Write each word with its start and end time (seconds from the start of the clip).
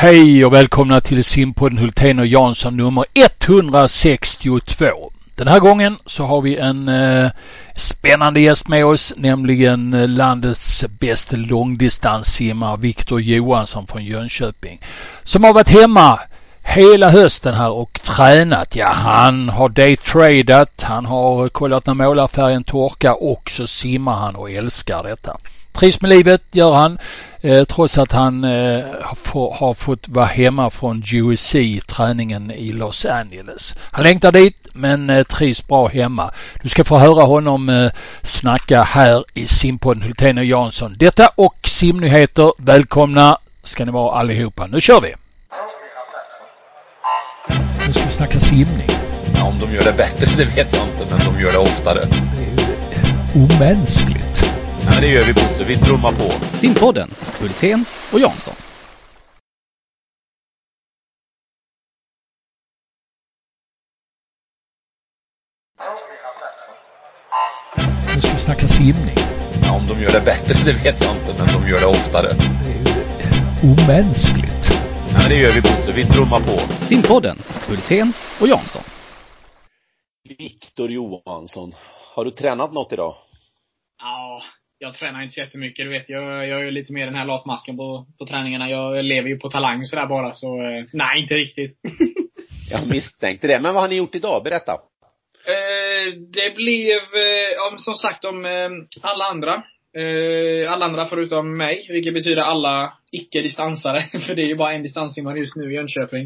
Hej 0.00 0.44
och 0.44 0.52
välkomna 0.52 1.00
till 1.00 1.24
simpodden 1.24 1.78
Hultén 1.78 2.18
och 2.18 2.26
Jansson 2.26 2.76
nummer 2.76 3.04
162. 3.14 5.12
Den 5.34 5.48
här 5.48 5.60
gången 5.60 5.98
så 6.06 6.24
har 6.24 6.40
vi 6.40 6.56
en 6.56 6.88
eh, 6.88 7.30
spännande 7.76 8.40
gäst 8.40 8.68
med 8.68 8.86
oss, 8.86 9.14
nämligen 9.16 9.94
eh, 9.94 10.08
landets 10.08 10.84
bästa 10.88 11.36
långdistanssimmare 11.36 12.76
Viktor 12.76 13.20
Johansson 13.20 13.86
från 13.86 14.04
Jönköping. 14.04 14.80
Som 15.24 15.44
har 15.44 15.52
varit 15.52 15.80
hemma 15.80 16.20
hela 16.62 17.10
hösten 17.10 17.54
här 17.54 17.70
och 17.70 18.00
tränat. 18.02 18.76
Ja, 18.76 18.88
han 18.88 19.48
har 19.48 19.68
daytradat, 19.68 20.82
han 20.82 21.06
har 21.06 21.48
kollat 21.48 21.86
när 21.86 21.94
målarfärgen 21.94 22.64
torkar 22.64 23.22
och 23.22 23.50
så 23.50 23.66
simmar 23.66 24.14
han 24.16 24.36
och 24.36 24.50
älskar 24.50 25.02
detta. 25.02 25.36
Trivs 25.72 26.00
med 26.00 26.08
livet 26.08 26.42
gör 26.50 26.72
han 26.72 26.98
eh, 27.40 27.64
trots 27.64 27.98
att 27.98 28.12
han 28.12 28.44
eh, 28.44 28.84
har, 29.02 29.54
har, 29.54 29.74
fått 29.74 30.08
vara 30.08 30.26
hemma 30.26 30.70
från 30.70 31.02
USC 31.14 31.56
träningen 31.86 32.50
i 32.50 32.68
Los 32.68 33.06
Angeles. 33.06 33.74
Han 33.90 34.04
längtar 34.04 34.32
dit 34.32 34.68
men 34.72 35.10
eh, 35.10 35.22
trivs 35.22 35.66
bra 35.66 35.88
hemma. 35.88 36.30
Du 36.62 36.68
ska 36.68 36.84
få 36.84 36.98
höra 36.98 37.22
honom 37.22 37.68
eh, 37.68 37.90
snacka 38.22 38.82
här 38.82 39.24
i 39.34 39.46
simpodden 39.46 40.02
Hultén 40.02 40.38
och 40.38 40.44
Jansson. 40.44 40.96
Detta 40.98 41.30
och 41.34 41.58
simnyheter. 41.64 42.52
Välkomna 42.58 43.38
ska 43.62 43.84
ni 43.84 43.92
vara 43.92 44.18
allihopa. 44.18 44.66
Nu 44.66 44.80
kör 44.80 45.00
vi! 45.00 45.14
Nu 47.86 47.92
ska 47.92 48.04
vi 48.04 48.12
snacka 48.12 48.40
simning. 48.40 48.90
Ja, 49.34 49.44
om 49.44 49.58
de 49.58 49.74
gör 49.74 49.84
det 49.84 49.92
bättre, 49.92 50.26
det 50.36 50.44
vet 50.44 50.72
jag 50.72 50.82
inte, 50.82 51.06
men 51.10 51.34
de 51.34 51.40
gör 51.40 51.52
det 51.52 51.58
oftare. 51.58 52.00
Det 52.04 52.44
är 52.44 52.66
ju 53.36 53.44
omänskligt. 53.44 54.37
Ja, 54.90 55.00
det 55.00 55.06
gör 55.06 55.22
vi 55.24 55.32
Bosse, 55.32 55.64
vi 55.64 55.76
trummar 55.76 56.12
på. 56.12 56.56
Simpodden, 56.56 57.10
Hultén 57.40 57.84
och 58.12 58.20
Jansson. 58.20 58.54
Nu 68.14 68.20
ska 68.20 68.32
vi 68.32 68.40
snacka 68.40 68.68
simning. 68.68 69.16
Ja, 69.62 69.72
om 69.76 69.86
de 69.86 70.02
gör 70.02 70.12
det 70.12 70.20
bättre, 70.20 70.54
det 70.64 70.72
vet 70.72 71.00
jag 71.00 71.16
inte, 71.16 71.34
men 71.38 71.46
de 71.62 71.68
gör 71.70 71.78
det 71.80 71.86
oftare. 71.86 72.28
Det 72.28 72.72
är 72.72 73.34
ju 73.62 73.72
omänskligt. 73.72 74.64
Ja, 75.14 75.28
det 75.28 75.34
gör 75.34 75.50
vi 75.50 75.60
Bosse, 75.60 75.92
vi 75.92 76.04
trummar 76.04 76.40
på. 76.40 76.84
Simpodden, 76.84 77.38
Hultén 77.68 78.12
och 78.40 78.48
Jansson. 78.48 78.82
Viktor 80.38 80.90
Johansson, 80.90 81.74
har 82.14 82.24
du 82.24 82.30
tränat 82.30 82.72
något 82.72 82.92
idag? 82.92 83.14
Ja, 84.00 84.42
jag 84.78 84.94
tränar 84.94 85.22
inte 85.22 85.34
så 85.34 85.40
jättemycket. 85.40 85.86
Du 85.86 85.90
vet, 85.90 86.08
jag, 86.08 86.48
jag 86.48 86.60
är 86.60 86.64
ju 86.64 86.70
lite 86.70 86.92
mer 86.92 87.06
den 87.06 87.14
här 87.14 87.24
latmasken 87.24 87.76
på, 87.76 88.06
på 88.18 88.26
träningarna. 88.26 88.70
Jag 88.70 89.04
lever 89.04 89.28
ju 89.28 89.38
på 89.38 89.50
talang 89.50 89.84
sådär 89.84 90.06
bara, 90.06 90.34
så 90.34 90.62
eh, 90.62 90.84
nej, 90.92 91.22
inte 91.22 91.34
riktigt. 91.34 91.78
Jag 92.70 92.88
misstänkte 92.88 93.46
det, 93.46 93.60
men 93.60 93.74
vad 93.74 93.82
har 93.82 93.88
ni 93.88 93.96
gjort 93.96 94.14
idag? 94.14 94.44
Berätta. 94.44 94.72
eh, 94.72 96.14
det 96.14 96.54
blev, 96.54 97.00
eh, 97.24 97.72
om, 97.72 97.78
som 97.78 97.94
sagt, 97.94 98.24
om 98.24 98.44
eh, 98.44 98.70
alla 99.02 99.24
andra. 99.24 99.62
Eh, 99.96 100.72
alla 100.72 100.84
andra 100.84 101.06
förutom 101.06 101.56
mig, 101.56 101.86
vilket 101.88 102.14
betyder 102.14 102.42
alla 102.42 102.92
icke-distansare. 103.12 104.00
För 104.26 104.34
det 104.34 104.42
är 104.42 104.46
ju 104.46 104.56
bara 104.56 104.72
en 104.72 104.82
distanssimmare 104.82 105.38
just 105.38 105.56
nu 105.56 105.72
i 105.72 105.74
Jönköping. 105.74 106.24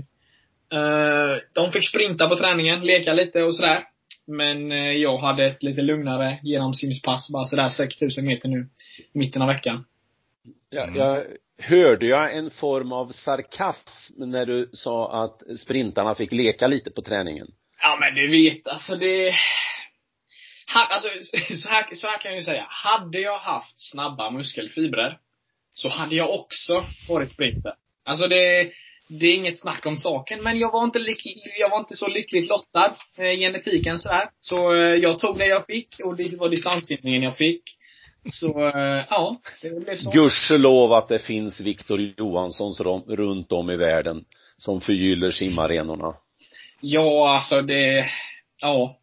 Eh, 0.73 1.39
de 1.53 1.73
fick 1.73 1.89
sprinta 1.89 2.29
på 2.29 2.37
träningen, 2.37 2.81
leka 2.81 3.13
lite 3.13 3.43
och 3.43 3.57
sådär. 3.57 3.85
Men 4.27 4.73
eh, 4.73 4.93
jag 4.93 5.19
hade 5.19 5.47
ett 5.47 5.63
lite 5.63 5.83
lugnare 5.83 6.39
genomsimspass, 6.43 7.31
bara 7.33 7.45
sådär 7.45 7.69
6000 7.69 8.25
meter 8.25 8.49
nu, 8.49 8.69
i 9.13 9.19
mitten 9.19 9.43
av 9.43 9.49
veckan. 9.49 9.85
Ja, 10.71 10.89
jag 10.95 11.25
hörde 11.59 12.07
jag 12.07 12.37
en 12.37 12.51
form 12.51 12.93
av 12.93 13.13
sarkasm 13.13 14.15
när 14.17 14.47
du 14.47 14.71
sa 14.73 15.25
att 15.25 15.61
sprintarna 15.61 16.15
fick 16.15 16.33
leka 16.33 16.67
lite 16.67 16.91
på 16.91 17.03
träningen. 17.03 17.47
Ja 17.81 17.99
men 18.01 18.15
du 18.15 18.31
vet, 18.31 18.69
alltså 18.69 18.97
det... 18.97 19.33
Alltså, 20.75 21.09
så 21.63 21.69
här, 21.69 21.95
så 21.95 22.07
här 22.07 22.19
kan 22.19 22.31
jag 22.31 22.39
ju 22.39 22.45
säga. 22.45 22.67
Hade 22.69 23.21
jag 23.21 23.39
haft 23.39 23.91
snabba 23.91 24.31
muskelfibrer, 24.31 25.19
så 25.73 25.89
hade 25.89 26.15
jag 26.15 26.31
också 26.31 26.85
varit 27.09 27.31
sprinter. 27.31 27.75
Alltså 28.05 28.29
det, 28.29 28.73
det 29.21 29.27
är 29.27 29.35
inget 29.35 29.61
snack 29.61 29.87
om 29.87 29.97
saken, 29.97 30.43
men 30.43 30.59
jag 30.59 30.73
var 30.73 30.85
inte, 30.85 30.99
jag 31.59 31.71
var 31.71 31.79
inte 31.79 31.97
så 31.97 32.09
lyckligt 32.09 32.49
lottad, 32.49 32.95
eh, 33.19 33.39
genetiken 33.39 33.99
sådär. 33.99 34.31
Så 34.41 34.75
eh, 34.75 34.95
jag 34.95 35.19
tog 35.19 35.39
det 35.39 35.47
jag 35.47 35.67
fick, 35.67 36.01
och 36.05 36.17
det 36.17 36.39
var 36.39 36.49
distanssimningen 36.49 37.23
jag 37.23 37.37
fick. 37.37 37.63
Så, 38.33 38.67
eh, 38.67 39.05
ja, 39.11 39.37
det 39.63 39.85
blev 39.85 39.97
så. 39.97 40.11
Gudskelov 40.11 40.93
att 40.93 41.09
det 41.09 41.19
finns 41.19 41.61
Viktor 41.61 42.01
Johanssons 42.01 42.81
runt 43.09 43.53
om 43.53 43.71
i 43.71 43.77
världen 43.77 44.25
som 44.57 44.81
förgyller 44.81 45.31
simarenorna. 45.31 46.15
Ja, 46.81 47.35
alltså 47.35 47.63
det, 47.63 48.07
ja. 48.61 48.99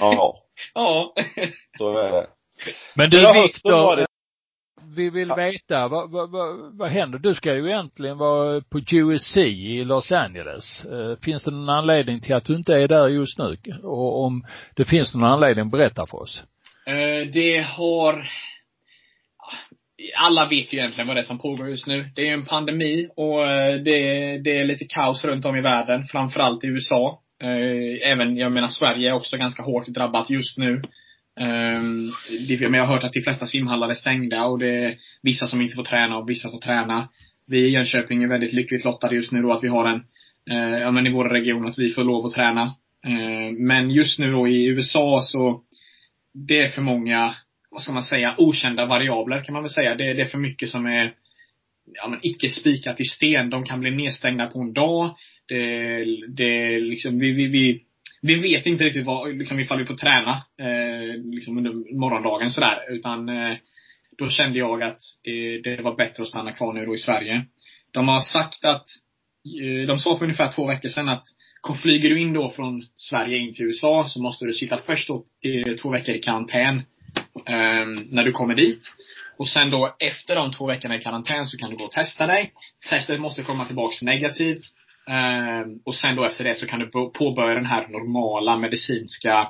Ja, 0.00 0.36
ja. 0.74 1.14
så 1.78 1.98
är 1.98 2.12
det. 2.12 2.26
Men 2.94 3.10
du 3.10 3.42
Viktor, 3.42 4.06
vi 4.94 5.10
vill 5.10 5.32
veta, 5.36 5.88
vad, 5.88 6.10
vad, 6.10 6.30
vad, 6.30 6.78
vad 6.78 6.90
händer? 6.90 7.18
Du 7.18 7.34
ska 7.34 7.54
ju 7.54 7.66
egentligen 7.66 8.18
vara 8.18 8.60
på 8.60 8.80
USC 8.92 9.36
i 9.36 9.84
Los 9.84 10.12
Angeles. 10.12 10.84
Eh, 10.84 11.16
Finns 11.24 11.42
det 11.42 11.50
någon 11.50 11.68
anledning 11.68 12.20
till 12.20 12.34
att 12.34 12.44
du 12.44 12.56
inte 12.56 12.74
är 12.74 12.88
där 12.88 13.08
just 13.08 13.38
nu? 13.38 13.56
Och 13.82 14.24
om 14.24 14.46
det 14.76 14.84
finns 14.84 15.14
någon 15.14 15.30
anledning, 15.30 15.70
berätta 15.70 16.06
för 16.06 16.22
oss. 16.22 16.42
Eh, 16.86 17.30
Det 17.32 17.66
har 17.68 18.28
alla 20.16 20.48
vet 20.48 20.72
ju 20.72 20.78
egentligen 20.78 21.06
vad 21.08 21.16
det 21.16 21.20
är 21.20 21.24
som 21.24 21.38
pågår 21.38 21.68
just 21.68 21.86
nu. 21.86 22.10
Det 22.14 22.22
är 22.22 22.26
ju 22.26 22.32
en 22.32 22.46
pandemi 22.46 23.08
och 23.16 23.46
eh, 23.46 23.74
det, 23.74 23.98
det 24.38 24.58
är 24.58 24.64
lite 24.64 24.84
kaos 24.88 25.24
runt 25.24 25.44
om 25.44 25.56
i 25.56 25.60
världen, 25.60 26.04
framförallt 26.04 26.64
i 26.64 26.66
USA. 26.66 27.20
Även, 28.04 28.36
jag 28.36 28.52
menar 28.52 28.68
Sverige 28.68 29.08
är 29.08 29.12
också 29.12 29.36
ganska 29.36 29.62
hårt 29.62 29.86
drabbat 29.86 30.30
just 30.30 30.58
nu. 30.58 30.82
Ehm, 31.40 32.10
det- 32.48 32.60
Men 32.60 32.74
jag 32.78 32.86
har 32.86 32.94
hört 32.94 33.04
att 33.04 33.12
de 33.12 33.22
flesta 33.22 33.46
simhallar 33.46 33.88
är 33.88 33.94
stängda 33.94 34.44
och 34.44 34.58
det 34.58 34.68
är 34.68 34.96
vissa 35.22 35.46
som 35.46 35.60
inte 35.60 35.74
får 35.76 35.84
träna 35.84 36.18
och 36.18 36.30
vissa 36.30 36.50
får 36.50 36.60
träna. 36.60 37.08
Vi 37.46 37.58
i 37.58 37.68
Jönköping 37.70 38.22
är 38.22 38.28
väldigt 38.28 38.52
lyckligt 38.52 38.84
lottade 38.84 39.14
just 39.14 39.32
nu 39.32 39.42
då 39.42 39.52
att 39.52 39.64
vi 39.64 39.68
har 39.68 39.84
en, 39.88 40.04
eh, 40.50 40.78
ja 40.80 40.90
men 40.90 41.06
i 41.06 41.10
vår 41.10 41.28
region 41.28 41.66
att 41.66 41.78
vi 41.78 41.90
får 41.90 42.04
lov 42.04 42.26
att 42.26 42.32
träna. 42.34 42.74
Ehm, 43.06 43.66
men 43.66 43.90
just 43.90 44.18
nu 44.18 44.32
då 44.32 44.48
i 44.48 44.64
USA 44.66 45.20
så, 45.22 45.62
det 46.48 46.60
är 46.60 46.68
för 46.68 46.82
många, 46.82 47.34
vad 47.70 47.82
ska 47.82 47.92
man 47.92 48.02
säga, 48.02 48.34
okända 48.38 48.86
variabler 48.86 49.42
kan 49.44 49.52
man 49.52 49.62
väl 49.62 49.70
säga. 49.72 49.94
Det, 49.94 50.12
det 50.12 50.22
är 50.22 50.26
för 50.26 50.38
mycket 50.38 50.68
som 50.68 50.86
är, 50.86 51.14
ja 52.02 52.08
men 52.08 52.18
icke 52.22 52.48
spikat 52.48 53.00
i 53.00 53.04
sten. 53.04 53.50
De 53.50 53.64
kan 53.64 53.80
bli 53.80 53.90
nedstängda 53.90 54.46
på 54.46 54.60
en 54.60 54.72
dag. 54.72 55.16
Det, 55.48 56.04
det 56.36 56.80
liksom, 56.80 57.18
vi, 57.18 57.32
vi, 57.32 57.46
vi, 57.46 57.83
vi 58.26 58.34
vet 58.34 58.66
inte 58.66 58.84
riktigt 58.84 59.06
vad, 59.06 59.36
liksom 59.36 59.60
ifall 59.60 59.78
vi 59.78 59.86
får 59.86 59.94
träna, 59.94 60.30
eh, 60.58 61.20
liksom 61.24 61.58
under 61.58 61.98
morgondagen 61.98 62.50
sådär. 62.50 62.78
Utan, 62.88 63.28
eh, 63.28 63.56
då 64.18 64.28
kände 64.28 64.58
jag 64.58 64.82
att 64.82 65.00
det, 65.22 65.58
det 65.58 65.82
var 65.82 65.96
bättre 65.96 66.22
att 66.22 66.28
stanna 66.28 66.52
kvar 66.52 66.72
nu 66.72 66.86
då 66.86 66.94
i 66.94 66.98
Sverige. 66.98 67.44
De 67.90 68.08
har 68.08 68.20
sagt 68.20 68.64
att, 68.64 68.86
eh, 69.62 69.86
de 69.86 69.98
sa 69.98 70.16
för 70.16 70.24
ungefär 70.24 70.52
två 70.52 70.66
veckor 70.66 70.88
sedan 70.88 71.08
att 71.08 71.24
flyger 71.82 72.08
du 72.08 72.20
in 72.20 72.32
då 72.32 72.50
från 72.50 72.86
Sverige 72.94 73.38
in 73.38 73.54
till 73.54 73.66
USA 73.66 74.04
så 74.08 74.22
måste 74.22 74.44
du 74.44 74.52
sitta 74.52 74.78
först 74.78 75.08
då 75.08 75.24
eh, 75.42 75.74
två 75.74 75.90
veckor 75.90 76.14
i 76.14 76.18
karantän 76.18 76.76
eh, 77.48 77.86
när 78.10 78.24
du 78.24 78.32
kommer 78.32 78.54
dit. 78.54 78.82
Och 79.36 79.48
sen 79.48 79.70
då 79.70 79.96
efter 79.98 80.34
de 80.34 80.52
två 80.52 80.66
veckorna 80.66 80.96
i 80.96 81.00
karantän 81.00 81.46
så 81.46 81.56
kan 81.56 81.70
du 81.70 81.76
gå 81.76 81.84
och 81.84 81.90
testa 81.90 82.26
dig. 82.26 82.52
Testet 82.90 83.20
måste 83.20 83.42
komma 83.42 83.64
tillbaks 83.64 84.02
negativt. 84.02 84.64
Ehm, 85.06 85.78
och 85.84 85.94
sen 85.94 86.16
då 86.16 86.24
efter 86.24 86.44
det 86.44 86.54
så 86.54 86.66
kan 86.66 86.80
du 86.80 86.90
påbörja 86.90 87.54
den 87.54 87.66
här 87.66 87.88
normala 87.88 88.56
medicinska 88.56 89.48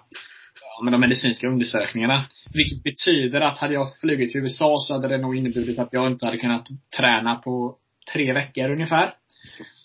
ja, 0.61 0.83
men 0.83 0.93
de 0.93 1.01
medicinska 1.01 1.47
undersökningarna. 1.47 2.25
Vilket 2.55 2.83
betyder 2.83 3.41
att 3.41 3.59
hade 3.59 3.75
jag 3.75 3.99
flugit 4.01 4.33
till 4.33 4.41
USA 4.41 4.77
så 4.81 4.95
hade 4.95 5.09
det 5.09 5.19
nog 5.19 5.37
inneburit 5.37 5.79
att 5.79 5.93
jag 5.93 6.07
inte 6.07 6.27
hade 6.27 6.39
kunnat 6.39 6.67
träna 6.97 7.35
på 7.35 7.77
tre 8.13 8.33
veckor 8.33 8.71
ungefär. 8.71 9.15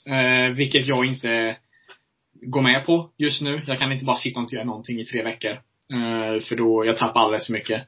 Ehm, 0.06 0.56
vilket 0.56 0.88
jag 0.88 1.06
inte 1.06 1.58
går 2.34 2.62
med 2.62 2.86
på 2.86 3.10
just 3.18 3.42
nu. 3.42 3.62
Jag 3.68 3.80
kan 3.80 3.92
inte 3.92 4.06
bara 4.06 4.18
sitta 4.18 4.40
och 4.40 4.44
inte 4.44 4.56
göra 4.56 4.66
någonting 4.66 5.00
i 5.00 5.06
tre 5.06 5.24
veckor. 5.24 5.52
Ehm, 5.94 6.42
för 6.42 6.56
då, 6.56 6.86
jag 6.86 6.98
tappar 6.98 7.22
alldeles 7.22 7.46
för 7.46 7.54
mycket. 7.54 7.88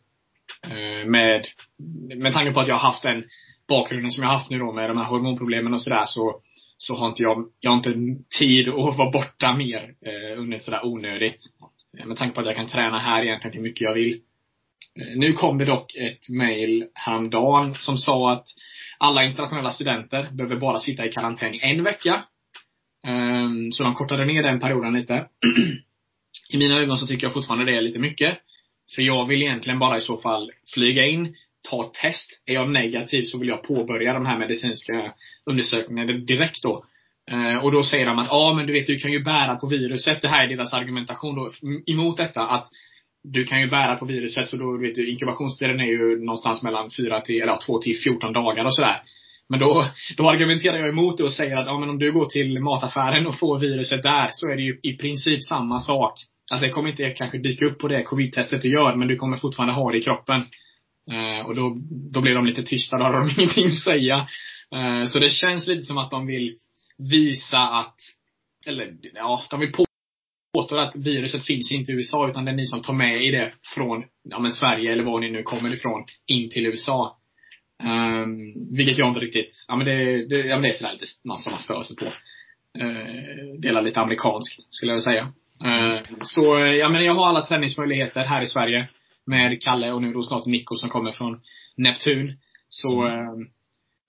Med, 1.06 1.48
med 2.16 2.34
tanke 2.34 2.52
på 2.52 2.60
att 2.60 2.68
jag 2.68 2.76
har 2.76 2.90
haft 2.92 3.04
den 3.04 3.24
bakgrunden 3.68 4.12
som 4.12 4.24
jag 4.24 4.30
har 4.30 4.38
haft 4.38 4.50
nu 4.50 4.60
då 4.60 4.72
med 4.72 4.90
de 4.90 4.98
här 4.98 5.06
hormonproblemen 5.06 5.74
och 5.74 5.82
sådär 5.82 6.06
så, 6.06 6.42
så 6.82 6.96
har 6.96 7.10
inte 7.10 7.24
jag, 7.24 7.46
jag 7.60 7.72
har 7.72 7.78
inte 7.78 8.24
tid 8.40 8.70
att 8.70 8.98
vara 8.98 9.12
borta 9.12 9.56
mer 9.56 9.94
eh, 10.06 10.40
under 10.40 10.60
sådär 10.60 10.86
onödigt. 10.86 11.42
Eh, 11.98 12.06
med 12.06 12.18
tanke 12.18 12.36
på 12.36 12.42
att 12.42 12.48
jag 12.48 12.56
kan 12.56 12.68
träna 12.68 13.00
här 13.00 13.24
egentligen 13.24 13.56
hur 13.56 13.64
mycket 13.64 13.82
jag 13.82 13.94
vill. 13.94 14.14
Eh, 15.00 15.18
nu 15.20 15.34
kom 15.34 15.58
det 15.58 15.66
dock 15.66 15.96
ett 15.96 16.30
mail 16.30 16.88
häromdagen 16.94 17.76
som 17.76 17.98
sa 17.98 18.32
att 18.32 18.48
alla 18.98 19.24
internationella 19.24 19.72
studenter 19.72 20.30
behöver 20.32 20.56
bara 20.56 20.80
sitta 20.80 21.06
i 21.06 21.12
karantän 21.12 21.54
i 21.54 21.60
en 21.64 21.84
vecka. 21.84 22.24
Ehm, 23.08 23.72
så 23.72 23.84
de 23.84 23.94
kortade 23.94 24.26
ner 24.26 24.44
den 24.44 24.60
perioden 24.60 24.94
lite. 24.94 25.28
I 26.50 26.58
mina 26.58 26.80
ögon 26.80 26.98
så 26.98 27.08
tycker 27.08 27.26
jag 27.26 27.34
fortfarande 27.34 27.66
det 27.66 27.78
är 27.78 27.82
lite 27.82 28.00
mycket. 28.00 28.38
För 28.96 29.02
jag 29.02 29.26
vill 29.26 29.42
egentligen 29.42 29.80
bara 29.80 29.98
i 29.98 30.02
så 30.02 30.18
fall 30.18 30.52
flyga 30.74 31.06
in, 31.06 31.36
ta 31.70 31.92
test. 32.02 32.30
Är 32.46 32.54
jag 32.54 32.70
negativ 32.70 33.24
så 33.24 33.38
vill 33.38 33.50
jag 33.50 33.64
påbörja 33.64 34.14
de 34.14 34.26
här 34.26 34.40
medicinska 34.40 35.14
undersökningarna 35.46 36.14
direkt 36.14 36.64
då. 36.64 36.86
Eh, 37.32 37.64
och 37.64 37.72
då 37.72 37.84
säger 37.84 38.06
de 38.06 38.20
att, 38.20 38.28
ja 38.30 38.54
men 38.54 38.68
du 38.68 38.74
vet, 38.74 38.88
du 38.88 38.98
kan 38.98 39.12
ju 39.12 39.24
bära 39.24 39.56
på 39.56 39.68
viruset. 39.68 40.22
Det 40.22 40.28
här 40.28 40.44
är 40.48 40.56
deras 40.58 40.74
argumentation 40.74 41.36
då 41.36 41.52
emot 41.94 42.18
detta. 42.18 42.42
Att 42.42 42.68
du 43.24 43.44
kan 43.44 43.62
ju 43.62 43.70
bära 43.70 43.96
på 43.96 44.06
viruset 44.06 44.50
så 44.50 44.58
då 44.58 44.78
vet 44.78 44.96
du, 44.96 45.12
inkubationstiden 45.12 45.80
är 45.80 45.86
ju 45.86 46.26
någonstans 46.26 46.64
mellan 46.64 46.90
4 46.98 47.22
till, 47.22 47.42
eller 47.42 47.58
2 47.66 47.78
till 47.82 47.98
14 48.04 48.34
dagar 48.34 48.66
och 48.66 48.76
sådär. 48.76 49.02
Men 49.50 49.60
då, 49.60 49.86
då 50.18 50.30
argumenterar 50.30 50.78
jag 50.78 50.90
emot 50.90 51.18
det 51.18 51.24
och 51.24 51.34
säger 51.34 51.58
att 51.58 51.68
ja, 51.68 51.80
men 51.80 51.90
om 51.90 52.00
du 52.00 52.12
går 52.12 52.26
till 52.26 52.60
mataffären 52.60 53.28
och 53.28 53.40
får 53.40 53.60
viruset 53.60 54.04
där 54.04 54.30
så 54.34 54.50
är 54.50 54.56
det 54.56 54.62
ju 54.62 54.80
i 54.84 54.98
princip 54.98 55.44
samma 55.44 55.80
sak. 55.80 56.14
Alltså 56.52 56.68
det 56.68 56.74
kommer 56.74 56.90
inte 56.90 57.10
kanske 57.10 57.38
dyka 57.38 57.66
upp 57.66 57.80
på 57.80 57.88
det 57.88 58.04
covid-testet 58.04 58.62
du 58.62 58.70
gör 58.70 58.96
men 58.96 59.08
du 59.08 59.16
kommer 59.16 59.38
fortfarande 59.38 59.74
ha 59.74 59.92
det 59.92 59.98
i 59.98 60.02
kroppen. 60.02 60.42
Eh, 61.12 61.46
och 61.46 61.56
då, 61.56 61.78
då 62.14 62.22
blir 62.22 62.36
de 62.36 62.46
lite 62.46 62.64
tysta, 62.64 62.98
då 62.98 63.04
har 63.04 63.14
de 63.14 63.30
ingenting 63.38 63.72
att 63.72 63.78
säga. 63.78 64.28
Eh, 64.76 65.08
så 65.08 65.20
det 65.20 65.30
känns 65.30 65.68
lite 65.68 65.82
som 65.82 65.98
att 65.98 66.12
de 66.12 66.28
vill 66.28 66.56
visa 66.98 67.58
att, 67.58 67.96
eller 68.66 68.94
ja, 69.14 69.44
de 69.50 69.60
vill 69.60 69.72
påstå 70.54 70.78
att 70.78 70.96
viruset 70.96 71.46
finns 71.46 71.72
inte 71.72 71.92
i 71.92 71.96
USA 71.96 72.30
utan 72.30 72.46
det 72.46 72.52
är 72.52 72.56
ni 72.56 72.66
som 72.66 72.82
tar 72.82 72.94
med 72.94 73.24
er 73.24 73.32
det 73.32 73.54
från, 73.76 74.04
ja 74.24 74.40
men 74.40 74.52
Sverige 74.52 74.92
eller 74.92 75.04
var 75.04 75.20
ni 75.20 75.32
nu 75.32 75.44
kommer 75.44 75.74
ifrån, 75.74 76.06
in 76.28 76.50
till 76.50 76.66
USA. 76.66 77.18
Um, 77.84 78.76
vilket 78.76 78.98
jag 78.98 79.08
inte 79.08 79.20
riktigt, 79.20 79.66
ja 79.68 79.76
men 79.76 79.86
det, 79.86 80.28
det, 80.28 80.38
ja 80.38 80.56
men 80.56 80.62
det 80.62 80.70
är 80.70 80.74
sådär 80.74 80.94
lite 80.94 81.06
någon 81.24 81.40
som 81.40 81.52
man 81.52 81.62
stör 81.62 81.84
sig 81.84 81.96
på. 81.96 82.06
Eh, 82.80 82.86
uh, 82.86 83.60
delar 83.60 83.82
lite 83.82 84.00
amerikanskt, 84.00 84.74
skulle 84.74 84.92
jag 84.92 84.96
vilja 84.96 85.12
säga. 85.12 85.24
Uh, 85.66 86.00
så, 86.24 86.60
ja 86.60 86.90
men 86.90 87.06
jag 87.06 87.16
har 87.16 87.28
alla 87.28 87.46
träningsmöjligheter 87.46 88.26
här 88.26 88.42
i 88.42 88.48
Sverige. 88.48 88.88
Med 89.26 89.62
Kalle 89.62 89.92
och 89.92 90.02
nu 90.02 90.14
då 90.14 90.24
snart 90.24 90.46
Nico 90.46 90.76
som 90.76 90.90
kommer 90.90 91.12
från 91.12 91.42
Neptun. 91.76 92.38
Så, 92.70 93.06
uh, 93.06 93.48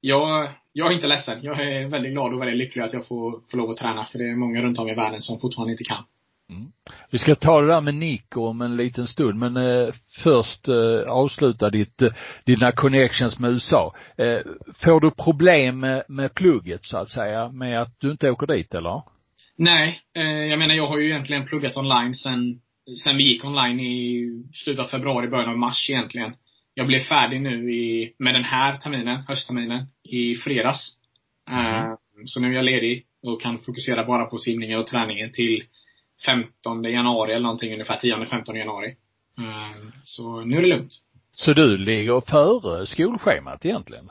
jag, 0.01 0.53
jag 0.73 0.91
är 0.91 0.95
inte 0.95 1.07
ledsen. 1.07 1.39
Jag 1.43 1.61
är 1.61 1.89
väldigt 1.89 2.13
glad 2.13 2.35
och 2.35 2.41
väldigt 2.41 2.57
lycklig 2.57 2.83
att 2.83 2.93
jag 2.93 3.07
får, 3.07 3.41
får 3.51 3.59
lov 3.59 3.71
att 3.71 3.77
träna. 3.77 4.05
För 4.05 4.19
det 4.19 4.25
är 4.25 4.37
många 4.37 4.63
runt 4.63 4.79
om 4.79 4.89
i 4.89 4.95
världen 4.95 5.21
som 5.21 5.41
fortfarande 5.41 5.73
inte 5.73 5.85
kan. 5.85 6.05
Mm. 6.51 6.73
Vi 7.11 7.19
ska 7.19 7.35
ta 7.35 7.61
det 7.61 7.67
där 7.67 7.81
med 7.81 7.95
Nico 7.95 8.47
om 8.47 8.61
en 8.61 8.77
liten 8.77 9.07
stund, 9.07 9.39
men 9.39 9.57
eh, 9.57 9.95
först 10.23 10.69
eh, 10.69 11.11
avsluta 11.13 11.71
ditt, 11.71 12.03
eh, 12.03 12.13
dina 12.45 12.73
connections 12.73 13.39
med 13.39 13.51
USA. 13.51 13.95
Eh, 14.19 14.39
får 14.75 15.01
du 15.01 15.11
problem 15.11 15.81
med, 15.81 16.05
med 16.09 16.35
plugget 16.35 16.85
så 16.85 16.99
att 16.99 17.09
säga, 17.09 17.49
med 17.49 17.83
att 17.83 18.01
du 18.01 18.11
inte 18.11 18.31
åker 18.31 18.47
dit 18.47 18.75
eller? 18.75 19.03
Nej, 19.57 20.01
eh, 20.17 20.25
jag 20.25 20.59
menar 20.59 20.75
jag 20.75 20.87
har 20.87 20.99
ju 20.99 21.11
egentligen 21.11 21.47
pluggat 21.47 21.77
online 21.77 22.15
sen, 22.15 22.61
sen 23.05 23.17
vi 23.17 23.25
gick 23.25 23.45
online 23.45 23.81
i 23.81 24.29
slutet 24.55 24.85
av 24.85 24.89
februari, 24.89 25.29
början 25.29 25.51
av 25.51 25.59
mars 25.59 25.91
egentligen. 25.91 26.35
Jag 26.75 26.87
blev 26.87 27.01
färdig 27.01 27.41
nu 27.41 27.75
i, 27.75 28.15
med 28.19 28.35
den 28.35 28.45
här 28.45 28.79
terminen, 28.79 29.23
höstterminen, 29.29 29.87
i 30.05 30.35
fredags. 30.35 30.99
Mm. 31.51 31.97
så 32.27 32.41
nu 32.41 32.49
är 32.49 32.53
jag 32.53 32.65
ledig 32.65 33.07
och 33.23 33.41
kan 33.41 33.59
fokusera 33.59 34.05
bara 34.05 34.25
på 34.25 34.39
simningen 34.39 34.79
och 34.79 34.87
träningen 34.87 35.33
till 35.33 35.63
15 36.27 36.85
januari 36.85 37.33
eller 37.33 37.43
någonting 37.43 37.73
ungefär, 37.73 37.99
10-15 37.99 38.57
januari. 38.57 38.97
Mm, 39.39 39.93
så 40.03 40.45
nu 40.45 40.57
är 40.57 40.63
det 40.63 40.69
lugnt. 40.69 40.93
Så 41.33 41.53
du 41.53 41.77
ligger 41.79 42.21
före 42.21 42.87
skolschemat 42.87 43.65
egentligen? 43.65 44.11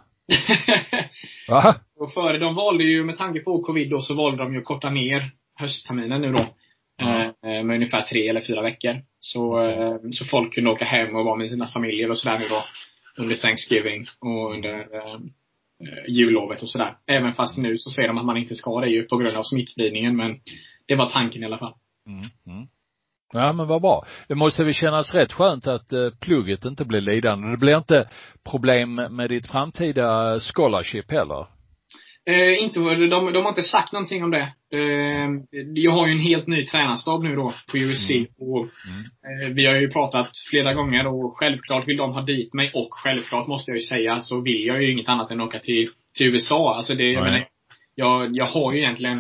Va? 1.48 1.76
Och 2.00 2.14
före, 2.14 2.38
de 2.38 2.56
valde 2.56 2.84
ju, 2.84 3.04
med 3.04 3.18
tanke 3.18 3.40
på 3.40 3.64
covid 3.64 3.90
då, 3.90 4.02
så 4.02 4.14
valde 4.14 4.44
de 4.44 4.54
ju 4.54 4.60
att 4.60 4.66
korta 4.66 4.90
ner 4.90 5.32
höstterminen 5.56 6.22
nu 6.22 6.32
då. 6.32 6.46
Eh, 7.46 7.64
med 7.64 7.76
ungefär 7.76 8.02
tre 8.02 8.30
eller 8.30 8.42
fyra 8.42 8.62
veckor. 8.62 9.02
Så, 9.20 9.62
eh, 9.64 9.96
så 10.12 10.26
folk 10.26 10.54
kunde 10.54 10.70
åka 10.70 10.86
hem 10.86 11.16
och 11.16 11.26
vara 11.26 11.36
med 11.36 11.50
sina 11.50 11.68
familjer 11.68 12.10
och 12.10 12.18
sådär 12.18 12.40
nu 12.40 12.46
då. 12.50 12.64
Under 13.24 13.36
Thanksgiving 13.36 14.06
och 14.20 14.54
under 14.54 14.74
eh, 14.74 15.14
eh 15.14 16.06
jullovet 16.08 16.62
och 16.62 16.70
sådär. 16.70 16.98
Även 17.08 17.34
fast 17.34 17.58
nu 17.58 17.78
så 17.78 17.90
säger 17.90 18.08
de 18.08 18.18
att 18.18 18.26
man 18.26 18.38
inte 18.38 18.56
ska 18.56 18.80
det 18.80 18.90
ju 18.90 19.04
på 19.04 19.18
grund 19.18 19.38
av 19.38 19.44
smittspridningen 19.44 20.16
men 20.16 20.40
det 20.86 20.96
var 20.96 21.10
tanken 21.10 21.44
i 21.44 21.46
alla 21.46 21.58
fall. 21.58 21.74
Mm, 22.08 22.30
mm. 22.48 22.68
Ja 23.34 23.54
men 23.54 23.68
vad 23.68 23.82
bra. 23.82 24.06
Det 24.28 24.36
måste 24.36 24.64
väl 24.64 24.74
kännas 24.74 25.14
rätt 25.14 25.34
skönt 25.34 25.68
att 25.68 25.92
eh, 25.92 26.10
plugget 26.20 26.66
inte 26.66 26.86
blir 26.86 27.02
lidande. 27.02 27.48
Det 27.48 27.58
blir 27.58 27.78
inte 27.78 28.10
problem 28.52 28.96
med 28.96 29.30
ditt 29.30 29.48
framtida 29.48 30.40
scholarship 30.40 31.12
heller? 31.12 31.48
Eh, 32.30 32.64
inte, 32.64 32.80
de, 32.80 33.08
de 33.08 33.44
har 33.44 33.50
inte 33.50 33.64
sagt 33.64 33.92
någonting 33.94 34.24
om 34.24 34.32
det. 34.32 34.54
Eh, 34.74 35.30
jag 35.74 35.92
har 35.92 36.08
ju 36.08 36.12
en 36.12 36.20
helt 36.20 36.48
ny 36.48 36.66
tränarstab 36.66 37.24
nu 37.24 37.36
då 37.36 37.54
på 37.72 37.78
USC. 37.78 38.12
Mm. 38.12 38.28
Och, 38.38 38.58
mm. 38.60 39.48
eh, 39.48 39.56
vi 39.56 39.66
har 39.66 39.76
ju 39.76 39.90
pratat 39.90 40.30
flera 40.50 40.74
gånger 40.74 41.08
och 41.08 41.38
självklart 41.38 41.88
vill 41.88 41.98
de 41.98 42.14
ha 42.14 42.22
dit 42.22 42.54
mig 42.54 42.72
och 42.74 42.88
självklart 42.92 43.48
måste 43.48 43.72
jag 43.72 43.78
ju 43.78 43.84
säga 43.84 44.20
så 44.20 44.42
vill 44.42 44.66
jag 44.66 44.84
ju 44.84 44.92
inget 44.92 45.10
annat 45.10 45.32
än 45.32 45.42
åka 45.42 45.60
till, 45.60 45.90
till 46.16 46.28
USA. 46.28 46.76
Alltså 46.76 46.94
det, 46.94 47.12
jag 47.12 47.24
menar, 47.24 47.48
jag, 47.96 48.36
jag 48.36 48.46
har 48.46 48.72
ju 48.74 48.80
egentligen 48.80 49.20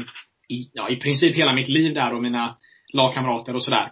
i, 0.50 0.70
ja, 0.74 0.90
i 0.90 0.96
princip 0.96 1.38
hela 1.38 1.54
mitt 1.54 1.70
liv 1.70 1.94
där 1.94 2.14
och 2.14 2.22
mina 2.22 2.58
lagkamrater 2.94 3.56
och 3.56 3.64
sådär. 3.64 3.92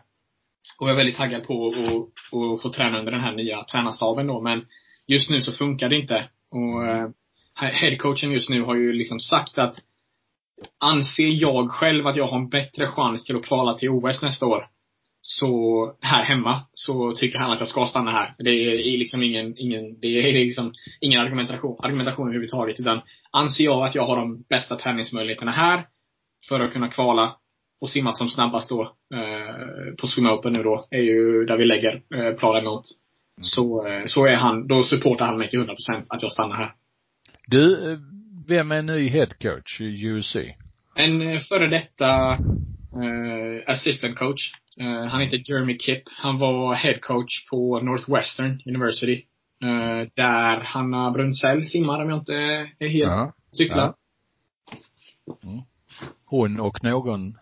Och 0.79 0.87
jag 0.87 0.93
är 0.93 0.97
väldigt 0.97 1.17
taggad 1.17 1.43
på 1.43 1.67
att, 1.67 2.61
få 2.61 2.69
träna 2.69 2.99
under 2.99 3.11
den 3.11 3.21
här 3.21 3.35
nya 3.35 3.63
tränarstaben 3.63 4.27
då. 4.27 4.41
Men 4.41 4.65
just 5.07 5.29
nu 5.29 5.41
så 5.41 5.51
funkar 5.51 5.89
det 5.89 5.95
inte. 5.95 6.29
Och 6.51 6.87
eh, 6.87 7.09
headcoachen 7.67 8.31
just 8.31 8.49
nu 8.49 8.61
har 8.61 8.75
ju 8.75 8.93
liksom 8.93 9.19
sagt 9.19 9.57
att 9.57 9.75
anser 10.79 11.41
jag 11.41 11.69
själv 11.69 12.07
att 12.07 12.15
jag 12.15 12.27
har 12.27 12.37
en 12.37 12.49
bättre 12.49 12.87
chans 12.87 13.23
till 13.23 13.35
att 13.35 13.45
kvala 13.45 13.77
till 13.77 13.89
OS 13.89 14.21
nästa 14.21 14.45
år 14.45 14.65
så 15.21 15.95
här 16.01 16.23
hemma 16.23 16.61
så 16.73 17.11
tycker 17.11 17.39
han 17.39 17.51
att 17.51 17.59
jag 17.59 17.69
ska 17.69 17.85
stanna 17.85 18.11
här. 18.11 18.35
Det 18.37 18.49
är 18.49 18.97
liksom 18.97 19.23
ingen, 19.23 19.53
ingen, 19.57 19.99
det 19.99 20.07
är 20.07 20.33
liksom 20.33 20.73
ingen 21.01 21.21
argumentation, 21.21 21.77
argumentation 21.83 22.27
överhuvudtaget. 22.27 22.79
Utan 22.79 23.01
anser 23.31 23.63
jag 23.63 23.83
att 23.83 23.95
jag 23.95 24.05
har 24.05 24.15
de 24.15 24.43
bästa 24.49 24.75
träningsmöjligheterna 24.75 25.51
här 25.51 25.87
för 26.49 26.59
att 26.59 26.73
kunna 26.73 26.89
kvala 26.89 27.35
och 27.81 27.89
simma 27.89 28.11
som 28.11 28.29
snabbast 28.29 28.69
då 28.69 28.81
eh, 29.13 29.95
på 30.01 30.07
Swim 30.07 30.25
Open 30.25 30.53
nu 30.53 30.63
då, 30.63 30.87
är 30.91 31.01
ju 31.01 31.45
där 31.45 31.57
vi 31.57 31.65
lägger 31.65 32.01
eh, 32.15 32.35
planen 32.35 32.63
mot. 32.63 32.83
Mm. 32.83 33.43
Så, 33.43 33.87
eh, 33.87 34.05
så 34.05 34.25
är 34.25 34.35
han, 34.35 34.67
då 34.67 34.83
supportar 34.83 35.25
han 35.25 35.37
mig 35.37 35.49
till 35.49 35.59
100% 35.59 36.05
att 36.09 36.23
jag 36.23 36.31
stannar 36.31 36.55
här. 36.55 36.73
Du, 37.51 37.97
vem 38.47 38.71
är 38.71 38.81
ny 38.81 39.09
head 39.09 39.29
coach 39.41 39.81
i 39.81 40.07
UC? 40.07 40.35
En 40.95 41.21
eh, 41.21 41.39
före 41.39 41.67
detta 41.67 42.31
eh, 43.03 43.73
assistant 43.73 44.17
coach. 44.17 44.53
Eh, 44.79 45.09
han 45.09 45.21
heter 45.21 45.43
Jeremy 45.45 45.77
Kipp. 45.79 46.03
Han 46.17 46.39
var 46.39 46.75
head 46.75 46.99
coach 47.01 47.47
på 47.49 47.79
Northwestern 47.79 48.61
University. 48.65 49.25
Eh, 49.63 50.07
där 50.15 50.59
Hanna 50.59 51.11
Brunzell 51.11 51.67
simmar 51.67 52.01
om 52.01 52.09
jag 52.09 52.19
inte 52.19 52.33
är 52.79 52.89
helt 52.89 53.11
ja. 53.11 53.33
cyklad. 53.57 53.93
Ja. 55.25 55.37
Mm. 55.43 55.61
Hon 56.25 56.59
och 56.59 56.83
någon 56.83 57.37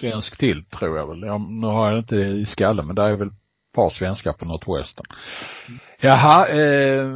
svensk 0.00 0.38
till 0.38 0.64
tror 0.64 0.98
jag 0.98 1.08
väl. 1.08 1.22
Jag, 1.22 1.40
nu 1.40 1.66
har 1.66 1.90
jag 1.90 1.98
inte 1.98 2.16
i 2.16 2.46
skallen 2.46 2.86
men 2.86 2.96
det 2.96 3.02
är 3.02 3.16
väl 3.16 3.28
ett 3.28 3.34
par 3.74 3.90
svenskar 3.90 4.32
på 4.32 4.44
Northwestern. 4.44 5.06
Jaha, 6.00 6.48
eh, 6.48 7.10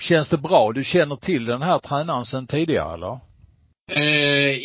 känns 0.00 0.28
det 0.28 0.38
bra? 0.38 0.72
Du 0.72 0.84
känner 0.84 1.16
till 1.16 1.44
den 1.44 1.62
här 1.62 1.78
tränaren 1.78 2.24
sedan 2.24 2.46
tidigare 2.46 2.94
eller? 2.94 3.18
Eh, 3.92 4.58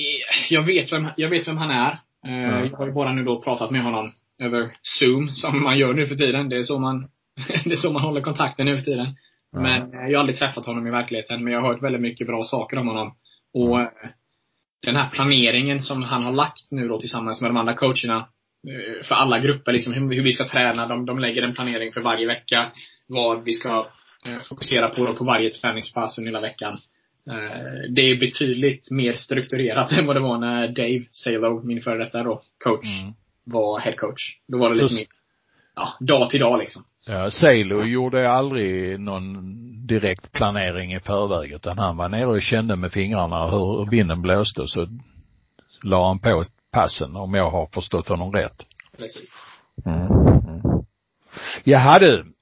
jag 0.50 0.62
vet 0.62 0.94
vem, 0.94 1.08
jag 1.18 1.30
vet 1.30 1.48
vem 1.48 1.58
han 1.58 1.72
är. 1.72 1.92
Eh, 2.28 2.50
mm. 2.50 2.70
Jag 2.72 2.78
har 2.78 2.88
ju 2.88 2.94
bara 2.94 3.14
nu 3.14 3.24
då 3.24 3.42
pratat 3.42 3.72
med 3.72 3.84
honom 3.84 4.14
över 4.42 4.76
Zoom, 4.82 5.28
som 5.28 5.64
man 5.64 5.78
gör 5.78 5.94
nu 5.94 6.08
för 6.08 6.16
tiden. 6.16 6.50
Det 6.50 6.58
är 6.58 6.64
så 6.64 6.80
man, 6.80 7.08
det 7.64 7.72
är 7.72 7.76
så 7.76 7.92
man 7.92 8.02
håller 8.02 8.22
kontakten 8.22 8.66
nu 8.66 8.78
för 8.78 8.84
tiden. 8.84 9.16
Mm. 9.56 9.64
Men 9.64 9.92
jag 9.92 10.18
har 10.18 10.20
aldrig 10.20 10.40
träffat 10.40 10.66
honom 10.66 10.88
i 10.88 10.92
verkligheten, 10.92 11.44
men 11.44 11.54
jag 11.54 11.62
har 11.62 11.74
hört 11.74 11.84
väldigt 11.84 12.02
mycket 12.02 12.28
bra 12.28 12.44
saker 12.44 12.78
om 12.78 12.88
honom. 12.88 13.16
Och 13.54 13.80
mm 13.80 13.90
den 14.82 14.96
här 14.96 15.10
planeringen 15.10 15.82
som 15.82 16.04
han 16.04 16.24
har 16.24 16.32
lagt 16.32 16.72
nu 16.72 16.88
då 16.88 17.00
tillsammans 17.00 17.42
med 17.42 17.50
de 17.50 17.58
andra 17.58 17.76
coacherna 17.76 18.28
eh, 18.68 19.04
för 19.04 19.16
alla 19.16 19.40
grupper, 19.40 19.74
liksom 19.74 19.94
hur, 19.94 20.14
hur 20.14 20.24
vi 20.24 20.32
ska 20.32 20.48
träna. 20.48 20.88
De, 20.88 21.06
de 21.06 21.20
lägger 21.20 21.42
en 21.42 21.56
planering 21.56 21.94
för 21.94 22.02
varje 22.02 22.28
vecka. 22.28 22.72
Vad 23.08 23.44
vi 23.44 23.54
ska 23.54 23.70
eh, 23.70 23.86
fokusera 24.50 24.90
på 24.90 25.06
då 25.06 25.14
på 25.14 25.24
varje 25.24 25.50
träningspass 25.50 26.18
under 26.18 26.32
hela 26.32 26.42
veckan. 26.42 26.74
Eh, 27.30 27.92
det 27.96 28.02
är 28.02 28.20
betydligt 28.20 28.92
mer 28.92 29.14
strukturerat 29.14 29.92
än 30.00 30.06
vad 30.06 30.16
det 30.16 30.20
var 30.20 30.38
när 30.38 30.68
Dave 30.68 31.06
Salo, 31.12 31.62
min 31.64 31.82
före 31.82 32.04
detta 32.04 32.24
då, 32.24 32.42
coach, 32.64 33.02
mm. 33.02 33.14
var 33.44 33.80
head 33.80 33.96
coach. 33.98 34.38
Då 34.48 34.58
var 34.58 34.70
det 34.70 34.84
lite 34.84 34.96
mer, 34.96 35.06
ja, 35.76 35.94
dag 36.00 36.30
till 36.30 36.40
dag 36.40 36.60
liksom. 36.60 36.84
Ja, 37.06 37.32
Salo 37.32 37.84
gjorde 37.84 38.32
aldrig 38.32 39.00
någon 39.00 39.34
direkt 39.88 40.32
planering 40.32 40.94
i 40.94 41.00
förväg 41.00 41.52
utan 41.52 41.78
han 41.78 41.98
var 41.98 42.10
nere 42.10 42.26
och 42.26 42.42
kände 42.42 42.76
med 42.76 42.92
fingrarna 42.92 43.48
hur 43.48 43.90
vinden 43.92 44.22
blåste 44.22 44.68
så 44.68 44.88
la 45.84 46.08
han 46.08 46.20
på 46.20 46.44
passen 46.72 47.16
om 47.16 47.34
jag 47.34 47.52
har 47.52 47.70
förstått 47.74 48.08
honom 48.08 48.34
rätt. 48.34 48.66
Precis. 48.98 49.30
Mm. 49.86 50.02
Mm. 50.02 50.62
Jaha 51.64 52.00
du. 52.00 52.34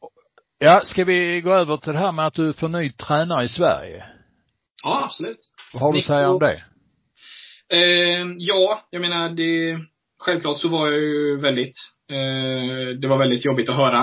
Ja, 0.62 0.82
ska 0.86 1.04
vi 1.04 1.42
gå 1.42 1.54
över 1.54 1.78
till 1.78 1.94
det 1.94 2.00
här 2.00 2.12
med 2.12 2.28
att 2.28 2.34
du 2.34 2.54
får 2.54 2.68
ny 2.68 2.90
tränare 2.90 3.44
i 3.44 3.50
Sverige? 3.50 4.06
Ja, 4.84 5.04
absolut. 5.06 5.38
Vad 5.74 5.82
har 5.82 5.94
du 5.94 6.00
att 6.00 6.06
säga 6.06 6.30
om 6.30 6.40
det? 6.40 6.64
Eh, 7.74 8.26
ja, 8.38 8.88
jag 8.90 9.02
menar 9.02 9.30
det, 9.30 9.80
självklart 10.20 10.60
så 10.60 10.70
var 10.70 10.88
jag 10.88 11.00
ju 11.00 11.40
väldigt, 11.40 11.76
eh, 12.12 13.00
det 13.00 13.08
var 13.08 13.18
väldigt 13.18 13.46
jobbigt 13.46 13.70
att 13.70 13.76
höra 13.76 14.00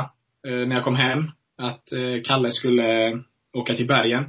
eh, 0.46 0.66
när 0.68 0.74
jag 0.74 0.84
kom 0.84 0.96
hem. 0.96 1.24
att 1.58 1.92
eh, 1.92 2.22
Kalle 2.24 2.52
skulle 2.52 3.18
åka 3.56 3.74
till 3.74 3.86
bergen. 3.86 4.24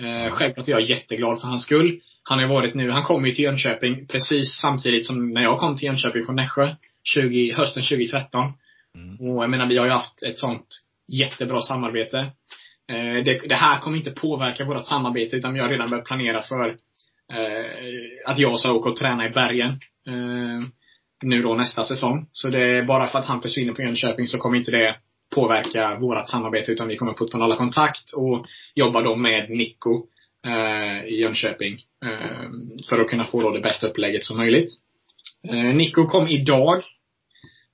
Eh, 0.00 0.32
självklart 0.32 0.68
är 0.68 0.72
jag 0.72 0.82
jätteglad 0.90 1.40
för 1.40 1.48
hans 1.48 1.62
skull. 1.62 2.00
Han 2.22 2.38
har 2.38 2.46
varit 2.46 2.74
nu, 2.74 2.90
han 2.90 3.02
kom 3.02 3.26
ju 3.26 3.34
till 3.34 3.44
Jönköping 3.44 4.06
precis 4.06 4.60
samtidigt 4.60 5.06
som 5.06 5.32
när 5.32 5.42
jag 5.42 5.58
kom 5.58 5.76
till 5.76 5.86
Jönköping 5.86 6.24
från 6.24 6.36
Nässjö. 6.36 6.74
20, 7.14 7.52
hösten 7.52 7.82
2013. 7.82 8.52
Mm. 8.94 9.20
Och 9.20 9.42
jag 9.42 9.50
menar, 9.50 9.66
vi 9.66 9.78
har 9.78 9.84
ju 9.84 9.92
haft 9.92 10.22
ett 10.22 10.38
sånt 10.38 10.66
jättebra 11.08 11.62
samarbete. 11.62 12.18
Eh, 12.88 13.24
det, 13.24 13.48
det, 13.48 13.54
här 13.54 13.80
kommer 13.80 13.96
inte 13.98 14.10
påverka 14.10 14.64
vårt 14.64 14.86
samarbete 14.86 15.36
utan 15.36 15.54
vi 15.54 15.60
har 15.60 15.68
redan 15.68 15.90
börjat 15.90 16.06
planera 16.06 16.42
för 16.42 16.68
eh, 17.32 18.30
att 18.30 18.38
jag 18.38 18.60
ska 18.60 18.72
åka 18.72 18.90
och 18.90 18.96
träna 18.96 19.26
i 19.26 19.30
bergen. 19.30 19.70
Eh, 20.06 20.68
nu 21.22 21.42
då 21.42 21.54
nästa 21.54 21.84
säsong. 21.84 22.28
Så 22.32 22.48
det 22.48 22.78
är 22.78 22.84
bara 22.84 23.06
för 23.06 23.18
att 23.18 23.26
han 23.26 23.42
försvinner 23.42 23.72
på 23.72 23.82
Jönköping 23.82 24.26
så 24.26 24.38
kommer 24.38 24.58
inte 24.58 24.70
det 24.70 24.96
påverka 25.34 25.98
vårt 25.98 26.28
samarbete 26.28 26.72
utan 26.72 26.88
vi 26.88 26.96
kommer 26.96 27.14
fortfarande 27.14 27.44
hålla 27.44 27.56
kontakt 27.56 28.12
och 28.12 28.46
jobba 28.74 29.02
då 29.02 29.16
med 29.16 29.50
Nico 29.50 30.06
eh, 30.46 31.04
i 31.04 31.20
Jönköping. 31.20 31.78
Eh, 32.04 32.50
för 32.88 32.98
att 32.98 33.08
kunna 33.08 33.24
få 33.24 33.42
då 33.42 33.50
det 33.50 33.60
bästa 33.60 33.86
upplägget 33.86 34.24
som 34.24 34.36
möjligt. 34.36 34.70
Eh, 35.48 35.74
Nico 35.74 36.06
kom 36.06 36.26
idag 36.28 36.82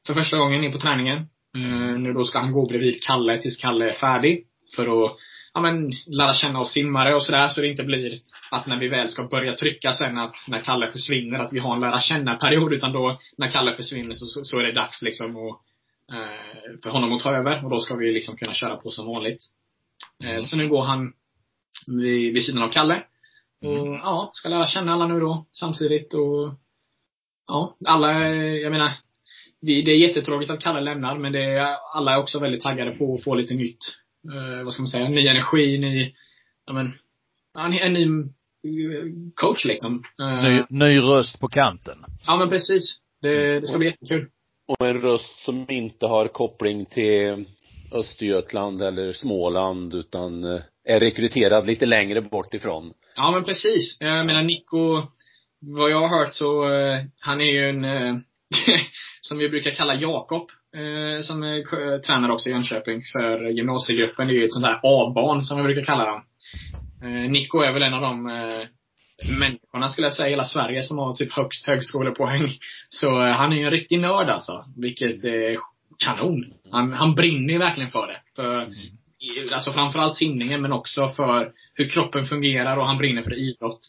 för 0.06 0.14
första 0.14 0.38
gången 0.38 0.64
in 0.64 0.72
på 0.72 0.78
träningen. 0.78 1.26
Eh, 1.54 1.98
nu 1.98 2.12
då 2.12 2.24
ska 2.24 2.38
han 2.38 2.52
gå 2.52 2.66
bredvid 2.66 3.02
Kalle 3.02 3.42
tills 3.42 3.56
Kalle 3.56 3.88
är 3.88 3.92
färdig. 3.92 4.46
För 4.76 5.04
att 5.04 5.16
ja, 5.54 5.60
men, 5.60 5.92
lära 6.06 6.34
känna 6.34 6.60
oss 6.60 6.72
simmare 6.72 7.14
och 7.14 7.22
sådär 7.22 7.48
så 7.48 7.60
det 7.60 7.68
inte 7.68 7.82
blir 7.84 8.20
att 8.50 8.66
när 8.66 8.78
vi 8.80 8.88
väl 8.88 9.08
ska 9.08 9.24
börja 9.24 9.52
trycka 9.56 9.92
sen 9.92 10.18
att 10.18 10.36
när 10.48 10.60
Kalle 10.60 10.92
försvinner 10.92 11.38
att 11.38 11.52
vi 11.52 11.58
har 11.58 11.74
en 11.74 11.80
lära 11.80 12.00
känna-period 12.00 12.72
utan 12.72 12.92
då 12.92 13.18
när 13.36 13.50
Kalle 13.50 13.72
försvinner 13.72 14.14
så, 14.14 14.44
så 14.44 14.58
är 14.58 14.62
det 14.62 14.72
dags 14.72 15.02
liksom 15.02 15.36
och, 15.36 15.60
eh, 16.12 16.80
för 16.82 16.90
honom 16.90 17.12
att 17.12 17.22
ta 17.22 17.30
över 17.30 17.64
och 17.64 17.70
då 17.70 17.80
ska 17.80 17.94
vi 17.94 18.12
liksom 18.12 18.36
kunna 18.36 18.52
köra 18.52 18.76
på 18.76 18.90
som 18.90 19.06
vanligt. 19.06 19.42
Eh, 20.22 20.30
mm. 20.30 20.42
Så 20.42 20.56
nu 20.56 20.68
går 20.68 20.82
han 20.82 21.12
vid, 21.86 22.34
vid 22.34 22.44
sidan 22.44 22.62
av 22.62 22.68
Kalle. 22.68 23.02
Och 23.62 23.86
mm. 23.86 23.92
ja, 23.92 24.30
ska 24.34 24.48
lära 24.48 24.66
känna 24.66 24.92
alla 24.92 25.06
nu 25.06 25.20
då 25.20 25.46
samtidigt 25.52 26.14
och 26.14 26.54
ja, 27.46 27.76
alla, 27.86 28.28
jag 28.36 28.72
menar, 28.72 28.90
det 29.64 29.90
är 29.90 30.08
jättetråkigt 30.08 30.50
att 30.50 30.62
Kalle 30.62 30.80
lämnar 30.80 31.18
men 31.18 31.32
det 31.32 31.44
är, 31.44 31.76
alla 31.94 32.12
är 32.12 32.18
också 32.18 32.38
väldigt 32.38 32.62
taggade 32.62 32.90
på 32.90 33.14
att 33.14 33.24
få 33.24 33.34
lite 33.34 33.54
nytt 33.54 33.78
eh, 34.32 34.64
vad 34.64 34.74
ska 34.74 34.82
man 34.82 34.88
säga, 34.88 35.08
ny 35.08 35.28
energi, 35.28 35.78
ny, 35.78 36.14
ja 36.66 36.72
men, 36.72 36.92
en 37.80 37.92
ny 37.92 38.04
eh, 38.04 39.04
coach 39.34 39.64
liksom. 39.64 40.04
Eh, 40.20 40.42
ny, 40.42 40.62
ny 40.68 40.98
röst 40.98 41.40
på 41.40 41.48
kanten. 41.48 42.04
Ja 42.26 42.36
men 42.36 42.48
precis. 42.48 42.98
Det, 43.22 43.60
det 43.60 43.66
ska 43.66 43.78
bli 43.78 43.86
jättekul. 43.86 44.28
Och 44.66 44.86
en 44.86 45.00
röst 45.00 45.44
som 45.44 45.70
inte 45.70 46.06
har 46.06 46.28
koppling 46.28 46.86
till 46.86 47.44
Östergötland 47.92 48.82
eller 48.82 49.12
Småland 49.12 49.94
utan 49.94 50.44
eh, 50.44 50.60
är 50.84 51.00
rekryterad 51.00 51.66
lite 51.66 51.86
längre 51.86 52.20
bort 52.20 52.54
ifrån. 52.54 52.92
Ja 53.16 53.30
men 53.30 53.44
precis. 53.44 53.96
Jag 54.00 54.26
menar 54.26 54.42
Nico, 54.42 55.02
vad 55.60 55.90
jag 55.90 56.00
har 56.00 56.18
hört 56.18 56.34
så, 56.34 56.64
han 57.18 57.40
är 57.40 57.50
ju 57.52 57.68
en, 57.68 57.84
som 59.28 59.38
vi 59.38 59.48
brukar 59.48 59.70
kalla 59.70 59.94
Jakob 59.94 60.50
eh, 60.76 61.22
som 61.22 61.42
är 61.42 61.98
tränare 61.98 62.32
också 62.32 62.48
i 62.48 62.52
Jönköping 62.52 63.02
för 63.12 63.48
gymnasiegruppen. 63.48 64.26
Det 64.26 64.32
är 64.32 64.36
ju 64.36 64.44
ett 64.44 64.52
sånt 64.52 64.64
där 64.64 64.80
A-barn 64.82 65.42
som 65.42 65.56
vi 65.56 65.62
brukar 65.62 65.84
kalla 65.84 66.06
dem. 66.06 66.22
Eh, 67.02 67.30
Nico 67.30 67.58
är 67.58 67.72
väl 67.72 67.82
en 67.82 67.94
av 67.94 68.02
de 68.02 68.26
eh, 68.26 68.66
människorna 69.38 69.88
skulle 69.88 70.06
jag 70.06 70.14
säga 70.14 70.26
i 70.26 70.30
hela 70.30 70.44
Sverige 70.44 70.82
som 70.82 70.98
har 70.98 71.14
typ 71.14 71.32
högst 71.32 71.66
högskolepoäng. 71.66 72.48
Så 72.90 73.22
eh, 73.22 73.32
han 73.32 73.52
är 73.52 73.56
ju 73.56 73.64
en 73.64 73.70
riktig 73.70 74.00
nörd 74.00 74.28
alltså. 74.28 74.64
Vilket 74.76 75.24
är 75.24 75.56
kanon. 76.04 76.44
Han, 76.70 76.92
han 76.92 77.14
brinner 77.14 77.58
verkligen 77.58 77.90
för 77.90 78.06
det. 78.06 78.20
För, 78.36 78.62
mm. 78.62 78.74
Alltså 79.52 79.72
framförallt 79.72 80.16
simningen 80.16 80.62
men 80.62 80.72
också 80.72 81.08
för 81.08 81.52
hur 81.74 81.88
kroppen 81.88 82.24
fungerar 82.24 82.76
och 82.76 82.86
han 82.86 82.98
brinner 82.98 83.22
för 83.22 83.38
idrott. 83.38 83.80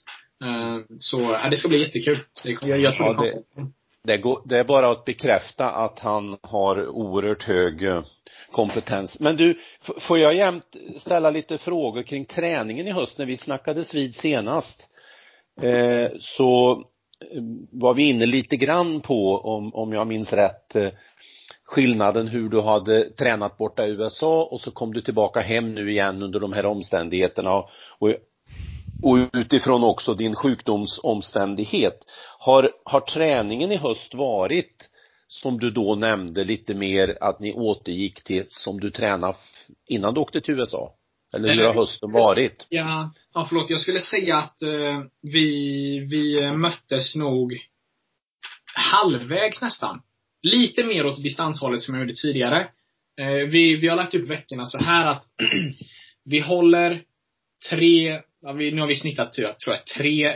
Uh, 0.44 0.80
så, 1.00 1.22
ja, 1.22 1.50
det 1.50 1.58
ska 1.58 1.68
bli 1.68 1.82
jättekul. 1.82 2.18
Jag, 2.44 2.80
jag 2.80 2.96
tror 2.96 3.08
ja, 3.08 3.22
det, 3.22 3.72
det, 4.06 4.18
går, 4.18 4.42
det 4.46 4.60
är 4.60 4.64
bara 4.64 4.92
att 4.92 5.06
bekräfta 5.06 5.72
att 5.72 6.00
han 6.00 6.38
har 6.42 6.88
oerhört 6.88 7.44
hög 7.44 7.84
eh, 7.84 8.04
kompetens. 8.52 9.20
Men 9.20 9.36
du, 9.36 9.60
får 10.00 10.20
jag 10.20 10.36
jämt 10.36 10.76
ställa 10.98 11.30
lite 11.30 11.58
frågor 11.58 12.04
kring 12.04 12.26
träningen 12.26 12.88
i 12.88 12.92
höst? 12.92 13.18
När 13.18 13.26
vi 13.26 13.38
snackades 13.38 13.96
vid 13.96 14.16
senast 14.16 14.90
eh, 15.62 16.12
så 16.20 16.72
eh, 17.32 17.42
var 17.72 17.94
vi 17.94 18.10
inne 18.10 18.26
lite 18.26 18.56
grann 18.56 19.02
på, 19.02 19.38
om, 19.38 19.76
om 19.76 19.94
jag 19.94 20.08
minns 20.08 20.34
rätt, 20.34 20.76
eh, 20.76 20.90
skillnaden 21.64 22.28
hur 22.28 22.50
du 22.50 22.62
hade 22.62 23.10
tränat 23.10 23.58
borta 23.58 23.86
i 23.86 23.90
USA 23.90 24.44
och 24.52 24.62
så 24.62 24.72
kom 24.72 24.94
du 24.94 25.02
tillbaka 25.02 25.40
hem 25.40 25.74
nu 25.74 25.92
igen 25.92 26.24
under 26.24 26.40
de 26.40 26.54
här 26.54 26.66
omständigheterna 26.66 27.54
och 27.54 27.70
och 28.00 28.10
utifrån 29.34 29.84
också 29.84 30.14
din 30.14 30.36
sjukdomsomständighet. 30.36 32.00
Har, 32.40 32.72
har 32.86 33.02
träningen 33.02 33.72
i 33.72 33.78
höst 33.78 34.14
varit 34.14 34.90
som 35.28 35.60
du 35.60 35.72
då 35.72 35.96
nämnde 35.96 36.44
lite 36.44 36.74
mer 36.74 37.18
att 37.22 37.40
ni 37.40 37.54
återgick 37.54 38.24
till 38.24 38.46
som 38.50 38.80
du 38.80 38.92
tränade 38.92 39.38
innan 39.88 40.14
du 40.14 40.20
åkte 40.20 40.42
till 40.42 40.54
USA? 40.54 40.94
Eller 41.36 41.54
hur 41.54 41.64
har 41.64 41.70
eh, 41.70 41.76
hösten 41.76 42.12
varit? 42.12 42.68
Ja, 42.70 43.12
ja 43.34 43.46
förlåt. 43.50 43.70
Jag 43.70 43.82
skulle 43.82 44.00
säga 44.00 44.38
att 44.38 44.62
eh, 44.62 45.04
vi, 45.22 46.00
vi 46.00 46.52
möttes 46.52 47.16
nog 47.16 47.54
halvvägs 48.76 49.62
nästan. 49.62 50.02
Lite 50.42 50.84
mer 50.84 51.06
åt 51.06 51.24
distanshållet 51.24 51.82
som 51.82 51.94
jag 51.94 52.02
gjorde 52.02 52.16
tidigare. 52.16 52.68
Eh, 53.20 53.28
vi, 53.28 53.76
vi 53.76 53.88
har 53.88 53.96
lagt 53.96 54.14
upp 54.14 54.30
veckorna 54.30 54.66
så 54.66 54.78
här 54.78 55.06
att 55.06 55.24
vi 56.26 56.40
håller 56.40 57.04
tre 57.70 58.22
nu 58.54 58.80
har 58.80 58.88
vi 58.88 58.96
snittat, 58.96 59.34
tror 59.34 59.76
jag, 59.76 59.86
tre 59.86 60.34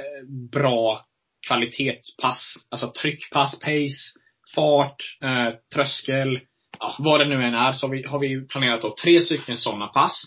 bra 0.51 1.06
kvalitetspass. 1.48 2.54
Alltså 2.72 2.92
tryckpass, 3.01 3.60
pace, 3.60 4.20
fart, 4.56 5.18
eh, 5.24 5.56
tröskel, 5.75 6.39
ja, 6.80 6.96
vad 7.00 7.20
det 7.20 7.25
nu 7.25 7.44
än 7.44 7.54
är, 7.54 7.74
så 7.74 7.88
har 7.88 7.92
vi, 7.92 8.04
har 8.04 8.20
vi 8.20 8.48
planerat 8.48 8.82
då 8.82 8.96
tre 9.04 9.20
stycken 9.20 9.58
sådana 9.58 9.88
pass 9.88 10.24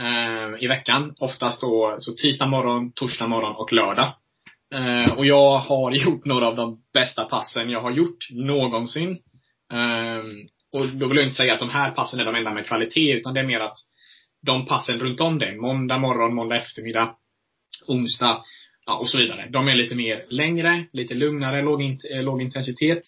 eh, 0.00 0.64
i 0.64 0.66
veckan. 0.66 1.14
Oftast 1.18 1.60
då 1.60 1.96
så 1.98 2.12
tisdag 2.12 2.46
morgon, 2.46 2.92
torsdag 2.92 3.26
morgon 3.26 3.56
och 3.56 3.72
lördag. 3.72 4.12
Eh, 4.74 5.18
och 5.18 5.26
jag 5.26 5.58
har 5.58 5.90
gjort 6.04 6.24
några 6.24 6.46
av 6.46 6.56
de 6.56 6.82
bästa 6.94 7.24
passen 7.24 7.70
jag 7.70 7.80
har 7.80 7.90
gjort 7.90 8.30
någonsin. 8.30 9.10
Eh, 9.72 10.22
och 10.72 10.86
då 10.86 11.08
vill 11.08 11.16
jag 11.16 11.26
inte 11.26 11.36
säga 11.36 11.54
att 11.54 11.60
de 11.60 11.70
här 11.70 11.90
passen 11.90 12.20
är 12.20 12.24
de 12.24 12.34
enda 12.34 12.54
med 12.54 12.66
kvalitet, 12.66 13.12
utan 13.12 13.34
det 13.34 13.40
är 13.40 13.46
mer 13.46 13.60
att 13.60 13.76
de 14.46 14.66
passen 14.66 14.98
runt 14.98 15.20
om 15.20 15.38
det, 15.38 15.56
måndag 15.56 15.98
morgon, 15.98 16.34
måndag 16.34 16.56
eftermiddag, 16.56 17.14
onsdag 17.88 18.42
ja, 18.86 18.98
och 18.98 19.08
så 19.08 19.18
vidare. 19.18 19.48
De 19.50 19.68
är 19.68 19.74
lite 19.74 19.94
mer 19.94 20.24
längre, 20.28 20.84
lite 20.92 21.14
lugnare, 21.14 21.62
låg, 21.62 21.82
in, 21.82 22.00
eh, 22.14 22.22
låg 22.22 22.42
intensitet. 22.42 23.02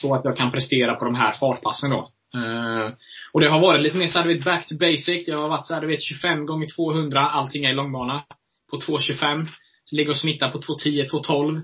Så 0.00 0.14
att 0.14 0.24
jag 0.24 0.36
kan 0.36 0.52
prestera 0.52 0.94
på 0.94 1.04
de 1.04 1.14
här 1.14 1.32
fartpassen 1.32 1.90
då. 1.90 2.10
Uh, 2.36 2.92
och 3.32 3.40
det 3.40 3.48
har 3.48 3.60
varit 3.60 3.82
lite 3.82 3.96
mer 3.96 4.06
såhär, 4.06 4.44
back 4.44 4.68
to 4.68 4.74
basic. 4.78 5.28
Jag 5.28 5.38
har 5.38 5.48
varit 5.48 5.66
såhär, 5.66 5.80
du 5.80 5.86
vet 5.86 6.02
25 6.02 6.46
gånger 6.46 6.66
200, 6.76 7.20
allting 7.20 7.64
är 7.64 7.70
i 7.70 7.74
långbana. 7.74 8.24
På 8.70 8.76
2.25. 8.76 9.46
Ligger 9.90 10.10
och 10.10 10.16
snittar 10.16 10.50
på 10.50 10.58
2.10, 10.58 11.04
2.12. 11.10 11.56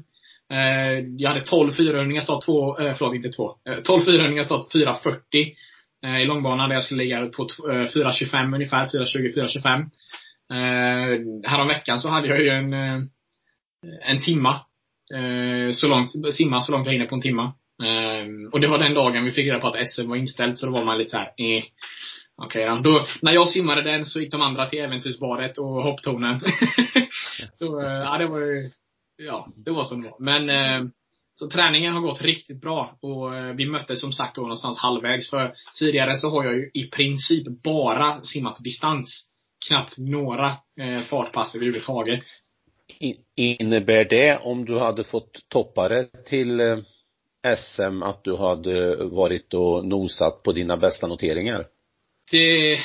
Uh, 0.53 1.17
jag 1.19 1.29
hade 1.29 1.45
12 1.45 1.73
400 1.73 2.21
start 2.21 2.45
2, 2.45 2.79
uh, 2.81 2.95
förlåt 2.95 3.15
inte 3.15 3.29
2. 3.29 3.57
Uh, 3.71 3.83
12 3.83 4.05
400 4.05 4.45
start 4.45 4.67
4.40. 4.75 5.55
Eh, 6.05 6.23
I 6.23 6.25
långbana 6.25 6.69
där 6.69 6.75
jag 6.75 6.85
skulle 6.85 7.03
ligga 7.03 7.27
på 7.27 7.47
4.25 7.47 8.49
eh, 8.49 8.55
ungefär, 8.55 8.87
4.20, 8.87 9.35
4.25. 9.37 9.91
Eh, 10.53 11.51
häromveckan 11.51 12.01
så 12.01 12.09
hade 12.09 12.29
jag 12.29 12.41
ju 12.41 12.49
en, 12.49 12.73
eh, 12.73 13.01
en 14.03 14.21
timma. 14.21 14.61
Eh, 15.15 15.73
så 15.73 15.87
långt, 15.87 16.35
simma 16.35 16.63
så 16.63 16.73
långt 16.73 16.87
jag 16.87 16.93
hinner 16.93 17.07
på 17.07 17.15
en 17.15 17.21
timma. 17.21 17.45
Eh, 17.83 18.53
och 18.53 18.61
det 18.61 18.69
var 18.69 18.79
den 18.79 18.95
dagen 18.95 19.25
vi 19.25 19.31
fick 19.31 19.47
reda 19.47 19.61
på 19.61 19.67
att 19.67 19.89
SM 19.89 20.09
var 20.09 20.17
inställt, 20.17 20.59
så 20.59 20.67
då 20.67 20.73
var 20.73 20.85
man 20.85 20.99
lite 20.99 21.11
såhär, 21.11 21.27
eh. 21.27 21.63
Okej 22.43 22.71
okay, 22.71 22.83
då. 22.83 23.07
När 23.23 23.33
jag 23.33 23.49
simmade 23.49 23.83
den 23.83 24.07
så 24.07 24.21
gick 24.21 24.33
de 24.33 24.41
andra 24.41 24.69
till 24.69 24.79
äventyrsbadet 24.79 25.59
och 25.59 25.83
hopptornen. 25.83 26.41
så, 27.59 27.81
ja 27.83 28.19
det 28.19 28.27
var 28.27 28.39
ju, 28.39 28.71
ja, 29.17 29.49
det 29.57 29.71
var 29.71 29.85
som 29.85 30.03
det 30.03 30.09
var. 30.09 30.21
Men, 30.21 30.51
eh, 30.51 30.91
så 31.41 31.49
träningen 31.49 31.95
har 31.95 32.01
gått 32.01 32.23
riktigt 32.23 32.61
bra 32.61 32.99
och 33.01 33.37
eh, 33.37 33.55
vi 33.55 33.67
möttes 33.67 34.01
som 34.01 34.13
sagt 34.13 34.37
då 34.37 34.43
någonstans 34.43 34.79
halvvägs. 34.79 35.31
För 35.31 35.53
tidigare 35.79 36.15
så 36.15 36.29
har 36.29 36.45
jag 36.45 36.55
ju 36.55 36.71
i 36.75 36.91
princip 36.91 37.47
bara 37.63 38.23
simmat 38.23 38.57
distans 38.61 39.29
knappt 39.69 39.99
några 39.99 40.57
eh, 40.81 41.01
fartpass 41.01 41.55
överhuvudtaget. 41.55 42.25
Innebär 43.37 44.05
det 44.05 44.39
om 44.39 44.65
du 44.65 44.79
hade 44.79 45.05
fått 45.05 45.49
toppare 45.49 46.05
till 46.05 46.61
eh, 46.61 46.79
SM 47.57 48.03
att 48.03 48.25
du 48.25 48.37
hade 48.37 48.97
varit 48.97 49.55
och 49.55 49.87
nosat 49.87 50.43
på 50.43 50.53
dina 50.53 50.77
bästa 50.77 51.07
noteringar? 51.07 51.67
Det, 52.31 52.79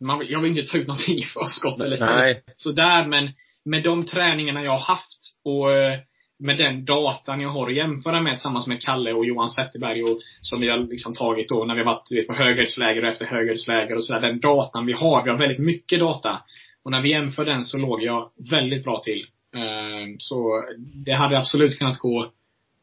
man, 0.00 0.26
jag 0.28 0.40
vill 0.40 0.58
inte 0.58 0.72
ta 0.72 0.78
ut 0.78 0.88
någonting 0.88 1.18
i 1.18 1.24
förskott 1.24 1.80
eller 1.80 1.96
så. 1.96 2.04
Nej. 2.06 2.42
Sådär 2.56 3.06
men 3.06 3.30
med 3.64 3.82
de 3.82 4.06
träningarna 4.06 4.64
jag 4.64 4.72
har 4.72 4.94
haft 4.94 5.20
och 5.44 5.72
eh, 5.72 6.00
med 6.42 6.58
den 6.58 6.84
datan 6.84 7.40
jag 7.40 7.48
har 7.48 7.68
att 7.68 7.76
jämföra 7.76 8.20
med 8.20 8.32
tillsammans 8.32 8.66
med 8.66 8.82
Kalle 8.82 9.12
och 9.12 9.26
Johan 9.26 9.50
Zetterberg 9.50 10.02
och 10.02 10.20
som 10.40 10.60
vi 10.60 10.68
har 10.68 10.78
liksom 10.78 11.14
tagit 11.14 11.48
då 11.48 11.64
när 11.64 11.74
vi 11.74 11.80
har 11.80 11.94
varit 11.94 12.12
vet, 12.12 12.26
på 12.26 12.34
höghöjdsläger 12.34 13.02
och 13.02 13.08
efter 13.08 13.24
höghöjdsläger 13.24 13.96
och 13.96 14.04
sådär. 14.04 14.20
Den 14.20 14.40
datan 14.40 14.86
vi 14.86 14.92
har, 14.92 15.24
vi 15.24 15.30
har 15.30 15.38
väldigt 15.38 15.58
mycket 15.58 16.00
data. 16.00 16.42
Och 16.84 16.90
när 16.90 17.02
vi 17.02 17.10
jämför 17.10 17.44
den 17.44 17.64
så 17.64 17.78
låg 17.78 18.02
jag 18.02 18.30
väldigt 18.50 18.84
bra 18.84 19.02
till. 19.04 19.26
Uh, 19.56 20.14
så 20.18 20.64
det 21.04 21.12
hade 21.12 21.38
absolut 21.38 21.78
kunnat 21.78 21.98
gå 21.98 22.32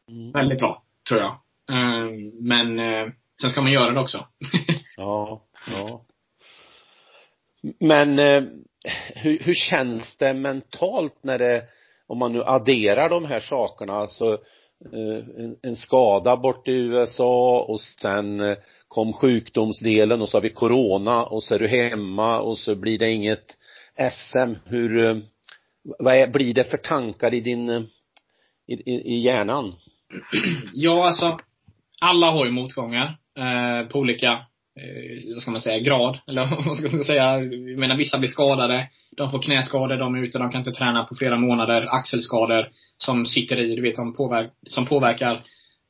mm. 0.08 0.32
väldigt 0.32 0.58
bra, 0.58 0.82
tror 1.08 1.20
jag. 1.20 1.32
Uh, 1.70 2.32
men 2.40 2.78
uh, 2.78 3.10
sen 3.40 3.50
ska 3.50 3.60
man 3.60 3.72
göra 3.72 3.90
det 3.90 4.00
också. 4.00 4.26
ja, 4.96 5.42
ja. 5.66 6.04
Men 7.80 8.18
hur, 9.14 9.38
hur 9.38 9.54
känns 9.54 10.16
det 10.16 10.34
mentalt 10.34 11.18
när 11.22 11.38
det 11.38 11.64
om 12.10 12.18
man 12.18 12.32
nu 12.32 12.42
adderar 12.44 13.08
de 13.08 13.24
här 13.24 13.40
sakerna, 13.40 13.92
alltså 13.92 14.32
eh, 14.92 15.44
en, 15.44 15.56
en 15.62 15.76
skada 15.76 16.36
bort 16.36 16.68
i 16.68 16.72
USA 16.72 17.60
och 17.68 17.80
sen 17.80 18.40
eh, 18.40 18.56
kom 18.88 19.12
sjukdomsdelen 19.12 20.22
och 20.22 20.28
så 20.28 20.36
har 20.36 20.42
vi 20.42 20.50
corona 20.50 21.24
och 21.24 21.42
så 21.42 21.54
är 21.54 21.58
du 21.58 21.68
hemma 21.68 22.40
och 22.40 22.58
så 22.58 22.74
blir 22.74 22.98
det 22.98 23.10
inget 23.10 23.56
SM. 24.10 24.54
Hur, 24.64 25.04
eh, 25.04 25.16
vad 25.98 26.14
är, 26.14 26.26
blir 26.26 26.54
det 26.54 26.64
för 26.64 26.76
tankar 26.78 27.34
i 27.34 27.40
din, 27.40 27.70
i, 28.66 28.74
i, 28.74 29.14
i 29.14 29.18
hjärnan? 29.20 29.74
Ja, 30.74 31.06
alltså 31.06 31.38
alla 32.00 32.30
har 32.30 32.44
ju 32.44 32.50
motgångar 32.50 33.16
eh, 33.38 33.88
på 33.88 33.98
olika, 33.98 34.38
eh, 34.80 35.34
vad 35.34 35.42
ska 35.42 35.50
man 35.50 35.60
säga, 35.60 35.78
grad. 35.78 36.18
Eller 36.28 36.42
vad 36.66 36.76
ska 36.76 36.96
man 36.96 37.04
säga, 37.04 37.40
jag 37.40 37.78
menar 37.78 37.96
vissa 37.96 38.18
blir 38.18 38.28
skadade, 38.28 38.88
de 39.16 39.30
får 39.30 39.42
knäskador, 39.42 39.96
de 39.96 40.14
är 40.14 40.22
ute, 40.22 40.38
de 40.38 40.50
kan 40.50 40.60
inte 40.60 40.72
träna 40.72 41.04
på 41.04 41.14
flera 41.14 41.38
månader, 41.38 41.94
axelskador 41.94 42.68
som 42.98 43.26
sitter 43.26 43.60
i, 43.60 43.76
du 43.76 43.82
vet, 43.82 43.96
de 43.96 44.14
påverkar, 44.14 44.52
som 44.66 44.86
påverkar 44.86 45.42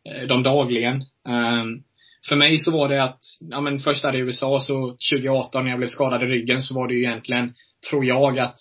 eh, 0.09 0.29
dem 0.29 0.43
dagligen. 0.43 0.95
Um, 1.29 1.83
för 2.29 2.37
mig 2.37 2.59
så 2.59 2.71
var 2.71 2.89
det 2.89 3.03
att, 3.03 3.21
ja 3.41 3.61
men 3.61 3.81
först 3.81 4.03
där 4.03 4.17
i 4.17 4.19
USA 4.19 4.61
så 4.61 4.97
2018 5.13 5.65
när 5.65 5.71
jag 5.71 5.79
blev 5.79 5.89
skadad 5.89 6.23
i 6.23 6.27
ryggen 6.27 6.63
så 6.63 6.75
var 6.75 6.89
det 6.89 6.95
ju 6.95 7.05
egentligen, 7.05 7.55
tror 7.91 8.05
jag 8.05 8.39
att 8.39 8.57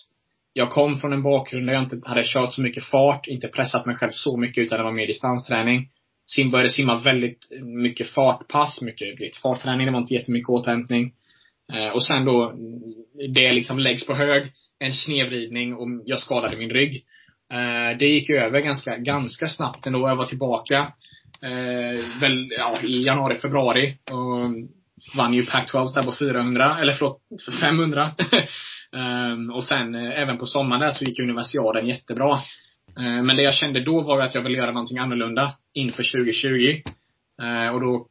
jag 0.52 0.70
kom 0.70 0.98
från 0.98 1.12
en 1.12 1.22
bakgrund 1.22 1.66
där 1.66 1.72
jag 1.72 1.82
inte 1.82 2.08
hade 2.08 2.22
kört 2.24 2.54
så 2.54 2.62
mycket 2.62 2.84
fart, 2.84 3.26
inte 3.26 3.48
pressat 3.48 3.86
mig 3.86 3.96
själv 3.96 4.10
så 4.12 4.36
mycket 4.36 4.62
utan 4.62 4.78
det 4.78 4.84
var 4.84 4.92
mer 4.92 5.06
distansträning. 5.06 5.88
Sim 6.34 6.50
började 6.50 6.70
simma 6.70 6.98
väldigt 6.98 7.48
mycket 7.62 8.08
fartpass, 8.08 8.82
mycket 8.82 9.20
vet, 9.20 9.36
fartträning, 9.36 9.86
det 9.86 9.92
var 9.92 9.98
inte 9.98 10.14
jättemycket 10.14 10.48
återhämtning. 10.48 11.12
Eh, 11.72 11.88
och 11.88 12.04
sen 12.04 12.24
då, 12.24 12.54
det 13.34 13.52
liksom 13.52 13.78
läggs 13.78 14.06
på 14.06 14.14
hög, 14.14 14.52
en 14.78 14.94
snedvridning 14.94 15.74
och 15.74 15.88
jag 16.04 16.18
skadade 16.18 16.56
min 16.56 16.70
rygg. 16.70 17.04
Eh, 17.52 17.98
det 17.98 18.06
gick 18.06 18.30
över 18.30 18.60
ganska, 18.60 18.96
ganska 18.96 19.46
snabbt 19.46 19.86
ändå. 19.86 20.08
Jag 20.08 20.16
var 20.16 20.26
tillbaka 20.26 20.92
eh, 21.42 22.20
väl, 22.20 22.52
ja, 22.58 22.78
i 22.82 23.04
januari, 23.04 23.36
februari. 23.36 23.94
Och 24.10 24.54
vann 25.16 25.34
ju 25.34 25.42
Pac-12 25.42 25.94
där 25.94 26.02
på 26.02 26.12
400, 26.12 26.78
eller 26.80 26.92
förlåt, 26.92 27.20
500. 27.60 28.14
um, 28.92 29.50
eh, 29.50 29.56
och 29.56 29.64
sen 29.64 29.94
eh, 29.94 30.22
även 30.22 30.38
på 30.38 30.46
sommaren 30.46 30.80
där 30.80 30.90
så 30.90 31.04
gick 31.04 31.18
universiaden 31.18 31.86
jättebra. 31.86 32.38
Eh, 33.00 33.22
men 33.22 33.36
det 33.36 33.42
jag 33.42 33.54
kände 33.54 33.80
då 33.80 34.00
var 34.00 34.20
att 34.20 34.34
jag 34.34 34.42
ville 34.42 34.58
göra 34.58 34.72
någonting 34.72 34.98
annorlunda 34.98 35.54
inför 35.72 36.02
2020. 36.02 36.82
Eh, 37.42 37.74
och 37.74 37.80
då 37.80 38.08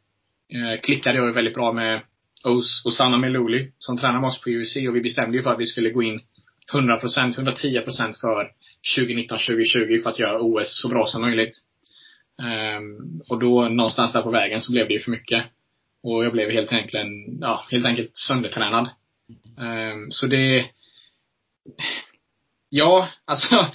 eh, 0.54 0.82
klickade 0.82 1.18
jag 1.18 1.34
väldigt 1.34 1.54
bra 1.54 1.74
med 1.74 2.02
Os 2.44 2.86
Osama 2.86 3.18
Melouli 3.18 3.72
som 3.80 3.98
tränar 3.98 4.20
med 4.20 4.28
oss 4.28 4.42
på 4.42 4.50
UC 4.50 4.76
och 4.76 4.96
vi 4.96 5.02
bestämde 5.02 5.38
ju 5.38 5.44
för 5.44 5.50
att 5.50 5.60
vi 5.60 5.66
skulle 5.66 5.90
gå 5.90 6.04
in 6.04 6.22
100% 6.74 7.36
110% 7.36 8.14
för 8.22 8.52
2019-2020 8.98 10.04
för 10.04 10.10
att 10.10 10.20
göra 10.20 10.42
OS 10.42 10.82
så 10.82 10.90
bra 10.90 11.06
som 11.08 11.22
möjligt. 11.22 11.56
Ehm, 12.42 13.22
och 13.30 13.40
då 13.40 13.70
någonstans 13.70 14.14
där 14.14 14.22
på 14.22 14.32
vägen 14.32 14.62
så 14.62 14.72
blev 14.72 14.88
det 14.88 14.94
ju 14.94 15.00
för 15.00 15.12
mycket. 15.12 15.46
Och 16.04 16.26
jag 16.26 16.32
blev 16.32 16.52
helt 16.52 16.74
enkelt, 16.74 16.94
ja, 17.42 17.66
helt 17.72 17.86
enkelt 17.86 18.18
söndertränad. 18.18 18.90
Ehm, 19.60 20.12
så 20.12 20.28
det, 20.28 20.66
ja, 22.70 23.10
alltså, 23.26 23.72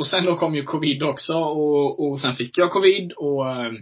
och 0.00 0.06
sen 0.06 0.24
då 0.24 0.36
kom 0.36 0.54
ju 0.54 0.62
covid 0.62 1.02
också 1.02 1.34
och, 1.34 2.10
och 2.10 2.20
sen 2.20 2.34
fick 2.34 2.58
jag 2.58 2.70
covid 2.70 3.12
och 3.12 3.50
eh, 3.50 3.72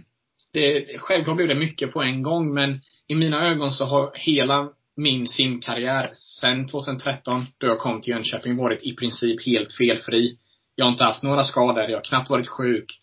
det, 0.53 0.85
självklart 0.97 1.35
blev 1.35 1.47
det 1.47 1.55
mycket 1.55 1.93
på 1.93 2.01
en 2.01 2.23
gång 2.23 2.53
men 2.53 2.81
i 3.07 3.15
mina 3.15 3.47
ögon 3.47 3.71
så 3.71 3.85
har 3.85 4.11
hela 4.15 4.69
min 4.97 5.27
simkarriär 5.27 6.09
sen 6.13 6.67
2013, 6.67 7.45
då 7.57 7.67
jag 7.67 7.79
kom 7.79 8.01
till 8.01 8.13
Jönköping, 8.13 8.57
varit 8.57 8.83
i 8.83 8.95
princip 8.95 9.45
helt 9.45 9.73
felfri. 9.73 10.37
Jag 10.75 10.85
har 10.85 10.91
inte 10.91 11.03
haft 11.03 11.23
några 11.23 11.43
skador, 11.43 11.83
jag 11.83 11.97
har 11.97 12.03
knappt 12.03 12.29
varit 12.29 12.47
sjuk. 12.47 12.99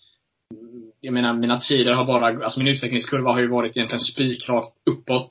Jag 1.01 1.15
menar, 1.15 1.35
mina 1.35 1.61
tider 1.61 1.93
har 1.93 2.05
bara, 2.05 2.45
alltså 2.45 2.61
min 2.61 2.69
utvecklingskurva 2.69 3.33
har 3.33 3.41
ju 3.41 3.49
varit 3.49 3.77
egentligen 3.77 4.01
spikrakt 4.01 4.73
uppåt. 4.91 5.29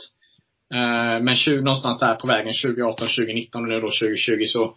Eh, 0.74 1.24
men 1.24 1.36
20, 1.36 1.62
någonstans 1.62 2.00
där 2.00 2.16
på 2.16 2.28
vägen 2.28 2.54
2018, 2.64 3.08
2019 3.08 3.62
och 3.62 3.68
nu 3.68 3.80
då 3.80 3.88
2020 3.88 4.46
så, 4.48 4.76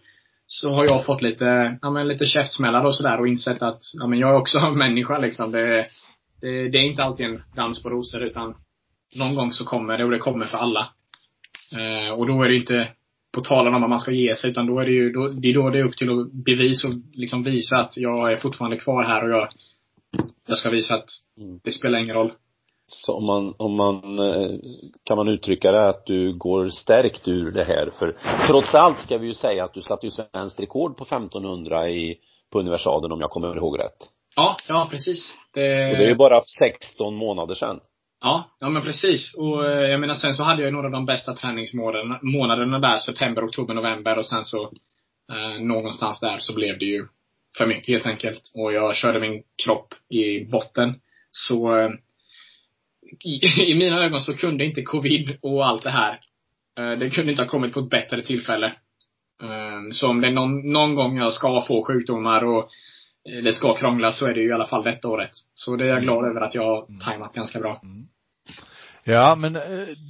så 0.50 0.72
har 0.74 0.84
jag 0.84 1.06
fått 1.06 1.22
lite, 1.22 1.78
ja 1.82 1.90
men 1.90 2.08
lite 2.08 2.24
käftsmällar 2.24 2.84
och 2.84 2.94
sådär 2.94 3.20
och 3.20 3.28
insett 3.28 3.62
att, 3.62 3.80
ja 3.92 4.06
men 4.06 4.18
jag 4.18 4.30
är 4.30 4.36
också 4.40 4.58
en 4.66 4.78
människa 4.78 5.18
liksom. 5.18 5.52
Det, 5.52 5.86
det, 6.40 6.68
det 6.68 6.78
är 6.78 6.84
inte 6.84 7.04
alltid 7.04 7.26
en 7.26 7.42
dans 7.56 7.82
på 7.82 7.90
rosor 7.90 8.22
utan 8.22 8.54
någon 9.14 9.34
gång 9.34 9.52
så 9.52 9.64
kommer 9.64 9.98
det 9.98 10.04
och 10.04 10.10
det 10.10 10.18
kommer 10.18 10.46
för 10.46 10.58
alla. 10.58 10.88
Eh, 11.72 12.18
och 12.18 12.26
då 12.26 12.42
är 12.42 12.48
det 12.48 12.56
inte 12.56 12.88
på 13.32 13.40
talan 13.40 13.74
om 13.74 13.82
att 13.82 13.90
man 13.90 13.98
ska 13.98 14.12
ge 14.12 14.36
sig 14.36 14.50
utan 14.50 14.66
då 14.66 14.80
är 14.80 14.84
det 14.84 14.92
ju, 14.92 15.12
då, 15.12 15.28
det 15.28 15.48
är 15.48 15.54
då 15.54 15.70
det 15.70 15.78
är 15.78 15.84
upp 15.84 15.96
till 15.96 16.10
att 16.10 16.32
bevisa 16.32 16.88
och 16.88 16.94
liksom 17.12 17.42
visa 17.42 17.76
att 17.76 17.96
jag 17.96 18.32
är 18.32 18.36
fortfarande 18.36 18.78
kvar 18.78 19.04
här 19.04 19.24
och 19.24 19.30
jag, 19.30 19.48
jag 20.46 20.58
ska 20.58 20.70
visa 20.70 20.94
att 20.94 21.08
mm. 21.40 21.60
det 21.64 21.72
spelar 21.72 21.98
ingen 21.98 22.16
roll. 22.16 22.32
Så 22.88 23.16
om 23.16 23.26
man, 23.26 23.54
om 23.58 23.76
man, 23.76 24.18
eh, 24.18 24.50
kan 25.04 25.16
man 25.16 25.28
uttrycka 25.28 25.72
det 25.72 25.88
att 25.88 26.06
du 26.06 26.32
går 26.32 26.68
stärkt 26.68 27.28
ur 27.28 27.50
det 27.50 27.64
här? 27.64 27.90
För 27.98 28.16
trots 28.46 28.74
allt 28.74 28.98
ska 28.98 29.18
vi 29.18 29.26
ju 29.26 29.34
säga 29.34 29.64
att 29.64 29.74
du 29.74 29.82
satte 29.82 30.06
ju 30.06 30.10
svenskt 30.10 30.60
rekord 30.60 30.96
på 30.96 31.04
1500 31.04 31.88
i, 31.88 32.18
på 32.52 32.60
universaden 32.60 33.12
om 33.12 33.20
jag 33.20 33.30
kommer 33.30 33.56
ihåg 33.56 33.78
rätt. 33.78 34.08
Ja, 34.36 34.56
ja 34.68 34.88
precis. 34.90 35.34
Det... 35.54 35.90
Och 35.90 35.96
det 35.96 36.04
är 36.04 36.08
ju 36.08 36.14
bara 36.14 36.40
16 36.40 37.14
månader 37.14 37.54
sedan. 37.54 37.80
Ja, 38.20 38.50
ja 38.60 38.68
men 38.68 38.82
precis. 38.82 39.34
Och 39.34 39.66
eh, 39.66 39.90
jag 39.90 40.00
menar 40.00 40.14
sen 40.14 40.34
så 40.34 40.42
hade 40.42 40.62
jag 40.62 40.72
några 40.72 40.86
av 40.86 40.92
de 40.92 41.04
bästa 41.04 41.34
träningsmånaderna 41.34 42.78
där, 42.78 42.98
september, 42.98 43.46
oktober, 43.46 43.74
november 43.74 44.18
och 44.18 44.26
sen 44.26 44.44
så 44.44 44.62
eh, 45.32 45.60
någonstans 45.60 46.20
där 46.20 46.38
så 46.38 46.54
blev 46.54 46.78
det 46.78 46.84
ju 46.84 47.06
för 47.58 47.66
mycket 47.66 47.88
helt 47.88 48.06
enkelt. 48.06 48.42
Och 48.54 48.72
jag 48.72 48.96
körde 48.96 49.20
min 49.20 49.42
kropp 49.64 49.94
i 50.08 50.44
botten. 50.44 51.00
Så 51.30 51.76
eh, 51.78 51.88
i, 53.24 53.40
i 53.72 53.74
mina 53.78 54.04
ögon 54.04 54.20
så 54.20 54.36
kunde 54.36 54.64
inte 54.64 54.82
covid 54.82 55.36
och 55.42 55.66
allt 55.66 55.82
det 55.82 55.90
här, 55.90 56.20
eh, 56.78 56.98
det 56.98 57.10
kunde 57.10 57.30
inte 57.30 57.42
ha 57.42 57.48
kommit 57.48 57.74
på 57.74 57.80
ett 57.80 57.90
bättre 57.90 58.22
tillfälle. 58.22 58.66
Eh, 59.42 59.92
så 59.92 60.08
om 60.08 60.20
det 60.20 60.26
är 60.26 60.32
någon, 60.32 60.72
någon 60.72 60.94
gång 60.94 61.18
jag 61.18 61.34
ska 61.34 61.64
få 61.68 61.84
sjukdomar 61.84 62.44
och 62.44 62.70
Eh, 63.28 63.42
det 63.42 63.52
ska 63.52 63.74
krångla 63.74 64.12
så 64.12 64.26
är 64.26 64.34
det 64.34 64.40
ju 64.40 64.48
i 64.48 64.52
alla 64.52 64.66
fall 64.66 64.84
detta 64.84 65.08
året. 65.08 65.30
Så 65.54 65.76
det 65.76 65.84
är 65.84 65.88
jag 65.88 66.02
glad 66.02 66.24
över 66.24 66.40
att 66.40 66.54
jag 66.54 66.62
har 66.62 66.86
mm. 66.88 67.00
tajmat 67.00 67.34
ganska 67.34 67.58
bra. 67.58 67.80
Mm. 67.82 68.04
Ja, 69.04 69.34
men 69.34 69.56
eh, 69.56 69.62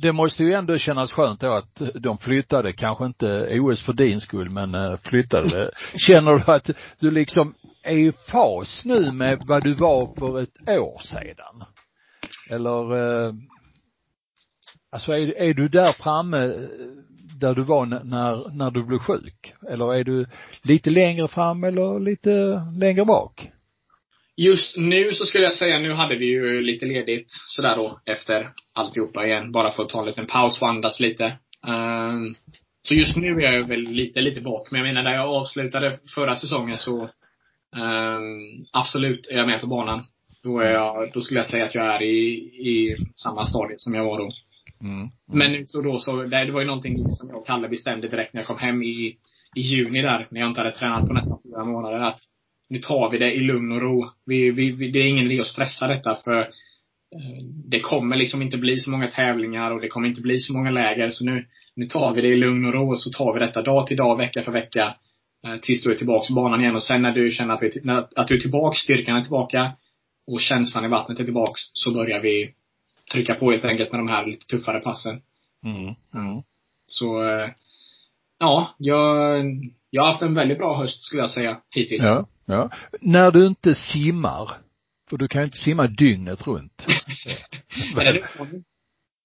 det 0.03 0.13
måste 0.13 0.43
ju 0.43 0.53
ändå 0.53 0.79
kännas 0.79 1.13
skönt 1.13 1.41
då 1.41 1.53
att 1.53 1.83
de 1.95 2.19
flyttade, 2.19 2.73
kanske 2.73 3.07
inte 3.07 3.61
OS 3.61 3.83
för 3.83 3.93
din 3.93 4.21
skull, 4.21 4.51
men 4.51 4.99
flyttade. 4.99 5.71
Känner 5.97 6.33
du 6.33 6.53
att 6.53 6.71
du 7.01 7.11
liksom 7.11 7.55
är 7.83 7.97
i 7.97 8.13
fas 8.13 8.83
nu 8.85 9.13
med 9.13 9.43
vad 9.47 9.65
du 9.65 9.75
var 9.75 10.15
för 10.19 10.43
ett 10.43 10.79
år 10.79 11.01
sedan? 11.05 11.65
Eller, 12.51 12.97
eh, 12.97 13.33
alltså 14.93 15.13
är, 15.13 15.37
är 15.37 15.55
du 15.55 15.69
där 15.69 15.93
framme 15.93 16.45
eh, 16.45 16.69
där 17.41 17.55
du 17.55 17.63
var 17.63 17.87
när, 17.87 18.57
när 18.57 18.71
du 18.71 18.85
blev 18.85 18.99
sjuk? 18.99 19.55
Eller 19.71 19.95
är 19.95 20.05
du 20.05 20.27
lite 20.63 20.91
längre 20.91 21.29
fram 21.29 21.65
eller 21.65 22.01
lite 22.01 22.63
längre 22.79 23.05
bak? 23.05 23.51
Just 24.37 24.77
nu 24.77 25.13
så 25.13 25.27
skulle 25.27 25.45
jag 25.45 25.53
säga, 25.53 25.79
nu 25.79 25.93
hade 25.93 26.17
vi 26.17 26.27
ju 26.27 26.61
lite 26.61 26.87
ledigt 26.87 27.27
sådär 27.31 27.77
då 27.77 28.01
efter 28.07 28.49
alltihopa 28.75 29.27
igen. 29.27 29.53
Bara 29.53 29.71
för 29.71 29.83
att 29.83 29.89
ta 29.89 30.01
en 30.01 30.07
liten 30.07 30.27
paus 30.27 30.63
och 30.63 30.69
andas 30.69 31.01
lite. 31.01 31.25
Um, 31.67 32.35
så 32.83 32.95
just 32.95 33.17
nu 33.17 33.43
är 33.43 33.53
jag 33.53 33.69
väl 33.69 33.81
lite, 33.81 34.21
lite 34.21 34.41
bak. 34.41 34.71
Men 34.71 34.81
jag 34.81 34.89
menar, 34.89 35.03
när 35.03 35.15
jag 35.15 35.29
avslutade 35.29 35.99
förra 36.15 36.37
säsongen 36.37 36.79
så 36.79 37.03
um, 37.77 38.67
absolut 38.73 39.29
är 39.31 39.37
jag 39.37 39.47
med 39.47 39.61
på 39.61 39.67
banan. 39.67 40.05
Då 40.43 40.59
är 40.61 40.73
jag, 40.73 41.13
då 41.13 41.21
skulle 41.21 41.41
jag 41.41 41.47
säga 41.47 41.65
att 41.65 41.75
jag 41.75 41.95
är 41.95 42.03
i, 42.03 42.29
i 42.69 42.97
samma 43.15 43.45
stadie 43.45 43.75
som 43.79 43.95
jag 43.95 44.05
var 44.05 44.19
då. 44.19 44.29
Mm. 44.81 45.09
Men 45.33 45.67
så 45.67 45.83
då 45.83 45.99
så, 45.99 46.23
det 46.23 46.51
var 46.51 46.61
ju 46.61 46.67
någonting 46.67 47.11
som 47.11 47.29
jag 47.29 47.39
och 47.39 47.47
Kalle 47.47 47.69
bestämde 47.69 48.09
direkt 48.09 48.35
när 48.35 48.41
jag 48.41 48.47
kom 48.47 48.59
hem 48.59 48.83
i, 48.83 49.17
i 49.57 49.61
juni 49.61 50.03
där, 50.03 50.29
när 50.31 50.41
jag 50.41 50.51
inte 50.51 50.61
hade 50.61 50.73
tränat 50.73 51.07
på 51.07 51.13
nästan 51.13 51.39
fyra 51.45 51.65
månader, 51.65 52.01
att 52.01 52.21
nu 52.69 52.79
tar 52.79 53.11
vi 53.11 53.19
det 53.19 53.33
i 53.33 53.41
lugn 53.41 53.73
och 53.73 53.81
ro. 53.81 54.11
Vi, 54.27 54.51
vi, 54.51 54.71
vi 54.71 54.91
det 54.91 54.99
är 54.99 55.07
ingen 55.07 55.31
idé 55.31 55.41
att 55.41 55.47
stressa 55.47 55.87
detta 55.87 56.15
för 56.25 56.41
eh, 56.41 57.45
det 57.65 57.81
kommer 57.81 58.17
liksom 58.17 58.43
inte 58.43 58.59
bli 58.59 58.77
så 58.77 58.91
många 58.91 59.07
tävlingar 59.07 59.71
och 59.71 59.81
det 59.81 59.89
kommer 59.89 60.09
inte 60.09 60.21
bli 60.21 60.39
så 60.39 60.53
många 60.53 60.71
läger. 60.71 61.11
Så 61.11 61.25
nu, 61.25 61.47
nu 61.77 61.87
tar 61.87 62.15
vi 62.15 62.21
det 62.21 62.29
i 62.29 62.37
lugn 62.37 62.65
och 62.65 62.73
ro 62.73 62.91
och 62.91 63.01
så 63.01 63.11
tar 63.11 63.35
vi 63.35 63.41
detta 63.41 63.63
dag 63.63 63.87
till 63.87 63.97
dag, 63.97 64.17
vecka 64.17 64.43
för 64.43 64.53
vecka. 64.53 64.95
Eh, 65.47 65.57
tills 65.57 65.83
du 65.83 65.91
är 65.91 65.95
tillbaks 65.95 66.29
på 66.29 66.35
banan 66.35 66.61
igen 66.61 66.77
och 66.77 66.83
sen 66.83 67.03
när 67.03 67.13
du 67.13 67.31
känner 67.31 67.55
att, 67.55 67.63
vi, 67.63 67.71
att 68.17 68.29
du 68.29 68.35
är 68.35 68.41
tillbaks, 68.41 68.79
styrkan 68.79 69.17
är 69.17 69.23
tillbaka 69.23 69.73
och 70.29 70.41
känslan 70.41 70.85
i 70.85 70.89
vattnet 70.89 71.21
är 71.21 71.25
tillbaks, 71.25 71.61
så 71.73 71.91
börjar 71.91 72.21
vi 72.21 72.55
trycka 73.13 73.35
på 73.35 73.51
helt 73.51 73.65
enkelt 73.65 73.93
med 73.93 74.01
de 74.01 74.09
här 74.09 74.27
lite 74.27 74.47
tuffare 74.47 74.81
passen. 74.81 75.23
Mm. 75.65 75.95
Mm. 76.15 76.43
Så, 76.87 77.23
eh, 77.29 77.51
ja, 78.39 78.75
jag, 78.79 79.45
jag 79.91 80.03
har 80.03 80.11
haft 80.11 80.23
en 80.23 80.35
väldigt 80.35 80.59
bra 80.59 80.79
höst 80.79 81.03
skulle 81.03 81.23
jag 81.23 81.31
säga, 81.31 81.61
hittills. 81.71 82.05
Ja, 82.05 82.27
ja. 82.47 82.71
När 83.01 83.31
du 83.31 83.47
inte 83.47 83.75
simmar, 83.75 84.51
för 85.11 85.17
du 85.17 85.29
kan 85.29 85.41
ju 85.41 85.45
inte 85.45 85.59
simma 85.59 85.87
dygnet 85.87 86.47
runt. 86.47 86.87
är 87.97 88.13
det 88.13 88.21
utmaning? 88.21 88.65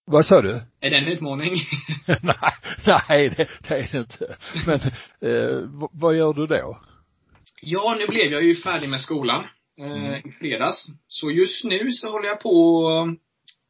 Vad 0.06 0.26
sa 0.26 0.42
du? 0.42 0.62
Är 0.80 0.90
det 0.90 0.98
en 0.98 1.08
utmaning? 1.08 1.54
nej, 2.08 2.54
nej 3.08 3.30
det, 3.30 3.50
det 3.68 3.76
är 3.76 3.90
det 3.92 3.98
inte. 4.00 4.36
Men 4.66 4.80
eh, 5.32 5.88
vad 5.92 6.16
gör 6.16 6.34
du 6.34 6.48
då? 6.48 6.78
Ja, 7.62 7.96
nu 8.00 8.08
blev 8.08 8.32
jag 8.32 8.44
ju 8.44 8.56
färdig 8.56 8.90
med 8.90 9.02
skolan 9.02 9.44
Mm. 9.78 10.14
i 10.14 10.32
fredags. 10.40 10.88
Så 11.08 11.32
just 11.32 11.64
nu 11.64 11.92
så 11.92 12.12
håller 12.12 12.28
jag 12.28 12.40
på 12.40 12.88
att 12.88 13.18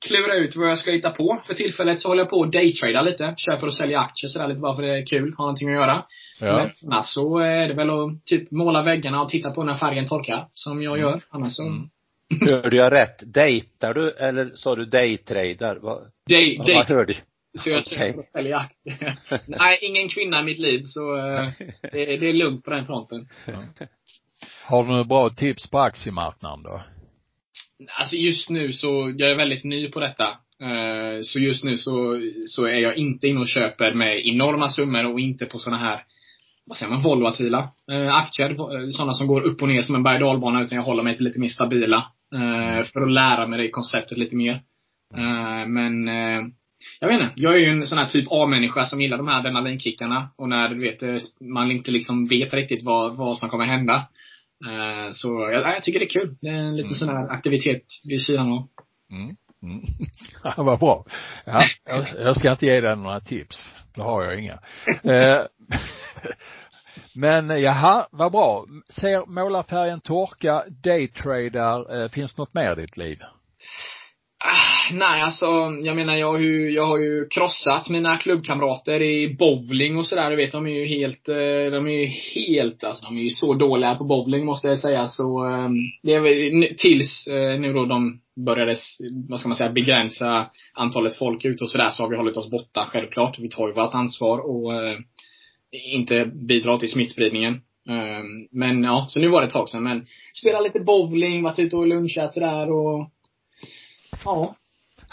klura 0.07 0.35
ut 0.35 0.55
vad 0.55 0.69
jag 0.69 0.77
ska 0.77 0.91
hitta 0.91 1.09
på. 1.09 1.41
För 1.47 1.53
tillfället 1.53 2.01
så 2.01 2.07
håller 2.07 2.21
jag 2.21 2.29
på 2.29 2.43
att 2.43 2.51
daytrada 2.51 3.01
lite. 3.01 3.33
Köper 3.37 3.67
och 3.67 3.73
säljer 3.73 3.99
aktier 3.99 4.29
sådär 4.29 4.47
lite 4.47 4.59
bara 4.59 4.75
för 4.75 4.81
det 4.81 4.97
är 4.97 5.05
kul. 5.05 5.33
Har 5.37 5.45
någonting 5.45 5.69
att 5.69 5.75
göra. 5.75 6.03
Ja. 6.39 6.57
Men 6.57 6.91
annars 6.93 7.05
så 7.05 7.37
är 7.37 7.67
det 7.67 7.73
väl 7.73 7.89
att 7.89 8.25
typ 8.25 8.51
måla 8.51 8.83
väggarna 8.83 9.21
och 9.21 9.29
titta 9.29 9.51
på 9.51 9.63
när 9.63 9.75
färgen 9.75 10.07
torkar. 10.07 10.47
Som 10.53 10.81
jag 10.81 10.99
gör. 10.99 11.21
Annars 11.29 11.53
så. 11.53 11.63
Mm. 11.63 11.89
Hörde 12.49 12.75
jag 12.75 12.91
rätt? 12.91 13.33
Dejtar 13.33 13.93
du 13.93 14.11
eller 14.11 14.51
sa 14.55 14.75
du 14.75 14.85
daytradar? 14.85 15.75
Vad, 15.75 16.01
Day, 16.29 16.57
vad 16.57 16.67
day, 16.67 16.83
hörde 16.87 17.15
så 17.59 17.69
jag 17.69 17.81
Okej. 17.81 17.97
köper 17.97 18.19
och 18.19 18.25
säljer 18.31 18.55
aktier. 18.55 19.17
Nej, 19.47 19.79
ingen 19.81 20.09
kvinna 20.09 20.39
i 20.39 20.43
mitt 20.43 20.59
liv. 20.59 20.83
Så 20.85 21.17
eh, 21.17 21.49
det, 21.91 22.17
det 22.17 22.29
är 22.29 22.33
lugnt 22.33 22.65
på 22.65 22.71
den 22.71 22.85
fronten. 22.85 23.27
Har 24.65 24.83
du 24.83 24.89
några 24.89 25.03
bra 25.03 25.29
tips 25.29 25.69
på 25.69 25.79
aktiemarknaden 25.79 26.63
då? 26.63 26.81
Alltså 27.99 28.15
just 28.15 28.49
nu 28.49 28.73
så, 28.73 29.13
jag 29.17 29.31
är 29.31 29.35
väldigt 29.35 29.63
ny 29.63 29.89
på 29.91 29.99
detta. 29.99 30.23
Eh, 30.61 31.21
Så 31.21 31.39
just 31.39 31.63
nu 31.63 31.77
så, 31.77 32.21
så 32.47 32.63
är 32.63 32.77
jag 32.79 32.97
inte 32.97 33.27
inne 33.27 33.39
och 33.39 33.47
köper 33.47 33.93
med 33.93 34.27
enorma 34.27 34.69
summor 34.69 35.05
och 35.05 35.19
inte 35.19 35.45
på 35.45 35.57
såna 35.57 35.77
här, 35.77 36.03
vad 36.65 36.77
säger 36.77 36.91
man, 36.91 37.01
volatila 37.01 37.69
eh, 37.91 38.15
aktier. 38.15 38.49
eh, 38.49 38.89
Sådana 38.89 39.13
som 39.13 39.27
går 39.27 39.41
upp 39.41 39.61
och 39.61 39.67
ner 39.69 39.81
som 39.81 39.95
en 39.95 40.03
berg 40.03 40.23
och 40.23 40.61
utan 40.61 40.75
jag 40.77 40.83
håller 40.83 41.03
mig 41.03 41.15
till 41.15 41.25
lite 41.25 41.39
mer 41.39 41.49
stabila. 41.49 42.11
eh, 42.35 42.83
För 42.85 43.01
att 43.01 43.11
lära 43.11 43.47
mig 43.47 43.59
det 43.59 43.69
konceptet 43.69 44.17
lite 44.17 44.35
mer. 44.35 44.61
Men, 45.67 46.07
jag 46.99 47.07
vet 47.07 47.21
inte. 47.21 47.33
Jag 47.35 47.53
är 47.53 47.57
ju 47.57 47.65
en 47.65 47.87
sån 47.87 47.97
här 47.97 48.07
typ 48.07 48.27
A-människa 48.31 48.85
som 48.85 49.01
gillar 49.01 49.17
de 49.17 49.27
här 49.27 49.39
adrenalinkickarna. 49.39 50.29
Och 50.35 50.49
när 50.49 50.69
du 50.69 50.79
vet, 50.79 51.23
man 51.41 51.71
inte 51.71 51.91
liksom 51.91 52.27
vet 52.27 52.53
riktigt 52.53 52.83
vad, 52.83 53.15
vad 53.15 53.37
som 53.37 53.49
kommer 53.49 53.65
hända. 53.65 54.03
Eh, 54.67 55.11
Så 55.13 55.27
jag, 55.51 55.61
jag 55.75 55.83
tycker 55.83 55.99
det 55.99 56.05
är 56.05 56.09
kul. 56.09 56.35
Det 56.41 56.47
är 56.47 56.53
en 56.53 56.75
liten 56.75 56.85
Mm. 56.91 56.95
sån 56.95 57.09
här 57.09 57.29
aktivitet 57.29 57.83
vid 58.03 58.21
sidan 58.21 58.51
av. 58.51 58.67
Mm. 59.11 59.35
Mm. 59.63 59.81
Ja, 60.43 60.53
vad 60.63 60.79
bra. 60.79 61.05
Ja, 61.45 61.63
jag, 61.85 62.05
jag 62.19 62.37
ska 62.37 62.51
inte 62.51 62.65
ge 62.65 62.81
dig 62.81 62.95
några 62.95 63.19
tips. 63.19 63.65
Det 63.95 64.01
har 64.01 64.23
jag 64.23 64.39
inga. 64.39 64.59
Eh, 65.03 65.41
Men 67.15 67.61
jaha, 67.61 68.07
vad 68.11 68.31
bra. 68.31 68.65
Ser 68.89 69.25
målarfärgen 69.25 69.99
torka, 70.01 70.63
daytradar, 70.83 72.01
eh, 72.03 72.09
finns 72.09 72.37
något 72.37 72.53
mer 72.53 72.79
i 72.79 72.81
ditt 72.81 72.97
liv? 72.97 73.19
Nej, 74.91 75.21
alltså, 75.21 75.45
jag 75.83 75.95
menar 75.95 76.15
jag 76.15 76.31
har 76.31 76.39
ju, 76.39 76.71
jag 76.71 76.87
har 76.87 76.97
ju 76.97 77.27
krossat 77.27 77.89
mina 77.89 78.17
klubbkamrater 78.17 79.01
i 79.01 79.35
bowling 79.39 79.97
och 79.97 80.05
sådär. 80.05 80.29
Du 80.29 80.35
vet, 80.35 80.51
de 80.51 80.67
är 80.67 80.71
ju 80.71 80.85
helt, 80.85 81.29
eh, 81.29 81.71
de 81.71 81.87
är 81.87 81.91
ju 81.91 82.05
helt, 82.05 82.83
alltså 82.83 83.03
de 83.03 83.17
är 83.17 83.21
ju 83.21 83.29
så 83.29 83.53
dåliga 83.53 83.95
på 83.95 84.03
bowling 84.03 84.45
måste 84.45 84.67
jag 84.67 84.79
säga. 84.79 85.07
Så, 85.07 85.45
ehm, 85.45 85.73
det 86.03 86.13
är 86.13 86.19
väl 86.19 86.75
tills 86.77 87.27
eh, 87.27 87.59
nu 87.59 87.73
då 87.73 87.85
de 87.85 88.19
började, 88.45 88.77
vad 89.29 89.39
ska 89.39 89.49
man 89.49 89.57
säga, 89.57 89.71
begränsa 89.71 90.49
antalet 90.73 91.15
folk 91.15 91.45
ute 91.45 91.63
och 91.63 91.69
sådär 91.69 91.89
så 91.89 92.03
har 92.03 92.09
vi 92.09 92.17
hållit 92.17 92.37
oss 92.37 92.49
borta, 92.49 92.87
självklart. 92.91 93.39
Vi 93.39 93.49
tar 93.49 93.67
ju 93.67 93.73
vårt 93.73 93.93
ansvar 93.93 94.39
och 94.39 94.73
eh, 94.73 94.97
inte 95.93 96.25
bidrar 96.25 96.77
till 96.77 96.91
smittspridningen. 96.91 97.53
Ehm, 97.89 98.47
men 98.51 98.83
ja, 98.83 99.05
så 99.09 99.19
nu 99.19 99.27
var 99.27 99.41
det 99.41 99.47
ett 99.47 99.53
tag 99.53 99.69
sedan. 99.69 99.83
Men 99.83 100.05
spela 100.33 100.59
lite 100.59 100.79
bowling, 100.79 101.43
varit 101.43 101.59
ute 101.59 101.75
och 101.75 101.87
lunchat 101.87 102.33
sådär 102.33 102.71
och 102.71 103.09
Ja. 104.25 104.55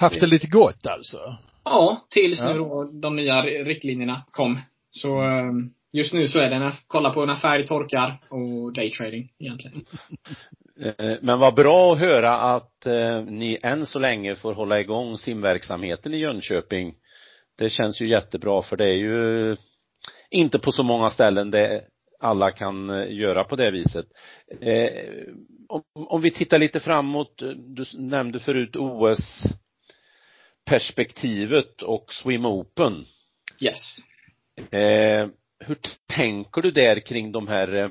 Haft 0.00 0.20
det 0.20 0.26
lite 0.26 0.46
gott 0.46 0.86
alltså? 0.86 1.36
Ja, 1.64 2.06
tills 2.10 2.42
nu 2.42 2.54
då 2.54 2.84
de 2.84 3.16
nya 3.16 3.42
riktlinjerna 3.42 4.22
kom. 4.30 4.58
Så 4.90 5.22
eh, 5.22 5.52
just 5.92 6.14
nu 6.14 6.28
så 6.28 6.38
är 6.38 6.50
det 6.50 6.58
när, 6.58 6.74
kolla 6.86 7.10
på 7.10 7.26
när 7.26 7.36
färg 7.36 7.66
torkar 7.66 8.18
och 8.28 8.72
daytrading 8.72 9.28
egentligen. 9.38 9.84
Eh, 10.98 11.16
Men 11.22 11.38
vad 11.38 11.54
bra 11.54 11.92
att 11.92 11.98
höra 11.98 12.30
att 12.30 12.86
eh, 12.86 13.22
ni 13.24 13.58
än 13.62 13.86
så 13.86 13.98
länge 13.98 14.34
får 14.34 14.54
hålla 14.54 14.80
igång 14.80 15.18
simverksamheten 15.18 16.14
i 16.14 16.18
Jönköping. 16.18 16.94
Det 17.58 17.70
känns 17.70 18.00
ju 18.00 18.08
jättebra 18.08 18.62
för 18.62 18.76
det 18.76 18.88
är 18.88 18.96
ju 18.96 19.56
inte 20.30 20.58
på 20.58 20.72
så 20.72 20.82
många 20.82 21.10
ställen 21.10 21.50
det 21.50 21.84
alla 22.20 22.50
kan 22.50 22.90
eh, 22.90 23.12
göra 23.12 23.44
på 23.44 23.56
det 23.56 23.70
viset. 23.70 24.06
Om, 25.68 25.82
om 25.94 26.22
vi 26.22 26.30
tittar 26.30 26.58
lite 26.58 26.80
framåt, 26.80 27.42
du 27.56 27.84
nämnde 27.98 28.40
förut 28.40 28.76
OS 28.76 29.44
perspektivet 30.64 31.82
och 31.82 32.12
Swim 32.12 32.46
Open. 32.46 33.06
Yes. 33.60 33.96
Eh, 34.70 35.28
hur 35.58 35.78
tänker 36.06 36.62
du 36.62 36.70
där 36.70 37.00
kring 37.00 37.32
de 37.32 37.48
här 37.48 37.74
eh, 37.74 37.90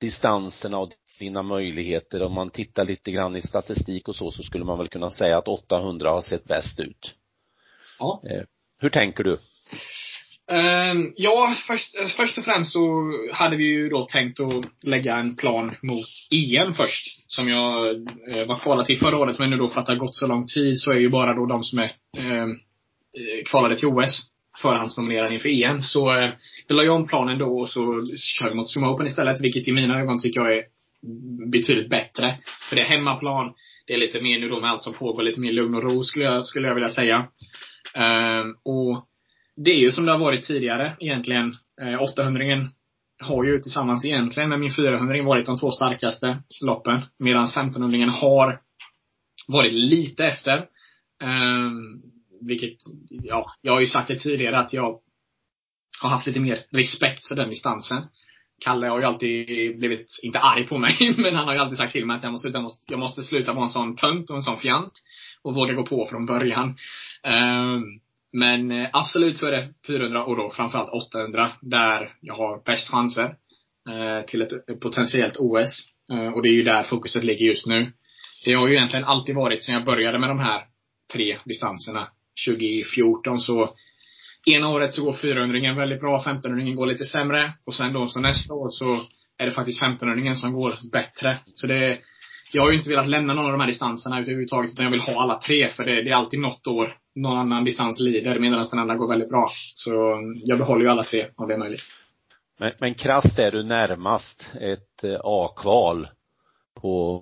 distanserna 0.00 0.78
och 0.78 0.92
dina 1.18 1.42
möjligheter? 1.42 2.22
Om 2.22 2.32
man 2.32 2.50
tittar 2.50 2.84
lite 2.84 3.10
grann 3.10 3.36
i 3.36 3.42
statistik 3.42 4.08
och 4.08 4.16
så, 4.16 4.30
så 4.30 4.42
skulle 4.42 4.64
man 4.64 4.78
väl 4.78 4.88
kunna 4.88 5.10
säga 5.10 5.38
att 5.38 5.48
800 5.48 6.10
har 6.10 6.22
sett 6.22 6.44
bäst 6.44 6.80
ut. 6.80 7.14
Ja. 7.98 8.22
Eh, 8.30 8.42
hur 8.78 8.90
tänker 8.90 9.24
du? 9.24 9.38
Ehm, 10.50 11.12
ja, 11.16 11.56
först, 11.66 11.96
alltså 11.98 12.16
först 12.16 12.38
och 12.38 12.44
främst 12.44 12.72
så 12.72 13.12
hade 13.32 13.56
vi 13.56 13.64
ju 13.64 13.88
då 13.88 14.04
tänkt 14.04 14.40
att 14.40 14.64
lägga 14.84 15.16
en 15.16 15.36
plan 15.36 15.74
mot 15.82 16.06
EM 16.30 16.74
först. 16.74 17.24
Som 17.26 17.48
jag 17.48 17.96
uh, 17.96 18.46
var 18.46 18.58
kvalad 18.58 18.86
till 18.86 18.98
förra 18.98 19.18
året, 19.18 19.38
men 19.38 19.50
nu 19.50 19.56
då 19.56 19.68
för 19.68 19.80
att 19.80 19.86
det 19.86 19.92
har 19.92 19.98
gått 19.98 20.16
så 20.16 20.26
lång 20.26 20.46
tid 20.46 20.80
så 20.80 20.90
är 20.90 20.98
ju 20.98 21.08
bara 21.08 21.34
då 21.34 21.46
de 21.46 21.62
som 21.62 21.78
är 21.78 21.90
uh, 22.18 22.54
kvalade 23.50 23.76
till 23.76 23.88
OS 23.88 24.30
förhandsnominerade 24.62 25.34
inför 25.34 25.48
EM. 25.48 25.82
Så 25.82 26.20
eh, 26.20 26.30
vi 26.68 26.74
la 26.74 26.82
ju 26.82 26.88
om 26.88 27.06
planen 27.06 27.38
då 27.38 27.60
och 27.60 27.68
så 27.68 27.80
kör 28.16 28.48
vi 28.48 28.54
mot 28.54 28.70
Sumo 28.70 28.86
Open 28.86 29.06
istället, 29.06 29.40
vilket 29.40 29.68
i 29.68 29.72
mina 29.72 30.00
ögon 30.00 30.18
tycker 30.18 30.40
jag 30.40 30.58
är 30.58 30.64
betydligt 31.50 31.90
bättre. 31.90 32.38
För 32.68 32.76
det 32.76 32.82
är 32.82 32.86
hemmaplan, 32.86 33.54
det 33.86 33.94
är 33.94 33.98
lite 33.98 34.20
mer 34.20 34.38
nu 34.38 34.48
då 34.48 34.60
med 34.60 34.70
allt 34.70 34.82
som 34.82 34.94
pågår, 34.94 35.22
lite 35.22 35.40
mer 35.40 35.52
lugn 35.52 35.74
och 35.74 35.82
ro 35.82 36.04
skulle 36.04 36.24
jag, 36.24 36.46
skulle 36.46 36.68
jag 36.68 36.74
vilja 36.74 36.90
säga. 36.90 37.26
Ehm, 37.94 38.54
och 38.64 39.04
det 39.64 39.70
är 39.70 39.78
ju 39.78 39.92
som 39.92 40.06
det 40.06 40.12
har 40.12 40.18
varit 40.18 40.44
tidigare 40.44 40.96
egentligen. 41.00 41.56
Eh, 41.80 42.02
800 42.02 42.68
har 43.20 43.44
ju 43.44 43.58
tillsammans 43.58 44.04
egentligen 44.04 44.48
med 44.48 44.60
min 44.60 44.72
400 44.72 45.22
varit 45.22 45.46
de 45.46 45.58
två 45.58 45.70
starkaste 45.70 46.42
loppen. 46.60 47.00
Medan 47.18 47.44
1500 47.44 48.10
har 48.10 48.60
varit 49.48 49.72
lite 49.72 50.26
efter. 50.26 50.56
Eh, 51.22 51.70
vilket, 52.40 52.78
ja, 53.10 53.52
jag 53.62 53.72
har 53.72 53.80
ju 53.80 53.86
sagt 53.86 54.08
det 54.08 54.18
tidigare 54.18 54.58
att 54.58 54.72
jag 54.72 55.00
har 56.02 56.08
haft 56.08 56.26
lite 56.26 56.40
mer 56.40 56.64
respekt 56.70 57.26
för 57.26 57.34
den 57.34 57.50
distansen. 57.50 58.02
Kalle 58.60 58.86
har 58.86 59.00
ju 59.00 59.06
alltid 59.06 59.46
blivit, 59.78 60.10
inte 60.22 60.38
arg 60.38 60.66
på 60.66 60.78
mig, 60.78 60.96
men 61.16 61.34
han 61.34 61.46
har 61.46 61.54
ju 61.54 61.60
alltid 61.60 61.78
sagt 61.78 61.92
till 61.92 62.06
mig 62.06 62.16
att 62.16 62.22
jag 62.22 62.32
måste, 62.32 62.48
jag 62.48 62.62
måste, 62.62 62.92
jag 62.92 63.00
måste 63.00 63.22
sluta 63.22 63.52
vara 63.52 63.64
en 63.64 63.70
sån 63.70 63.96
tönt 63.96 64.30
och 64.30 64.36
en 64.36 64.42
sån 64.42 64.58
fjant. 64.58 64.92
Och 65.42 65.54
våga 65.54 65.72
gå 65.72 65.86
på 65.86 66.06
från 66.06 66.26
början. 66.26 66.76
Ehm, 67.22 67.82
men 68.32 68.70
eh, 68.70 68.88
absolut 68.92 69.38
så 69.38 69.46
är 69.46 69.52
det 69.52 69.68
400 69.86 70.24
och 70.24 70.36
då 70.36 70.50
framförallt 70.50 70.90
800 71.12 71.52
där 71.60 72.14
jag 72.20 72.34
har 72.34 72.62
bäst 72.64 72.90
chanser 72.90 73.36
eh, 73.90 74.26
till 74.26 74.42
ett 74.42 74.80
potentiellt 74.80 75.36
OS. 75.36 75.70
Eh, 76.12 76.28
och 76.28 76.42
det 76.42 76.48
är 76.48 76.52
ju 76.52 76.62
där 76.62 76.82
fokuset 76.82 77.24
ligger 77.24 77.46
just 77.46 77.66
nu. 77.66 77.92
Det 78.44 78.54
har 78.54 78.68
ju 78.68 78.74
egentligen 78.74 79.04
alltid 79.04 79.34
varit 79.34 79.62
sen 79.62 79.74
jag 79.74 79.84
började 79.84 80.18
med 80.18 80.30
de 80.30 80.38
här 80.38 80.64
tre 81.12 81.38
distanserna 81.44 82.08
2014 82.48 83.40
så 83.40 83.74
ena 84.46 84.68
året 84.68 84.94
så 84.94 85.04
går 85.04 85.12
400 85.12 85.74
väldigt 85.74 86.00
bra, 86.00 86.20
1500 86.20 86.74
går 86.74 86.86
lite 86.86 87.04
sämre 87.04 87.52
och 87.64 87.74
sen 87.74 87.92
då 87.92 88.06
så 88.06 88.20
nästa 88.20 88.54
år 88.54 88.68
så 88.70 89.00
är 89.38 89.46
det 89.46 89.52
faktiskt 89.52 89.82
1500 89.82 90.34
som 90.34 90.52
går 90.52 90.74
bättre. 90.92 91.38
Så 91.54 91.66
det 91.66 91.98
jag 92.52 92.62
har 92.62 92.70
ju 92.70 92.76
inte 92.76 92.88
velat 92.88 93.08
lämna 93.08 93.34
någon 93.34 93.44
av 93.46 93.52
de 93.52 93.60
här 93.60 93.68
distanserna 93.68 94.18
överhuvudtaget 94.18 94.70
utan 94.72 94.84
jag 94.84 94.90
vill 94.92 95.00
ha 95.00 95.22
alla 95.22 95.38
tre 95.38 95.68
för 95.68 95.84
det, 95.84 96.02
det 96.02 96.10
är 96.10 96.14
alltid 96.14 96.40
något 96.40 96.66
år 96.66 96.96
någon 97.14 97.38
annan 97.38 97.64
distans 97.64 97.98
lider 97.98 98.38
medan 98.38 98.66
den 98.70 98.78
andra 98.78 98.94
går 98.94 99.08
väldigt 99.08 99.28
bra. 99.28 99.50
Så 99.74 99.90
jag 100.44 100.58
behåller 100.58 100.84
ju 100.84 100.90
alla 100.90 101.04
tre 101.04 101.26
om 101.36 101.48
det 101.48 101.54
är 101.54 101.58
möjligt. 101.58 101.82
Men, 102.58 102.72
men 102.80 102.94
krasst 102.94 103.38
är 103.38 103.52
du 103.52 103.62
närmast 103.62 104.52
ett 104.60 105.04
eh, 105.04 105.20
A-kval 105.24 106.08
på 106.80 107.20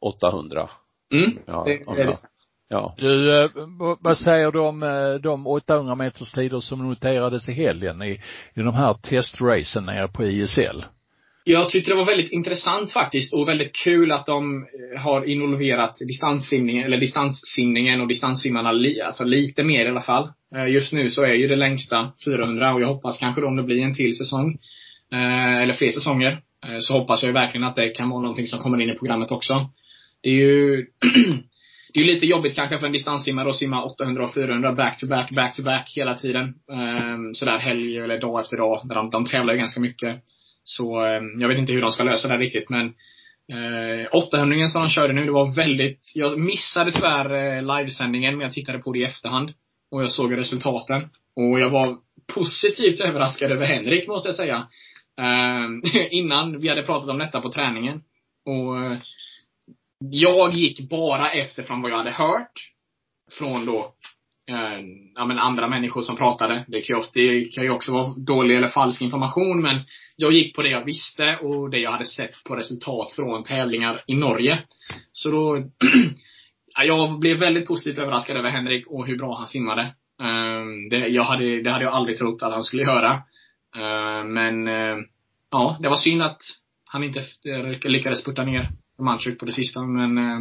800. 0.00 0.70
Mm. 1.12 1.38
Ja, 1.46 1.64
det, 1.66 1.94
det, 1.94 2.02
jag, 2.02 2.14
Ja. 2.72 2.94
Du, 2.98 3.42
eh, 3.44 3.50
vad- 4.00 4.18
säger 4.18 4.50
du 4.52 4.60
om 4.60 4.82
eh, 4.82 5.14
de 5.14 5.46
800 5.46 5.94
meters 5.94 6.30
tider 6.30 6.60
som 6.60 6.88
noterades 6.88 7.48
i 7.48 7.52
helgen 7.52 8.02
i, 8.02 8.10
i 8.54 8.60
de 8.60 8.74
här 8.74 8.94
testracen 8.94 9.84
nere 9.84 10.08
på 10.08 10.24
ISL? 10.24 10.84
Jag 11.50 11.68
tyckte 11.68 11.90
det 11.90 11.96
var 11.96 12.04
väldigt 12.04 12.32
intressant 12.32 12.92
faktiskt 12.92 13.34
och 13.34 13.48
väldigt 13.48 13.76
kul 13.76 14.12
att 14.12 14.26
de 14.26 14.66
eh, 14.94 15.00
har 15.00 15.24
involverat 15.24 15.96
distanssimningen, 15.96 16.84
eller 16.84 16.96
distanssimningen 16.96 18.00
och 18.00 18.08
distanssimmarna 18.08 18.72
li, 18.72 19.00
alltså 19.00 19.24
lite 19.24 19.62
mer 19.62 19.84
i 19.84 19.88
alla 19.88 20.00
fall. 20.00 20.28
Eh, 20.54 20.72
just 20.72 20.92
nu 20.92 21.10
så 21.10 21.22
är 21.22 21.34
ju 21.34 21.48
det 21.48 21.56
längsta 21.56 22.12
400 22.24 22.74
och 22.74 22.80
jag 22.80 22.86
hoppas 22.86 23.18
kanske 23.18 23.40
då 23.40 23.46
om 23.46 23.56
det 23.56 23.62
blir 23.62 23.82
en 23.82 23.94
till 23.94 24.16
säsong, 24.16 24.58
eh, 25.12 25.62
eller 25.62 25.74
fler 25.74 25.88
säsonger, 25.88 26.40
så 26.80 26.92
hoppas 26.92 27.22
jag 27.22 27.28
ju 27.28 27.32
verkligen 27.32 27.66
att 27.66 27.76
det 27.76 27.88
kan 27.88 28.10
vara 28.10 28.20
någonting 28.20 28.46
som 28.46 28.60
kommer 28.60 28.80
in 28.80 28.90
i 28.90 28.94
programmet 28.94 29.30
också. 29.30 29.70
Det 30.22 30.30
är 30.30 30.34
ju 30.34 30.76
det 31.92 32.00
är 32.00 32.04
ju 32.04 32.14
lite 32.14 32.26
jobbigt 32.26 32.54
kanske 32.54 32.78
för 32.78 32.86
en 32.86 32.92
distanssimmare 32.92 33.50
att 33.50 33.56
simma 33.56 33.84
800 33.84 34.24
och 34.24 34.34
400 34.34 34.72
back 34.72 35.00
to 35.00 35.06
back, 35.06 35.30
back 35.30 35.56
to 35.56 35.62
back 35.62 35.92
hela 35.96 36.14
tiden. 36.14 36.54
Ehm, 36.72 37.34
sådär 37.34 37.58
helg 37.58 37.98
eller 37.98 38.20
dag 38.20 38.40
efter 38.40 38.56
dag. 38.56 38.88
Där 38.88 38.94
de, 38.94 39.10
de 39.10 39.24
tävlar 39.24 39.52
ju 39.52 39.58
ganska 39.58 39.80
mycket. 39.80 40.22
Så 40.64 41.06
eh, 41.06 41.20
jag 41.38 41.48
vet 41.48 41.58
inte 41.58 41.72
hur 41.72 41.82
de 41.82 41.90
ska 41.90 42.02
lösa 42.04 42.28
det 42.28 42.36
riktigt 42.36 42.68
men 42.68 42.86
eh, 43.52 44.06
800 44.12 44.68
som 44.68 44.82
de 44.82 44.90
körde 44.90 45.12
nu, 45.12 45.24
det 45.24 45.32
var 45.32 45.56
väldigt, 45.56 46.12
jag 46.14 46.38
missade 46.38 46.92
tyvärr 46.92 47.56
eh, 47.56 47.76
livesändningen 47.76 48.36
men 48.36 48.44
jag 48.44 48.52
tittade 48.52 48.78
på 48.78 48.92
det 48.92 48.98
i 48.98 49.04
efterhand. 49.04 49.52
Och 49.90 50.02
jag 50.02 50.12
såg 50.12 50.36
resultaten. 50.36 51.08
Och 51.36 51.60
jag 51.60 51.70
var 51.70 51.96
positivt 52.34 53.00
överraskad 53.00 53.52
över 53.52 53.66
Henrik 53.66 54.08
måste 54.08 54.28
jag 54.28 54.36
säga. 54.36 54.66
Eh, 55.20 55.68
innan 56.10 56.60
vi 56.60 56.68
hade 56.68 56.82
pratat 56.82 57.10
om 57.10 57.18
detta 57.18 57.40
på 57.40 57.52
träningen. 57.52 58.02
Och 58.46 58.84
eh, 58.84 58.98
jag 59.98 60.54
gick 60.54 60.80
bara 60.80 61.30
efter 61.30 61.62
från 61.62 61.82
vad 61.82 61.90
jag 61.90 61.96
hade 61.96 62.12
hört. 62.12 62.72
Från 63.38 63.66
då 63.66 63.94
eh, 64.48 64.80
ja, 65.14 65.26
men 65.26 65.38
andra 65.38 65.68
människor 65.68 66.02
som 66.02 66.16
pratade. 66.16 66.64
Det 66.68 66.80
kan, 66.80 66.96
ju 66.96 67.00
ofta, 67.00 67.12
det 67.14 67.54
kan 67.54 67.64
ju 67.64 67.70
också 67.70 67.92
vara 67.92 68.14
dålig 68.16 68.56
eller 68.56 68.68
falsk 68.68 69.02
information 69.02 69.62
men 69.62 69.80
jag 70.16 70.32
gick 70.32 70.56
på 70.56 70.62
det 70.62 70.68
jag 70.68 70.84
visste 70.84 71.36
och 71.36 71.70
det 71.70 71.78
jag 71.78 71.90
hade 71.90 72.06
sett 72.06 72.44
på 72.44 72.56
resultat 72.56 73.12
från 73.12 73.44
tävlingar 73.44 74.02
i 74.06 74.14
Norge. 74.14 74.62
Så 75.12 75.30
då, 75.30 75.56
ja, 76.76 76.84
jag 76.84 77.18
blev 77.18 77.38
väldigt 77.38 77.66
positivt 77.66 77.98
överraskad 77.98 78.36
över 78.36 78.50
Henrik 78.50 78.86
och 78.86 79.06
hur 79.06 79.18
bra 79.18 79.36
han 79.36 79.46
simmade. 79.46 79.82
Eh, 80.22 80.64
det, 80.90 81.08
jag 81.08 81.24
hade, 81.24 81.62
det 81.62 81.70
hade 81.70 81.84
jag 81.84 81.94
aldrig 81.94 82.18
trott 82.18 82.42
att 82.42 82.52
han 82.52 82.64
skulle 82.64 82.82
göra. 82.82 83.12
Eh, 83.76 84.24
men, 84.24 84.68
eh, 84.68 84.96
ja, 85.50 85.78
det 85.80 85.88
var 85.88 85.96
synd 85.96 86.22
att 86.22 86.42
han 86.84 87.04
inte 87.04 87.24
lyckades 87.88 88.24
putta 88.24 88.44
ner 88.44 88.70
Manchuk 88.98 89.38
på 89.38 89.44
det 89.44 89.52
sista 89.52 89.82
men 89.82 90.18
eh, 90.18 90.40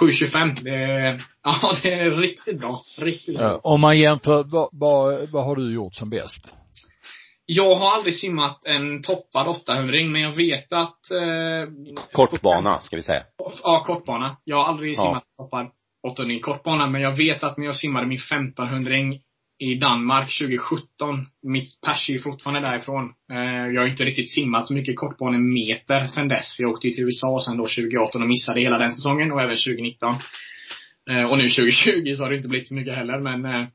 7.25, 0.00 0.58
det 0.62 0.70
är, 0.74 1.22
ja 1.42 1.72
det 1.82 1.92
är 1.92 2.10
riktigt 2.10 2.58
bra. 2.60 2.82
Riktigt 2.98 3.36
bra. 3.36 3.44
Ja. 3.46 3.60
Om 3.62 3.80
man 3.80 3.98
jämför, 3.98 4.44
vad, 4.44 4.68
vad, 4.72 5.28
vad 5.30 5.44
har 5.44 5.56
du 5.56 5.74
gjort 5.74 5.94
som 5.94 6.10
bäst? 6.10 6.46
Jag 7.46 7.74
har 7.74 7.92
aldrig 7.92 8.14
simmat 8.14 8.64
en 8.66 9.02
toppad 9.02 9.48
800 9.48 9.94
men 10.06 10.20
jag 10.20 10.32
vet 10.36 10.72
att 10.72 11.10
eh, 11.10 11.68
Kortbana, 12.12 12.78
ska 12.78 12.96
vi 12.96 13.02
säga. 13.02 13.22
Ja, 13.62 13.82
kortbana. 13.86 14.36
Jag 14.44 14.56
har 14.56 14.64
aldrig 14.64 14.92
Ja. 14.98 15.02
simmat 15.02 15.24
toppad 15.38 15.70
800 16.12 16.34
i 16.34 16.40
kortbana, 16.40 16.86
men 16.86 17.00
jag 17.00 17.16
vet 17.16 17.44
att 17.44 17.56
när 17.58 17.66
jag 17.66 17.76
simmade 17.76 18.06
min 18.06 18.18
1500 18.18 18.94
i 19.58 19.74
Danmark 19.74 20.38
2017, 20.38 21.26
mitt 21.42 21.80
pers 21.80 22.08
är 22.08 22.12
ju 22.12 22.18
fortfarande 22.18 22.68
därifrån. 22.68 23.12
Eh, 23.32 23.66
jag 23.74 23.80
har 23.80 23.88
inte 23.88 24.04
riktigt 24.04 24.30
simmat 24.30 24.66
så 24.66 24.74
mycket 24.74 24.96
kortbanemeter 24.96 26.06
sen 26.06 26.28
dess. 26.28 26.56
för 26.56 26.62
Jag 26.62 26.72
åkte 26.72 26.88
ju 26.88 26.94
till 26.94 27.04
USA 27.04 27.42
sen 27.44 27.56
då 27.56 27.62
2018 27.62 28.22
och 28.22 28.28
missade 28.28 28.60
hela 28.60 28.78
den 28.78 28.92
säsongen 28.92 29.32
och 29.32 29.40
även 29.40 29.56
2019. 29.56 30.14
Eh, 31.10 31.22
och 31.22 31.38
nu 31.38 31.48
2020 31.48 32.14
så 32.14 32.22
har 32.22 32.30
det 32.30 32.36
inte 32.36 32.48
blivit 32.48 32.68
så 32.68 32.74
mycket 32.74 32.94
heller, 32.94 33.18
men 33.18 33.44
eh, 33.44 33.68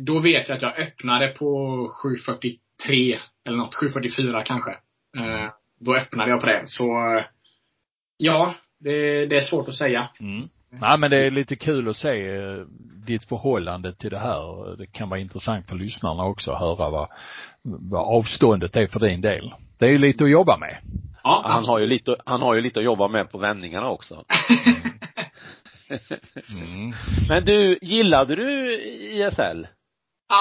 då 0.00 0.18
vet 0.18 0.48
jag 0.48 0.56
att 0.56 0.62
jag 0.62 0.78
öppnade 0.78 1.28
på 1.28 1.78
7.43 2.86 3.18
eller 3.46 3.56
något, 3.56 3.74
7.44 3.74 4.42
kanske. 4.44 4.76
Då 5.80 5.94
öppnade 5.94 6.30
jag 6.30 6.40
på 6.40 6.46
det. 6.46 6.62
Så 6.66 6.86
ja, 8.16 8.54
det, 8.80 9.26
det 9.26 9.36
är 9.36 9.40
svårt 9.40 9.68
att 9.68 9.74
säga. 9.74 10.10
Mm. 10.20 10.48
Nej 10.80 10.98
men 10.98 11.10
det 11.10 11.26
är 11.26 11.30
lite 11.30 11.56
kul 11.56 11.88
att 11.88 11.96
se 11.96 12.36
eh, 12.36 12.56
ditt 13.06 13.24
förhållande 13.24 13.94
till 13.94 14.10
det 14.10 14.18
här. 14.18 14.76
Det 14.76 14.86
kan 14.86 15.08
vara 15.08 15.20
intressant 15.20 15.68
för 15.68 15.76
lyssnarna 15.76 16.24
också 16.24 16.50
att 16.52 16.60
höra 16.60 16.90
vad, 16.90 17.08
vad 17.62 18.16
avståndet 18.16 18.76
är 18.76 18.86
för 18.86 19.00
din 19.00 19.20
del. 19.20 19.54
Det 19.78 19.86
är 19.86 19.90
ju 19.90 19.98
lite 19.98 20.24
att 20.24 20.30
jobba 20.30 20.58
med. 20.58 20.78
Ja, 21.22 21.42
Han 21.46 21.64
har 21.64 21.78
ju 21.78 21.86
lite, 21.86 22.16
han 22.26 22.42
har 22.42 22.54
ju 22.54 22.60
lite 22.60 22.78
att 22.78 22.84
jobba 22.84 23.08
med 23.08 23.30
på 23.30 23.38
vändningarna 23.38 23.90
också. 23.90 24.24
Mm. 26.50 26.92
Men 27.28 27.44
du, 27.44 27.78
gillade 27.82 28.36
du 28.36 28.74
ISL? 29.12 29.66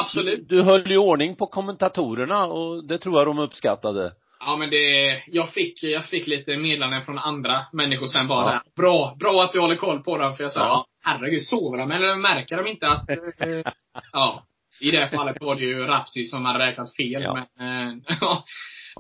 absolut. 0.02 0.50
Du 0.50 0.62
höll 0.62 0.92
ju 0.92 0.98
ordning 0.98 1.36
på 1.36 1.48
kommentatorerna 1.48 2.46
och 2.46 2.88
det 2.88 2.98
tror 2.98 3.18
jag 3.18 3.28
de 3.28 3.40
uppskattade. 3.40 4.12
Ja 4.46 4.58
men 4.58 4.70
det, 4.70 5.24
jag 5.28 5.50
fick, 5.54 5.84
jag 5.84 6.06
fick 6.06 6.28
lite 6.28 6.58
meddelanden 6.58 7.02
från 7.02 7.18
andra 7.18 7.66
människor 7.74 8.08
sen 8.08 8.28
bara 8.28 8.54
Ja. 8.54 8.62
Bra, 8.76 9.16
bra 9.20 9.44
att 9.44 9.52
du 9.54 9.60
håller 9.60 9.76
koll 9.76 10.04
på 10.04 10.18
dem. 10.18 10.36
För 10.36 10.44
jag 10.44 10.52
sa, 10.52 10.60
Ja. 10.60 10.66
ja. 10.68 10.88
herregud, 11.12 11.44
sover 11.44 11.78
de 11.78 11.92
eller 11.92 12.16
märker 12.16 12.58
de 12.58 12.68
inte 12.68 12.88
att, 12.88 13.10
eh, 13.10 13.18
ja. 14.12 14.46
I 14.80 14.92
det 14.92 15.10
fallet 15.10 15.38
var 15.42 15.56
det 15.56 15.66
ju 15.66 15.86
Rapsi 15.88 16.24
som 16.24 16.46
hade 16.46 16.68
räknat 16.68 16.96
fel. 16.96 17.24
Ja. 17.24 17.48
Men, 17.58 17.88
eh, 17.90 17.98
ja. 18.22 18.44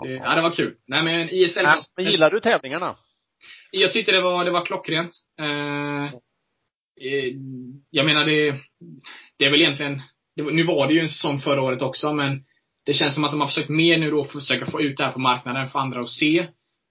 Det, 0.04 0.10
ja, 0.12 0.36
det 0.36 0.42
var 0.42 0.52
kul. 0.52 0.76
Nej 0.88 1.04
men 1.04 1.30
ISL, 1.30 1.64
Men, 1.64 1.78
men 1.98 2.06
gillar 2.12 2.32
du 2.32 2.40
tävlingarna? 2.40 2.96
jag 3.72 3.94
tyckte 3.94 4.12
det 4.12 4.22
var, 4.22 4.46
det 4.46 4.52
var 4.52 4.66
klockrent. 4.66 5.12
Eh, 5.40 6.04
eh, 6.04 7.34
jag 7.90 8.06
menar 8.06 8.26
det, 8.26 8.56
det 9.40 9.46
är 9.46 9.52
väl 9.52 9.62
egentligen, 9.62 10.02
det, 10.36 10.44
nu 10.44 10.64
var 10.64 10.88
det 10.88 10.94
ju 10.94 11.00
en 11.00 11.10
säsong 11.10 11.40
förra 11.40 11.62
året 11.62 11.82
också 11.82 12.14
men 12.14 12.44
det 12.86 12.94
känns 12.94 13.14
som 13.14 13.24
att 13.24 13.32
de 13.32 13.42
har 13.42 13.48
försökt 13.48 13.70
mer 13.70 13.98
nu 13.98 14.12
då 14.12 14.24
för 14.24 14.38
att 14.38 14.44
försöka 14.44 14.72
få 14.72 14.82
ut 14.82 14.98
det 14.98 15.04
här 15.04 15.12
på 15.12 15.20
marknaden 15.20 15.68
för 15.68 15.80
andra 15.80 16.02
att 16.02 16.10
se. 16.10 16.48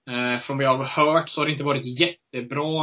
Eh, 0.09 0.39
från 0.39 0.57
vad 0.57 0.65
jag 0.65 0.77
har 0.77 1.05
hört 1.05 1.29
så 1.29 1.41
har 1.41 1.45
det 1.45 1.51
inte 1.51 1.63
varit 1.63 1.99
jättebra 1.99 2.81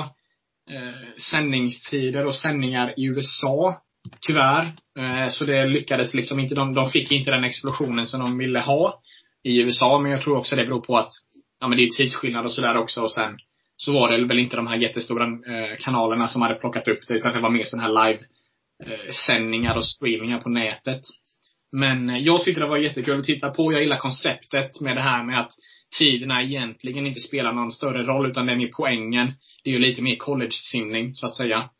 eh, 0.70 1.18
sändningstider 1.31 2.27
och 2.27 2.35
sändningar 2.35 2.94
i 2.96 3.05
USA. 3.05 3.83
Tyvärr. 4.20 4.73
Eh, 4.99 5.29
så 5.31 5.44
det 5.44 5.66
lyckades 5.66 6.14
liksom 6.14 6.40
inte, 6.40 6.55
de, 6.55 6.75
de 6.75 6.90
fick 6.90 7.12
inte 7.12 7.31
den 7.31 7.44
explosionen 7.44 8.07
som 8.07 8.20
de 8.20 8.38
ville 8.38 8.61
ha 8.61 9.01
i 9.44 9.61
USA. 9.61 9.99
Men 9.99 10.12
jag 10.12 10.23
tror 10.23 10.37
också 10.37 10.57
det 10.57 10.64
beror 10.64 10.81
på 10.81 10.99
att, 10.99 11.11
ja 11.61 11.68
men 11.68 11.79
det 11.79 11.85
är 11.85 11.88
tidsskillnad 11.88 12.44
och 12.44 12.53
sådär 12.53 12.77
också 12.77 13.03
och 13.03 13.12
sen 13.12 13.38
så 13.77 13.92
var 13.92 14.11
det 14.11 14.27
väl 14.27 14.38
inte 14.38 14.57
de 14.57 14.66
här 14.66 14.77
jättestora 14.77 15.25
eh, 15.25 15.77
kanalerna 15.79 16.29
som 16.29 16.42
hade 16.42 16.55
plockat 16.55 16.88
upp 16.88 17.01
det 17.09 17.14
utan 17.14 17.33
det 17.33 17.40
var 17.40 17.51
mer 17.51 17.64
sådana 17.64 17.88
här 17.88 18.07
live 18.07 18.25
eh, 18.85 19.12
sändningar 19.27 19.77
och 19.77 19.87
streamingar 19.87 20.40
på 20.40 20.49
nätet. 20.49 21.03
Men 21.72 22.11
eh, 22.11 22.18
jag 22.18 22.44
tyckte 22.44 22.61
det 22.61 22.68
var 22.68 22.76
jättekul 22.76 23.20
att 23.20 23.26
titta 23.26 23.50
på. 23.50 23.72
Jag 23.72 23.83
gillar 23.83 23.96
konceptet 23.96 24.80
med 24.80 24.96
det 24.96 25.02
här 25.02 25.24
med 25.24 25.40
att 25.40 25.52
tiderna 25.98 26.42
egentligen 26.42 27.06
inte 27.06 27.20
spelar 27.20 27.52
någon 27.52 27.72
större 27.72 28.02
roll 28.02 28.26
utan 28.26 28.46
det 28.46 28.52
är 28.52 28.56
mer 28.56 28.70
poängen. 28.76 29.33
Det 29.64 29.70
är 29.70 29.74
ju 29.74 29.80
lite 29.80 30.02
mer 30.02 30.16
college-simning 30.16 31.14
så 31.14 31.26
att 31.26 31.35
säga. 31.35 31.70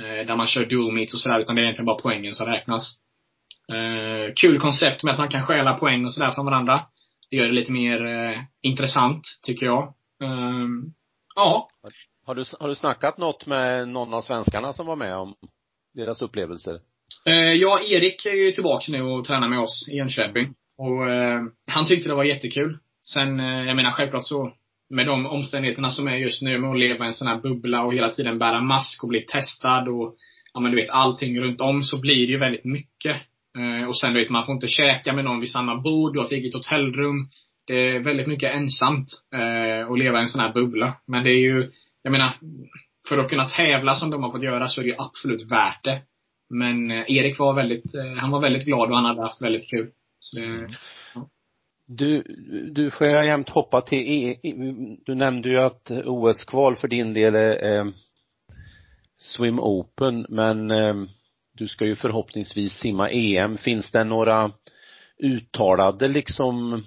Eh, 0.00 0.26
där 0.26 0.36
man 0.36 0.46
kör 0.46 0.66
dual 0.66 0.92
meets 0.92 1.14
och 1.14 1.20
sådär 1.20 1.40
utan 1.40 1.54
det 1.56 1.60
är 1.60 1.62
egentligen 1.62 1.86
bara 1.86 1.98
poängen 2.02 2.34
som 2.34 2.46
räknas. 2.46 2.98
Eh, 3.72 4.32
kul 4.34 4.60
koncept 4.60 5.02
med 5.02 5.12
att 5.12 5.18
man 5.18 5.28
kan 5.28 5.42
stjäla 5.42 5.78
poäng 5.78 6.04
och 6.04 6.12
sådär 6.12 6.30
från 6.30 6.46
varandra. 6.46 6.86
Det 7.30 7.36
gör 7.36 7.46
det 7.46 7.52
lite 7.52 7.72
mer 7.72 8.06
eh, 8.06 8.40
intressant, 8.62 9.22
tycker 9.42 9.66
jag. 9.66 9.94
Ehm, 10.22 10.92
ja. 11.34 11.68
Har 12.26 12.34
du, 12.34 12.44
har 12.60 12.68
du 12.68 12.74
snackat 12.74 13.18
något 13.18 13.46
med 13.46 13.88
någon 13.88 14.14
av 14.14 14.20
svenskarna 14.20 14.72
som 14.72 14.86
var 14.86 14.96
med 14.96 15.16
om 15.16 15.34
deras 15.94 16.22
upplevelser? 16.22 16.80
Eh, 17.28 17.52
ja, 17.52 17.80
Erik 17.80 18.26
är 18.26 18.44
ju 18.46 18.52
tillbaka 18.52 18.92
nu 18.92 19.02
och 19.02 19.24
tränar 19.24 19.48
med 19.48 19.58
oss 19.58 19.88
i 19.88 19.96
Jönköping. 19.96 20.54
Och 20.78 21.10
eh, 21.10 21.42
han 21.66 21.86
tyckte 21.86 22.08
det 22.08 22.14
var 22.14 22.24
jättekul. 22.24 22.78
Sen, 23.04 23.40
eh, 23.40 23.66
jag 23.66 23.76
menar 23.76 23.90
självklart 23.90 24.26
så, 24.26 24.52
med 24.90 25.06
de 25.06 25.26
omständigheterna 25.26 25.90
som 25.90 26.08
är 26.08 26.16
just 26.16 26.42
nu 26.42 26.58
med 26.58 26.70
att 26.70 26.78
leva 26.78 27.04
i 27.04 27.08
en 27.08 27.14
sån 27.14 27.28
här 27.28 27.40
bubbla 27.40 27.84
och 27.84 27.94
hela 27.94 28.12
tiden 28.12 28.38
bära 28.38 28.60
mask 28.60 29.02
och 29.02 29.08
bli 29.08 29.20
testad 29.20 29.88
och, 29.88 30.14
ja 30.54 30.60
men 30.60 30.70
du 30.70 30.76
vet, 30.76 30.90
allting 30.90 31.40
runt 31.40 31.60
om 31.60 31.82
så 31.82 32.00
blir 32.00 32.26
det 32.26 32.32
ju 32.32 32.38
väldigt 32.38 32.64
mycket. 32.64 33.16
Eh, 33.58 33.88
och 33.88 34.00
sen 34.00 34.14
du 34.14 34.20
vet, 34.20 34.30
man 34.30 34.46
får 34.46 34.54
inte 34.54 34.66
käka 34.66 35.12
med 35.12 35.24
någon 35.24 35.40
vid 35.40 35.50
samma 35.50 35.76
bord, 35.76 36.12
du 36.12 36.18
har 36.18 36.26
ett 36.26 36.32
eget 36.32 36.54
hotellrum. 36.54 37.28
Det 37.66 37.88
är 37.88 38.00
väldigt 38.00 38.26
mycket 38.26 38.54
ensamt, 38.54 39.08
eh, 39.34 39.90
att 39.90 39.98
leva 39.98 40.18
i 40.18 40.22
en 40.22 40.28
sån 40.28 40.40
här 40.40 40.52
bubbla. 40.52 40.96
Men 41.06 41.24
det 41.24 41.30
är 41.30 41.40
ju, 41.40 41.70
jag 42.02 42.10
menar, 42.10 42.32
för 43.08 43.18
att 43.18 43.30
kunna 43.30 43.46
tävla 43.48 43.94
som 43.94 44.10
de 44.10 44.22
har 44.22 44.32
fått 44.32 44.42
göra 44.42 44.68
så 44.68 44.80
är 44.80 44.84
det 44.84 44.90
ju 44.90 44.96
absolut 44.98 45.50
värt 45.50 45.84
det. 45.84 46.02
Men 46.50 46.90
eh, 46.90 47.04
Erik 47.08 47.38
var 47.38 47.54
väldigt, 47.54 47.94
eh, 47.94 48.20
han 48.20 48.30
var 48.30 48.40
väldigt 48.40 48.64
glad 48.64 48.88
och 48.90 48.96
han 48.96 49.04
hade 49.04 49.22
haft 49.22 49.42
väldigt 49.42 49.70
kul. 49.70 49.90
Så 50.20 50.36
det, 50.36 50.68
Du, 51.88 52.22
du 52.74 52.90
får 52.90 53.06
jag 53.06 53.26
jämt 53.26 53.48
hoppa 53.48 53.80
till, 53.80 53.98
E- 53.98 54.38
E- 54.42 54.96
du 55.06 55.14
nämnde 55.14 55.48
ju 55.48 55.58
att 55.58 55.90
OS-kval 55.90 56.76
för 56.76 56.88
din 56.88 57.14
del 57.14 57.34
är 57.34 57.78
eh, 57.78 57.86
Swim 59.18 59.60
Open, 59.60 60.26
men 60.28 60.70
eh, 60.70 60.94
du 61.54 61.68
ska 61.68 61.86
ju 61.86 61.96
förhoppningsvis 61.96 62.72
simma 62.72 63.10
EM. 63.10 63.58
Finns 63.58 63.90
det 63.90 64.04
några 64.04 64.52
uttalade 65.18 66.08
liksom 66.08 66.84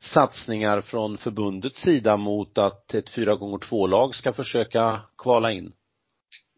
satsningar 0.00 0.80
från 0.80 1.18
förbundets 1.18 1.80
sida 1.80 2.16
mot 2.16 2.58
att 2.58 2.94
ett 2.94 3.10
4 3.10 3.36
gånger 3.36 3.58
2 3.58 3.86
lag 3.86 4.14
ska 4.14 4.32
försöka 4.32 5.00
kvala 5.18 5.52
in? 5.52 5.72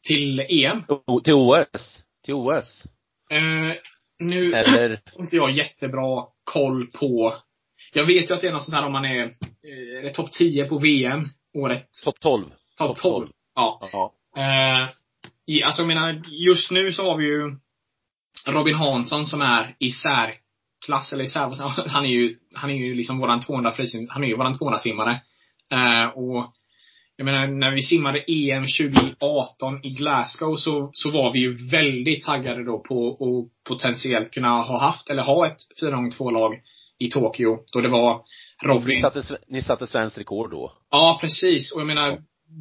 Till 0.02 0.40
EM? 0.48 0.82
O- 0.88 1.20
Till 1.20 1.34
OS? 1.34 2.04
Till 2.24 2.34
OS? 2.34 2.84
Eh, 3.30 3.76
nu 4.18 4.52
Eller? 4.52 4.88
har 5.14 5.22
inte 5.22 5.36
jag 5.36 5.50
jättebra 5.50 6.26
koll 6.44 6.86
på 6.86 7.34
Jag 7.92 8.04
vet 8.06 8.30
ju 8.30 8.34
att 8.34 8.40
det 8.40 8.48
är 8.48 8.52
något 8.52 8.64
sånt 8.64 8.74
här 8.74 8.86
om 8.86 8.92
man 8.92 9.04
är, 9.04 9.24
eh, 9.24 9.98
är 9.98 10.02
det 10.02 10.14
topp 10.14 10.32
10 10.32 10.64
på 10.64 10.78
VM 10.78 11.24
året, 11.54 11.88
Topp 12.04 12.20
12? 12.20 12.44
topp 12.78 12.88
Topp 12.88 12.98
12. 12.98 13.28
Ja. 13.54 13.88
Ja. 13.92 14.14
Eh, 14.36 14.88
i, 15.46 15.62
alltså 15.62 15.82
jag 15.82 15.86
menar, 15.88 16.22
just 16.28 16.70
nu 16.70 16.92
så 16.92 17.02
har 17.02 17.16
vi 17.16 17.24
ju 17.24 17.56
Robin 18.46 18.74
Hansson 18.74 19.26
som 19.26 19.40
är 19.40 19.76
i 19.78 19.90
särklass, 19.90 21.12
eller 21.12 21.24
i 21.24 21.28
sär, 21.28 21.88
han 21.88 22.04
är 22.04 22.08
ju, 22.08 22.36
han 22.54 22.70
är 22.70 22.74
ju 22.74 22.94
liksom 22.94 23.18
våran 23.18 23.40
200 23.40 23.72
frisim, 23.72 24.06
han 24.10 24.24
är 24.24 24.28
ju 24.28 24.36
våran 24.36 24.58
200 24.58 24.78
simmare. 24.78 25.20
Eh, 25.72 26.06
och 26.08 26.52
jag 27.20 27.24
menar, 27.24 27.46
när 27.46 27.70
vi 27.74 27.82
simmade 27.82 28.18
EM 28.28 28.66
2018 28.66 29.84
i 29.86 29.90
Glasgow 29.90 30.56
så, 30.56 30.90
så 30.92 31.10
var 31.10 31.32
vi 31.32 31.38
ju 31.38 31.56
väldigt 31.70 32.24
taggade 32.24 32.64
då 32.64 32.78
på 32.78 33.10
att 33.10 33.64
potentiellt 33.68 34.30
kunna 34.30 34.48
ha 34.62 34.80
haft, 34.80 35.10
eller 35.10 35.22
ha 35.22 35.46
ett 35.46 35.56
4x2-lag 35.82 36.54
i 36.98 37.10
Tokyo. 37.10 37.58
Då 37.72 37.80
det 37.80 37.88
var 37.88 38.22
Ni 38.62 38.68
Robin. 38.68 39.00
satte, 39.00 39.20
sve- 39.20 39.44
ni 39.48 39.62
satte 39.62 39.86
svenskt 39.86 40.18
rekord 40.18 40.50
då? 40.50 40.72
Ja, 40.90 41.18
precis. 41.20 41.72
Och 41.72 41.80
jag 41.80 41.86
menar, 41.86 42.18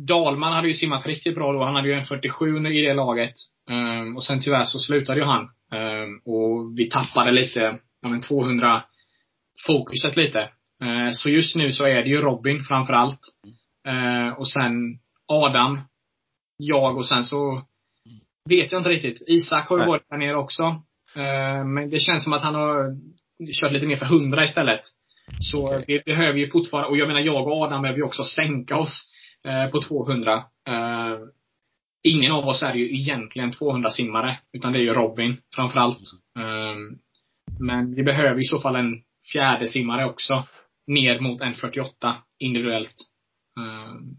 Dalman 0.07 0.53
hade 0.53 0.67
ju 0.67 0.73
simmat 0.73 1.05
riktigt 1.05 1.35
bra 1.35 1.53
då. 1.53 1.63
Han 1.63 1.75
hade 1.75 1.87
ju 1.87 1.93
en 1.93 2.03
47 2.05 2.67
i 2.67 2.81
det 2.81 2.93
laget. 2.93 3.33
Ehm, 3.69 4.15
och 4.17 4.23
sen 4.23 4.41
tyvärr 4.41 4.63
så 4.65 4.79
slutade 4.79 5.19
ju 5.19 5.25
han. 5.25 5.43
Ehm, 5.73 6.17
och 6.25 6.79
vi 6.79 6.89
tappade 6.89 7.31
lite, 7.31 7.77
ja 8.01 8.09
men 8.09 8.21
200 8.21 8.83
fokuset 9.67 10.17
lite. 10.17 10.49
Ehm, 10.83 11.11
så 11.13 11.29
just 11.29 11.55
nu 11.55 11.71
så 11.71 11.83
är 11.85 12.03
det 12.03 12.09
ju 12.09 12.21
Robin 12.21 12.63
framför 12.63 12.93
Ehm, 13.88 14.34
och 14.34 14.50
sen 14.50 15.00
Adam, 15.28 15.80
jag 16.58 16.97
och 16.97 17.08
sen 17.08 17.23
så 17.23 17.62
vet 18.50 18.71
jag 18.71 18.80
inte 18.80 18.89
riktigt. 18.89 19.21
Isak 19.28 19.69
har 19.69 19.80
ju 19.80 19.86
varit 19.86 20.10
där 20.10 20.17
nere 20.17 20.38
också. 20.38 20.63
Ehm, 21.15 21.73
men 21.73 21.89
det 21.89 22.00
känns 22.00 22.23
som 22.23 22.34
att 22.34 22.41
han 22.41 22.56
har 22.56 22.97
kört 23.62 23.71
lite 23.71 23.88
mer 23.88 23.95
för 23.95 24.06
100 24.06 24.43
istället. 24.43 24.82
Så 25.39 25.67
Okej. 25.67 25.84
vi 26.06 26.13
behöver 26.13 26.39
ju 26.39 26.47
fortfarande, 26.47 26.89
och 26.89 26.97
jag 26.97 27.08
menar 27.08 27.21
jag 27.21 27.47
och 27.47 27.62
Adam 27.62 27.82
behöver 27.82 27.97
ju 27.97 28.06
också 28.06 28.23
sänka 28.23 28.78
oss 28.78 29.12
eh, 29.47 29.71
på 29.71 29.82
200. 29.82 30.34
Eh, 30.67 31.17
ingen 32.04 32.32
av 32.32 32.47
oss 32.47 32.63
är 32.63 32.73
ju 32.73 33.00
egentligen 33.00 33.52
200 33.52 33.91
simmare, 33.91 34.39
utan 34.54 34.73
det 34.73 34.80
är 34.80 34.84
ju 34.84 34.93
Robin 34.93 35.38
framförallt. 35.56 36.00
Eh, 36.39 36.76
men 37.60 37.95
vi 37.95 38.04
behöver 38.04 38.41
i 38.41 38.45
så 38.45 38.60
fall 38.60 38.76
en 38.76 39.02
fjärde 39.34 39.67
simmare 39.67 40.06
också. 40.06 40.43
Ner 40.88 41.19
mot 41.19 41.41
en 41.41 41.54
48 41.54 42.15
individuellt. 42.39 42.95
Eh, 43.57 44.17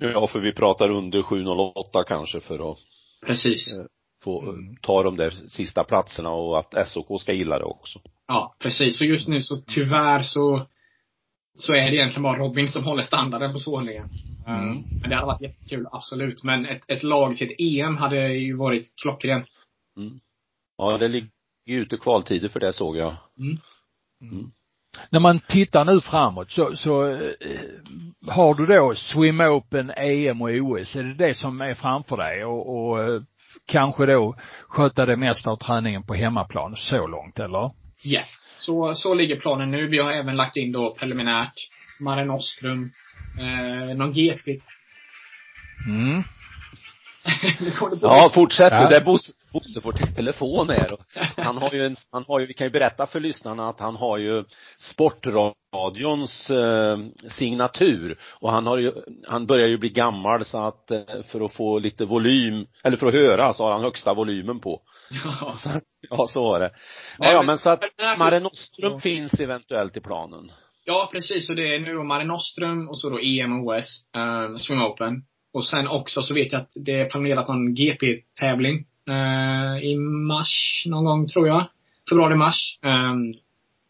Ja, 0.00 0.26
för 0.26 0.38
vi 0.40 0.52
pratar 0.52 0.90
under 0.90 1.22
708 1.22 2.04
kanske 2.04 2.40
för 2.40 2.72
att 2.72 2.78
precis. 3.26 3.74
få 4.22 4.54
ta 4.80 5.02
de 5.02 5.16
där 5.16 5.30
sista 5.30 5.84
platserna 5.84 6.30
och 6.30 6.58
att 6.58 6.88
SOK 6.88 7.20
ska 7.20 7.32
gilla 7.32 7.58
det 7.58 7.64
också. 7.64 8.00
Ja, 8.26 8.56
precis. 8.58 8.98
Så 8.98 9.04
just 9.04 9.28
nu 9.28 9.42
så 9.42 9.56
tyvärr 9.56 10.22
så 10.22 10.66
så 11.56 11.72
är 11.72 11.90
det 11.90 11.96
egentligen 11.96 12.22
bara 12.22 12.38
Robin 12.38 12.68
som 12.68 12.84
håller 12.84 13.02
standarden 13.02 13.52
på 13.52 13.60
200 13.60 13.92
mm. 13.92 14.84
Men 15.00 15.10
det 15.10 15.14
hade 15.14 15.26
varit 15.26 15.40
jättekul, 15.40 15.86
absolut. 15.92 16.42
Men 16.42 16.66
ett, 16.66 16.82
ett 16.86 17.02
lag 17.02 17.36
till 17.36 17.50
ett 17.50 17.60
EM 17.60 17.96
hade 17.96 18.28
ju 18.28 18.56
varit 18.56 18.96
klockrent. 19.02 19.46
Ja, 20.78 20.98
det 20.98 21.08
ligger 21.08 21.28
ju 21.66 21.80
ute 21.80 21.96
kvaltider 21.96 22.48
för 22.48 22.60
det 22.60 22.72
såg 22.72 22.96
jag. 22.96 23.16
När 25.10 25.20
man 25.20 25.40
tittar 25.40 25.84
nu 25.84 26.00
framåt 26.00 26.50
så, 26.50 26.76
så 26.76 27.08
eh, 27.08 27.30
har 28.28 28.54
du 28.54 28.66
då 28.66 28.94
Swim 28.94 29.40
Open, 29.40 29.90
EM 29.96 30.42
och 30.42 30.48
OS. 30.48 30.96
Är 30.96 31.04
det 31.04 31.14
det 31.14 31.34
som 31.34 31.60
är 31.60 31.74
framför 31.74 32.16
dig 32.16 32.44
och, 32.44 32.76
och 32.76 33.02
eh, 33.02 33.22
kanske 33.66 34.06
då 34.06 34.36
sköta 34.68 35.06
det 35.06 35.16
mesta 35.16 35.50
av 35.50 35.56
träningen 35.56 36.02
på 36.02 36.14
hemmaplan 36.14 36.76
så 36.76 37.06
långt 37.06 37.38
eller? 37.38 37.70
Yes. 38.04 38.28
Så, 38.56 38.94
så 38.94 39.14
ligger 39.14 39.40
planen 39.40 39.70
nu. 39.70 39.86
Vi 39.86 39.98
har 39.98 40.12
även 40.12 40.36
lagt 40.36 40.56
in 40.56 40.72
då 40.72 40.94
preliminärt 40.94 41.54
Mare 42.00 42.24
Nostrum, 42.24 42.90
eh, 43.40 43.96
någon 43.96 44.12
GP. 44.12 44.50
Mm. 45.88 46.22
Ja, 48.02 48.30
fortsätt 48.34 48.72
Ja. 48.72 48.82
du. 48.82 48.88
Det 48.88 48.96
är 48.96 49.04
Bosse, 49.04 49.32
Bosse 49.52 49.80
får 49.80 49.92
telefon 49.92 50.68
här. 50.68 50.90
Han 51.36 51.56
har 51.56 51.72
ju 51.74 51.86
en, 51.86 51.96
han 52.12 52.24
har 52.28 52.40
ju, 52.40 52.46
vi 52.46 52.54
kan 52.54 52.66
ju 52.66 52.70
berätta 52.70 53.06
för 53.06 53.20
lyssnarna 53.20 53.68
att 53.68 53.80
han 53.80 53.96
har 53.96 54.18
ju 54.18 54.44
Sportradions 54.78 56.50
eh, 56.50 56.98
signatur 57.30 58.18
och 58.40 58.50
han 58.50 58.66
har 58.66 58.78
ju, 58.78 58.92
han 59.28 59.46
börjar 59.46 59.68
ju 59.68 59.78
bli 59.78 59.88
gammal 59.88 60.44
så 60.44 60.58
att 60.58 60.90
eh, 60.90 61.00
för 61.32 61.40
att 61.44 61.52
få 61.52 61.78
lite 61.78 62.04
volym, 62.04 62.66
eller 62.84 62.96
för 62.96 63.06
att 63.06 63.14
höra 63.14 63.52
så 63.52 63.64
har 63.64 63.72
han 63.72 63.82
högsta 63.82 64.14
volymen 64.14 64.60
på. 64.60 64.80
Ja. 65.24 65.54
Så, 65.58 65.68
ja, 66.10 66.26
så 66.28 66.42
var 66.44 66.60
det. 66.60 66.70
Ja, 67.18 67.32
ja, 67.32 67.42
men- 67.42 67.58
så 67.58 67.70
att 67.70 67.82
Mare 68.18 68.40
Nostrum 68.40 69.00
finns 69.00 69.40
eventuellt 69.40 69.96
i 69.96 70.00
planen. 70.00 70.52
Ja, 70.84 71.08
precis. 71.12 71.48
Och 71.48 71.56
det 71.56 71.74
är 71.74 71.78
nu 71.80 71.94
Mare 72.02 72.24
Nostrum 72.24 72.88
och 72.88 72.98
så 72.98 73.08
då 73.10 73.18
EM 73.18 73.52
och 73.52 73.74
OS, 73.74 74.08
eh, 74.16 74.56
Swim 74.56 74.82
Open. 74.82 75.22
Och 75.54 75.64
sen 75.66 75.88
också 75.88 76.22
så 76.22 76.34
vet 76.34 76.52
jag 76.52 76.60
att 76.60 76.70
det 76.74 77.00
är 77.00 77.10
planerat 77.10 77.48
någon 77.48 77.74
GP-tävling 77.74 78.84
eh, 79.08 79.84
i 79.84 79.96
mars 80.28 80.84
någon 80.86 81.04
gång, 81.04 81.28
tror 81.28 81.48
jag. 81.48 81.66
Februari-mars. 82.08 82.78
Eh, 82.82 83.14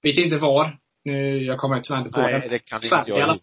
vet 0.02 0.18
inte 0.18 0.36
var. 0.38 0.78
Nu, 1.04 1.42
jag 1.44 1.58
kommer 1.58 1.80
tyvärr 1.80 1.98
inte 1.98 2.10
på 2.10 2.20
Nej, 2.20 2.40
det. 2.40 2.48
det 2.48 2.58
kan 2.58 2.80
Sverige 2.80 3.00
inte 3.00 3.10
jag 3.10 3.18
heller. 3.18 3.40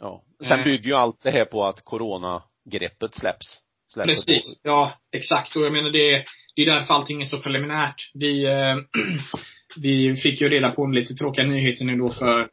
Ja. 0.00 0.22
Sen 0.48 0.58
Eh. 0.58 0.64
bygger 0.64 0.86
ju 0.86 0.94
allt 0.94 1.22
det 1.22 1.30
här 1.30 1.44
på 1.44 1.64
att 1.66 1.84
coronagreppet 1.84 3.14
släpps. 3.14 3.58
släpper 3.88 4.12
Precis. 4.12 4.60
Ja, 4.64 4.92
exakt. 5.12 5.56
Och 5.56 5.62
jag 5.62 5.72
menar 5.72 5.90
det, 5.90 6.24
det 6.56 6.62
är 6.62 6.66
därför 6.74 6.94
allting 6.94 7.22
är 7.22 7.26
så 7.26 7.38
preliminärt. 7.38 8.10
Vi, 8.14 8.44
eh, 8.44 8.76
vi 9.76 10.16
fick 10.16 10.40
ju 10.40 10.48
reda 10.48 10.70
på 10.70 10.84
en 10.84 10.92
lite 10.92 11.14
tråkiga 11.14 11.46
nyheter 11.46 11.84
nu 11.84 11.96
då 11.96 12.08
för 12.08 12.48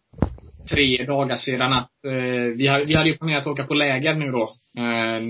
tre 0.70 1.06
dagar 1.06 1.36
sedan 1.36 1.74
att 1.74 1.92
eh, 2.06 2.58
vi, 2.58 2.68
har, 2.68 2.86
vi 2.86 2.96
hade 2.96 3.10
ju 3.10 3.18
planerat 3.18 3.42
att 3.42 3.48
åka 3.48 3.64
på 3.64 3.74
läger 3.74 4.14
nu 4.16 4.32
då. 4.32 4.44
Eh, 4.78 5.22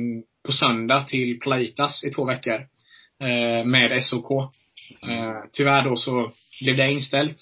på 0.45 0.51
söndag 0.51 1.03
till 1.03 1.39
Plaitas 1.39 2.03
i 2.03 2.09
två 2.11 2.25
veckor. 2.25 2.55
Eh, 3.23 3.65
med 3.65 4.03
SOK. 4.05 4.31
Eh, 5.09 5.33
tyvärr 5.53 5.83
då 5.83 5.95
så 5.95 6.31
blev 6.63 6.77
det 6.77 6.91
inställt. 6.91 7.37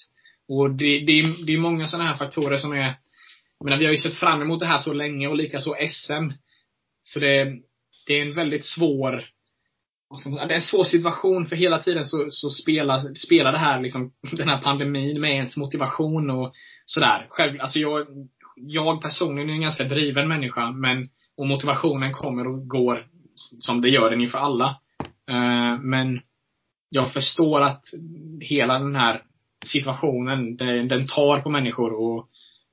Och 0.48 0.70
det, 0.70 0.84
det, 1.00 1.12
är- 1.20 1.46
det 1.46 1.52
är 1.52 1.58
många 1.58 1.86
sådana 1.86 2.08
här 2.08 2.16
faktorer 2.16 2.58
som 2.58 2.72
är 2.72 2.94
jag 3.58 3.64
menar, 3.64 3.78
vi 3.78 3.84
har 3.84 3.92
ju 3.92 3.98
sett 3.98 4.14
fram 4.14 4.42
emot 4.42 4.60
det 4.60 4.66
här 4.66 4.78
så 4.78 4.92
länge 4.92 5.28
och 5.28 5.36
likaså 5.36 5.74
SM. 5.88 6.30
Så 7.04 7.20
det, 7.20 7.44
det 8.06 8.14
är 8.18 8.22
en 8.22 8.34
väldigt 8.34 8.64
svår 8.66 9.12
vad 9.12 9.14
ska 9.14 9.24
man 9.24 9.24
säga, 9.24 9.30
det 10.24 10.52
är 10.52 10.54
en 10.54 10.60
svår 10.60 10.84
situation 10.84 11.46
för 11.46 11.56
hela 11.56 11.82
tiden 11.82 12.04
så, 12.04 12.26
så 12.28 12.50
spelar, 12.50 13.14
spelar 13.14 13.52
det 13.52 13.58
här 13.58 13.80
liksom, 13.80 14.12
den 14.32 14.48
här 14.48 14.62
pandemin 14.62 15.20
med 15.20 15.30
ens 15.30 15.56
motivation 15.56 16.30
och 16.30 16.52
sådär. 16.86 17.26
Själv, 17.28 17.60
alltså 17.60 17.78
jag, 17.78 18.06
jag 18.56 19.02
personligen 19.02 19.50
är 19.50 19.54
en 19.54 19.60
ganska 19.60 19.84
driven 19.84 20.28
människa 20.28 20.70
men, 20.70 21.08
och 21.36 21.46
motivationen 21.46 22.12
kommer 22.12 22.46
och 22.46 22.68
går 22.68 23.06
som 23.58 23.80
det 23.80 23.88
gör 23.88 24.10
den 24.10 24.20
ju 24.20 24.28
för 24.28 24.38
alla. 24.38 24.76
Uh, 25.30 25.80
men 25.80 26.20
jag 26.88 27.12
förstår 27.12 27.60
att 27.60 27.84
hela 28.40 28.78
den 28.78 28.96
här 28.96 29.22
situationen, 29.66 30.56
den, 30.56 30.88
den 30.88 31.06
tar 31.06 31.40
på 31.40 31.50
människor 31.50 31.92
och 31.92 32.28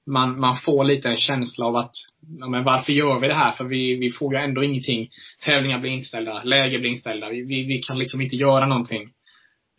man, 0.05 0.39
man 0.39 0.55
får 0.55 0.83
lite 0.83 1.09
en 1.09 1.17
känsla 1.17 1.65
av 1.65 1.75
att, 1.75 1.95
ja, 2.39 2.47
men 2.47 2.63
varför 2.63 2.93
gör 2.93 3.19
vi 3.19 3.27
det 3.27 3.33
här? 3.33 3.51
För 3.51 3.63
vi, 3.63 3.95
vi 3.95 4.09
får 4.11 4.33
ju 4.33 4.39
ändå 4.39 4.63
ingenting. 4.63 5.09
Tävlingar 5.45 5.79
blir 5.79 5.91
inställda, 5.91 6.43
läger 6.43 6.79
blir 6.79 6.89
inställda. 6.89 7.29
Vi, 7.29 7.41
vi, 7.41 7.63
vi 7.63 7.77
kan 7.77 7.99
liksom 7.99 8.21
inte 8.21 8.35
göra 8.35 8.65
någonting. 8.65 9.09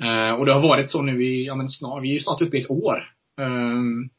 Uh, 0.04 0.30
och 0.30 0.46
det 0.46 0.52
har 0.52 0.68
varit 0.68 0.90
så 0.90 1.02
nu 1.02 1.24
i, 1.24 1.46
ja 1.46 1.54
men 1.54 1.68
snart, 1.68 2.02
vi 2.02 2.08
är 2.08 2.14
ju 2.14 2.20
snart 2.20 2.42
uppe 2.42 2.56
i 2.56 2.60
ett 2.60 2.70
år. 2.70 3.08
Um, 3.40 4.10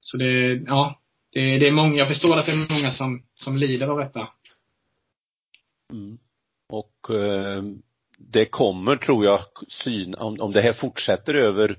så 0.00 0.16
det, 0.16 0.54
ja. 0.66 1.00
Det, 1.32 1.58
det 1.58 1.68
är 1.68 1.72
många, 1.72 1.96
jag 1.96 2.08
förstår 2.08 2.38
att 2.38 2.46
det 2.46 2.52
är 2.52 2.74
många 2.74 2.90
som, 2.90 3.22
som 3.34 3.56
lider 3.56 3.86
av 3.86 3.98
detta. 3.98 4.28
Mm. 5.92 6.18
Och 6.68 7.14
eh, 7.14 7.62
det 8.18 8.46
kommer, 8.46 8.96
tror 8.96 9.24
jag, 9.24 9.40
syn, 9.68 10.14
om, 10.14 10.40
om 10.40 10.52
det 10.52 10.62
här 10.62 10.72
fortsätter 10.72 11.34
över 11.34 11.78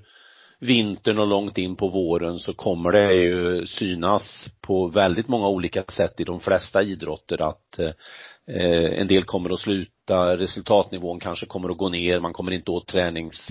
vintern 0.60 1.18
och 1.18 1.26
långt 1.26 1.58
in 1.58 1.76
på 1.76 1.88
våren 1.88 2.38
så 2.38 2.54
kommer 2.54 2.92
det 2.92 3.14
ju 3.14 3.66
synas 3.66 4.48
på 4.60 4.86
väldigt 4.86 5.28
många 5.28 5.48
olika 5.48 5.84
sätt 5.88 6.20
i 6.20 6.24
de 6.24 6.40
flesta 6.40 6.82
idrotter 6.82 7.42
att 7.42 7.78
eh, 7.78 9.00
en 9.00 9.08
del 9.08 9.24
kommer 9.24 9.50
att 9.50 9.60
sluta, 9.60 10.36
resultatnivån 10.36 11.20
kanske 11.20 11.46
kommer 11.46 11.68
att 11.68 11.76
gå 11.78 11.88
ner, 11.88 12.20
man 12.20 12.32
kommer 12.32 12.52
inte 12.52 12.70
åt 12.70 12.88
tränings 12.88 13.48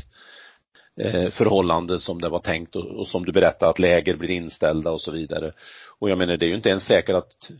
eh, 1.01 1.97
som 1.97 2.21
det 2.21 2.29
var 2.29 2.39
tänkt 2.39 2.75
och, 2.75 2.85
och 2.85 3.07
som 3.07 3.25
du 3.25 3.31
berättade 3.31 3.69
att 3.69 3.79
läger 3.79 4.15
blir 4.15 4.29
inställda 4.29 4.91
och 4.91 5.01
så 5.01 5.11
vidare. 5.11 5.51
Och 5.99 6.09
jag 6.09 6.17
menar 6.17 6.37
det 6.37 6.45
är 6.45 6.49
ju 6.49 6.55
inte 6.55 6.69
ens 6.69 6.83
säkert 6.83 7.15
att 7.15 7.51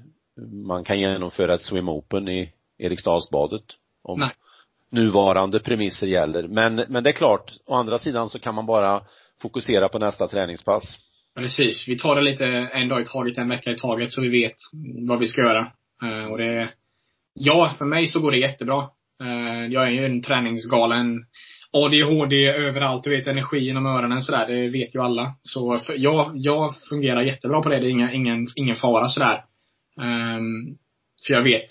man 0.52 0.84
kan 0.84 1.00
genomföra 1.00 1.54
ett 1.54 1.62
swim 1.62 1.90
open 1.90 2.28
i 2.28 2.52
Eriksdalsbadet 2.78 3.64
om 4.04 4.20
Nej. 4.20 4.30
nuvarande 4.90 5.60
premisser 5.60 6.08
gäller. 6.08 6.48
Men, 6.48 6.76
men 6.88 7.04
det 7.04 7.10
är 7.10 7.14
klart, 7.14 7.54
å 7.66 7.76
andra 7.76 7.98
sidan 7.98 8.30
så 8.30 8.40
kan 8.40 8.56
man 8.56 8.66
bara 8.66 9.02
fokusera 9.46 9.90
på 9.90 10.00
nästa 10.00 10.28
träningspass. 10.28 10.98
Precis. 11.36 11.88
Vi 11.88 11.98
tar 11.98 12.16
det 12.16 12.22
lite 12.22 12.46
en 12.74 12.90
dag 12.90 13.02
i 13.02 13.06
taget, 13.06 13.38
en 13.38 13.50
vecka 13.50 13.72
i 13.72 13.78
taget, 13.78 14.12
så 14.12 14.22
vi 14.22 14.30
vet 14.30 14.56
vad 15.08 15.20
vi 15.20 15.28
ska 15.28 15.42
göra. 15.42 15.72
Eh, 16.04 16.32
och 16.32 16.38
det, 16.38 16.70
ja, 17.34 17.76
för 17.78 17.86
mig 17.86 18.08
så 18.08 18.20
går 18.20 18.32
det 18.32 18.38
jättebra. 18.38 18.84
Eh, 19.22 19.66
jag 19.70 19.88
är 19.88 19.92
ju 19.92 20.06
en 20.06 20.22
träningsgalen 20.22 21.26
ADHD 21.72 22.48
överallt, 22.48 23.04
du 23.04 23.10
vet 23.10 23.28
energi 23.28 23.60
genom 23.60 23.86
öronen 23.86 24.22
sådär, 24.22 24.48
det 24.48 24.70
vet 24.70 24.96
ju 24.96 25.02
alla. 25.02 25.36
Så 25.42 25.80
jag, 25.96 26.32
jag 26.36 26.74
fungerar 26.90 27.22
jättebra 27.22 27.62
på 27.62 27.70
det, 27.70 27.80
det 27.80 27.88
är 27.88 27.90
inga, 27.90 28.14
ingen, 28.14 28.48
ingen 28.56 28.76
fara 28.76 29.08
sådär. 29.08 29.44
Um, 29.98 30.06
ehm, 30.06 30.78
för 31.28 31.34
jag 31.34 31.44
vet. 31.44 31.68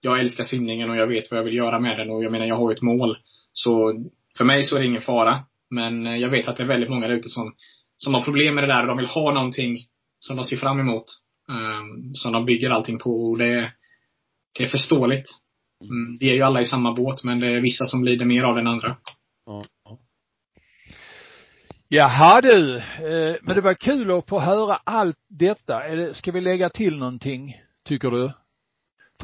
Jag 0.00 0.20
älskar 0.20 0.44
simningen 0.44 0.90
och 0.90 0.96
jag 0.96 1.06
vet 1.06 1.30
vad 1.30 1.38
jag 1.38 1.44
vill 1.44 1.56
göra 1.56 1.80
med 1.80 1.98
den 1.98 2.10
och 2.10 2.24
jag 2.24 2.32
menar, 2.32 2.46
jag 2.46 2.56
har 2.56 2.70
ju 2.70 2.74
ett 2.74 2.82
mål. 2.82 3.16
Så 3.52 4.04
för 4.36 4.44
mig 4.44 4.64
så 4.64 4.76
är 4.76 4.80
det 4.80 4.86
ingen 4.86 5.00
fara. 5.00 5.44
Men 5.74 6.06
eh, 6.06 6.16
jag 6.16 6.28
vet 6.28 6.48
att 6.48 6.56
det 6.56 6.62
är 6.62 6.66
väldigt 6.68 6.90
många 6.90 7.08
där 7.08 7.14
ute 7.14 7.28
som, 7.28 7.54
som 7.96 8.14
har 8.14 8.22
problem 8.22 8.54
med 8.54 8.64
det 8.64 8.68
där 8.74 8.80
och 8.80 8.88
de 8.88 8.96
vill 8.96 9.06
ha 9.06 9.32
någonting 9.32 9.78
som 10.18 10.36
de 10.36 10.44
ser 10.44 10.56
fram 10.56 10.80
emot. 10.80 11.04
Um, 11.48 12.14
som 12.14 12.32
de 12.32 12.44
bygger 12.44 12.70
allting 12.70 12.98
på 12.98 13.30
och 13.30 13.38
det, 13.38 13.72
det 14.58 14.64
är 14.64 14.68
förståeligt. 14.68 15.30
Mm, 15.80 16.18
vi 16.20 16.30
är 16.30 16.34
ju 16.34 16.42
alla 16.42 16.60
i 16.60 16.64
samma 16.64 16.92
båt 16.92 17.24
men 17.24 17.40
det 17.40 17.46
är 17.46 17.60
vissa 17.60 17.84
som 17.84 18.04
lider 18.04 18.24
mer 18.24 18.42
av 18.42 18.56
den 18.56 18.66
andra. 18.66 18.96
Ja. 19.46 19.64
Jaha 21.88 22.40
du, 22.40 22.76
eh, 22.76 23.36
men 23.42 23.54
det 23.54 23.60
var 23.60 23.74
kul 23.74 24.10
att 24.10 24.28
få 24.28 24.40
höra 24.40 24.80
allt 24.84 25.18
detta. 25.28 25.82
Ska 26.12 26.32
vi 26.32 26.40
lägga 26.40 26.68
till 26.68 26.98
någonting, 26.98 27.60
tycker 27.84 28.10
du? 28.10 28.32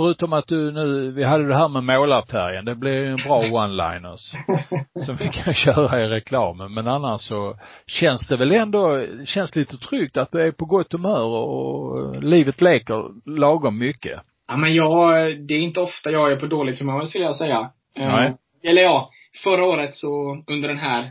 Förutom 0.00 0.32
att 0.32 0.46
du 0.46 0.72
nu, 0.72 1.10
vi 1.10 1.24
hade 1.24 1.48
det 1.48 1.54
här 1.54 1.68
med 1.68 1.84
målarfärgen, 1.84 2.64
det 2.64 2.74
blev 2.74 3.06
en 3.06 3.16
bra 3.16 3.42
one-liners 3.42 4.34
som 5.06 5.16
vi 5.16 5.28
kan 5.28 5.54
köra 5.54 6.04
i 6.04 6.08
reklamen. 6.08 6.74
Men 6.74 6.88
annars 6.88 7.20
så 7.20 7.58
känns 7.86 8.28
det 8.28 8.36
väl 8.36 8.52
ändå, 8.52 9.06
känns 9.24 9.56
lite 9.56 9.76
tryggt 9.76 10.16
att 10.16 10.32
du 10.32 10.40
är 10.40 10.52
på 10.52 10.64
gott 10.64 10.92
humör 10.92 11.24
och 11.24 12.22
livet 12.22 12.60
leker 12.60 13.30
lagom 13.38 13.78
mycket. 13.78 14.20
Ja 14.48 14.56
men 14.56 14.74
jag, 14.74 15.14
det 15.46 15.54
är 15.54 15.60
inte 15.60 15.80
ofta 15.80 16.10
jag 16.10 16.32
är 16.32 16.36
på 16.36 16.46
dåligt 16.46 16.78
humör 16.78 17.04
skulle 17.04 17.24
jag 17.24 17.36
säga. 17.36 17.70
Nej. 17.96 18.26
Eh, 18.26 18.70
eller 18.70 18.82
ja, 18.82 19.10
förra 19.44 19.64
året 19.64 19.96
så 19.96 20.42
under 20.46 20.68
den 20.68 20.78
här 20.78 21.10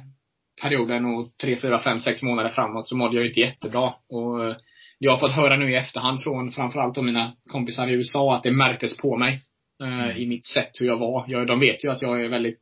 perioden 0.62 1.06
och 1.06 1.38
tre, 1.42 1.58
fyra, 1.62 1.80
fem, 1.80 2.00
sex 2.00 2.22
månader 2.22 2.50
framåt 2.50 2.88
så 2.88 2.98
mådde 2.98 3.16
jag 3.16 3.26
inte 3.26 3.40
jättebra. 3.40 3.94
Och 4.10 4.56
jag 5.00 5.12
har 5.12 5.20
fått 5.20 5.36
höra 5.36 5.56
nu 5.56 5.72
i 5.72 5.76
efterhand 5.76 6.24
från 6.24 6.52
framförallt 6.52 6.96
då 6.96 7.02
mina 7.02 7.34
kompisar 7.52 7.88
i 7.88 7.94
USA 7.94 8.36
att 8.36 8.44
det 8.44 8.52
märktes 8.52 8.98
på 8.98 9.18
mig. 9.18 9.44
Eh, 9.82 10.04
mm. 10.04 10.18
I 10.18 10.28
mitt 10.28 10.46
sätt 10.46 10.72
hur 10.80 10.86
jag 10.86 10.98
var. 10.98 11.26
Jag, 11.28 11.48
de 11.48 11.60
vet 11.60 11.84
ju 11.84 11.92
att 11.92 12.02
jag 12.02 12.22
är 12.22 12.30
väldigt 12.30 12.62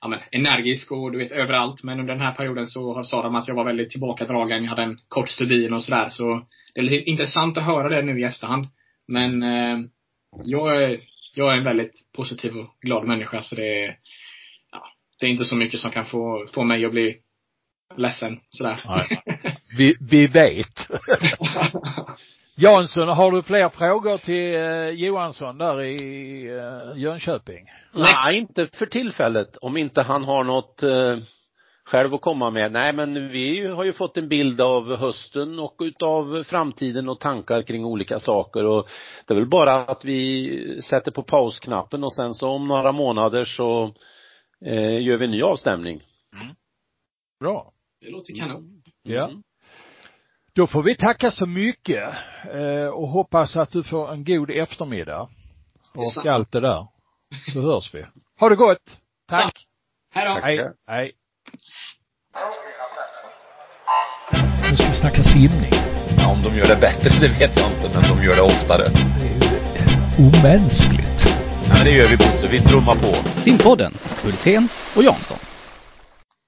ja, 0.00 0.08
men, 0.08 0.18
energisk 0.30 0.92
och 0.92 1.12
du 1.12 1.18
vet 1.18 1.32
överallt. 1.32 1.82
Men 1.82 2.00
under 2.00 2.14
den 2.14 2.22
här 2.22 2.32
perioden 2.32 2.66
så 2.66 3.04
sa 3.04 3.22
de 3.22 3.34
att 3.34 3.48
jag 3.48 3.54
var 3.54 3.64
väldigt 3.64 3.90
tillbakadragen. 3.90 4.62
Jag 4.62 4.70
hade 4.70 4.82
en 4.82 4.98
kort 5.08 5.28
stubin 5.28 5.72
och 5.72 5.84
sådär. 5.84 6.08
Så 6.08 6.46
det 6.74 6.80
är 6.80 6.84
lite 6.84 7.10
intressant 7.10 7.58
att 7.58 7.66
höra 7.66 7.88
det 7.88 8.02
nu 8.02 8.20
i 8.20 8.24
efterhand. 8.24 8.66
Men 9.08 9.42
eh, 9.42 9.78
jag, 10.44 10.82
är, 10.82 11.00
jag 11.34 11.52
är 11.52 11.56
en 11.56 11.64
väldigt 11.64 12.12
positiv 12.16 12.56
och 12.56 12.76
glad 12.80 13.06
människa 13.06 13.42
så 13.42 13.54
det 13.54 13.84
är 13.84 13.96
det 15.20 15.26
är 15.26 15.30
inte 15.30 15.44
så 15.44 15.56
mycket 15.56 15.80
som 15.80 15.90
kan 15.90 16.06
få, 16.06 16.46
få 16.54 16.64
mig 16.64 16.84
att 16.84 16.90
bli 16.90 17.16
ledsen 17.96 18.40
sådär. 18.50 18.80
Nej. 18.84 19.22
Vi, 19.76 19.96
vi 20.00 20.26
vet. 20.26 20.88
Jansson, 22.56 23.08
har 23.08 23.32
du 23.32 23.42
fler 23.42 23.68
frågor 23.68 24.18
till 24.18 24.54
eh, 24.54 25.06
Johansson 25.06 25.58
där 25.58 25.82
i 25.82 26.46
eh, 26.46 27.02
Jönköping? 27.02 27.66
Nej, 27.94 28.38
inte 28.38 28.66
för 28.66 28.86
tillfället. 28.86 29.56
Om 29.56 29.76
inte 29.76 30.02
han 30.02 30.24
har 30.24 30.44
något 30.44 30.82
eh, 30.82 31.16
själv 31.84 32.14
att 32.14 32.20
komma 32.20 32.50
med. 32.50 32.72
Nej, 32.72 32.92
men 32.92 33.28
vi 33.28 33.66
har 33.66 33.84
ju 33.84 33.92
fått 33.92 34.16
en 34.16 34.28
bild 34.28 34.60
av 34.60 34.96
hösten 34.96 35.58
och 35.58 35.76
utav 35.80 36.44
framtiden 36.44 37.08
och 37.08 37.20
tankar 37.20 37.62
kring 37.62 37.84
olika 37.84 38.20
saker 38.20 38.64
och 38.64 38.88
det 39.26 39.34
är 39.34 39.38
väl 39.38 39.48
bara 39.48 39.74
att 39.74 40.04
vi 40.04 40.82
sätter 40.82 41.10
på 41.10 41.22
pausknappen 41.22 42.04
och 42.04 42.14
sen 42.14 42.34
så 42.34 42.48
om 42.48 42.68
några 42.68 42.92
månader 42.92 43.44
så 43.44 43.94
eh, 44.64 45.02
gör 45.02 45.16
vi 45.16 45.24
en 45.24 45.30
ny 45.30 45.42
avstämning. 45.42 46.02
Mm. 46.34 46.54
Bra. 47.40 47.72
Det 48.00 48.10
låter 48.10 48.34
kanon. 48.34 48.56
Mm. 48.56 48.82
Ja. 49.02 49.30
Då 50.56 50.66
får 50.66 50.82
vi 50.82 50.96
tacka 50.96 51.30
så 51.30 51.46
mycket 51.46 52.14
eh, 52.54 52.88
och 52.88 53.08
hoppas 53.08 53.56
att 53.56 53.70
du 53.70 53.82
får 53.82 54.12
en 54.12 54.24
god 54.24 54.50
eftermiddag. 54.50 55.28
Och 55.94 56.26
allt 56.26 56.52
det 56.52 56.60
där. 56.60 56.86
Så 57.52 57.60
hörs 57.60 57.94
vi. 57.94 58.06
Ha 58.40 58.48
det 58.48 58.56
gott. 58.56 59.00
Tack. 59.28 59.66
Hej 60.14 60.24
då. 60.26 60.40
Hej. 60.40 60.72
Hej. 60.86 61.12
Nu 64.70 64.76
ska 64.76 64.88
vi 64.88 64.94
snacka 64.94 65.22
simning. 65.22 65.72
Ja, 66.18 66.32
om 66.32 66.42
de 66.42 66.58
gör 66.58 66.66
det 66.66 66.80
bättre, 66.80 67.10
det 67.20 67.28
vet 67.40 67.56
jag 67.56 67.72
inte, 67.72 67.90
men 67.94 68.02
de 68.10 68.24
gör 68.26 68.34
det 68.34 68.42
oftare. 68.42 68.84
Det 68.88 69.26
är 69.26 69.40
ju 69.40 70.28
omänskligt. 70.28 71.20
Ja, 71.68 71.74
men 71.74 71.84
det 71.84 71.90
gör 71.90 72.06
vi 72.06 72.16
Bosse. 72.16 72.48
Vi 72.50 72.60
trummar 72.60 72.94
på. 72.94 73.40
Simpodden, 73.40 73.92
Hultén 74.24 74.68
och 74.96 75.02
Jansson. 75.02 75.38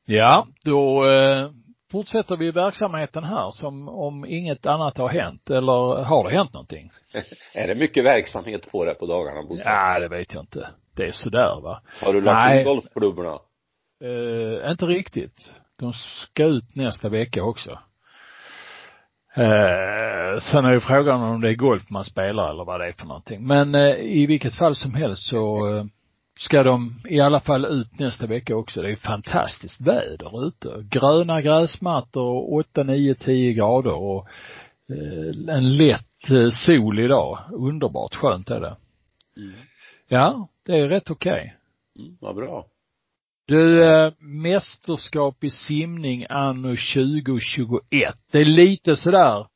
Ja, 0.07 0.47
då 0.65 1.11
eh, 1.11 1.51
fortsätter 1.91 2.37
vi 2.37 2.51
verksamheten 2.51 3.25
här 3.25 3.51
som 3.51 3.89
om 3.89 4.25
inget 4.25 4.67
annat 4.67 4.99
har 4.99 5.09
hänt. 5.09 5.51
Eller 5.51 6.05
har 6.05 6.25
det 6.25 6.31
hänt 6.31 6.53
någonting? 6.53 6.91
är 7.55 7.69
det 7.69 7.75
mycket 7.75 8.05
verksamhet 8.05 8.71
på 8.71 8.85
det 8.85 8.95
på 8.95 9.07
dagarna 9.07 9.43
Bosse? 9.43 9.69
Ja, 9.69 9.99
det 9.99 10.09
vet 10.09 10.35
jag 10.35 10.43
inte. 10.43 10.69
Det 10.97 11.03
är 11.03 11.13
sådär 11.13 11.61
va. 11.63 11.83
Har 12.01 12.13
du 12.13 12.21
lagt 12.21 12.49
Nej. 12.49 12.59
in 12.59 12.65
golfklubborna? 12.65 13.39
Eh, 14.05 14.71
inte 14.71 14.87
riktigt. 14.87 15.53
De 15.79 15.93
ska 15.93 16.45
ut 16.45 16.77
nästa 16.77 17.09
vecka 17.09 17.43
också. 17.43 17.79
Eh, 19.37 20.39
sen 20.41 20.65
är 20.65 20.73
ju 20.73 20.81
frågan 20.81 21.23
om 21.23 21.41
det 21.41 21.49
är 21.49 21.55
golf 21.55 21.91
man 21.91 22.05
spelar 22.05 22.51
eller 22.51 22.65
vad 22.65 22.81
det 22.81 22.87
är 22.89 22.93
för 22.93 23.07
någonting. 23.07 23.47
Men 23.47 23.75
eh, 23.75 23.95
i 23.97 24.27
vilket 24.27 24.55
fall 24.55 24.77
som 24.77 24.95
helst 24.95 25.23
så 25.23 25.67
ska 26.39 26.63
de 26.63 27.03
i 27.09 27.21
alla 27.21 27.41
fall 27.41 27.65
ut 27.65 27.99
nästa 27.99 28.27
vecka 28.27 28.57
också. 28.57 28.83
Det 28.83 28.93
är 28.93 28.97
fantastiskt 28.97 29.81
väder 29.81 30.47
ute. 30.47 30.87
Gröna 30.91 31.43
gräsmattor, 31.43 32.55
8, 32.55 32.83
9, 32.83 33.15
10 33.15 33.53
grader 33.53 33.95
och 33.95 34.27
eh, 34.91 35.57
en 35.57 35.77
lätt 35.77 36.31
eh, 36.31 36.51
sol 36.51 36.99
idag. 36.99 37.39
Underbart 37.53 38.15
skönt 38.15 38.51
är 38.51 38.61
det. 38.61 38.77
Mm. 39.37 39.55
Ja, 40.09 40.49
det 40.67 40.79
är 40.79 40.89
rätt 40.89 41.11
okej. 41.11 41.33
Okay. 41.33 42.05
Mm, 42.05 42.17
vad 42.21 42.37
bra. 42.37 42.67
Du, 43.47 43.85
äh, 43.85 44.13
mästerskap 44.19 45.45
i 45.45 45.51
simning 45.51 46.27
anno 46.29 46.69
2021. 46.69 48.17
Det 48.33 48.39
är 48.39 48.45
lite 48.45 48.97
sådär, 48.97 49.47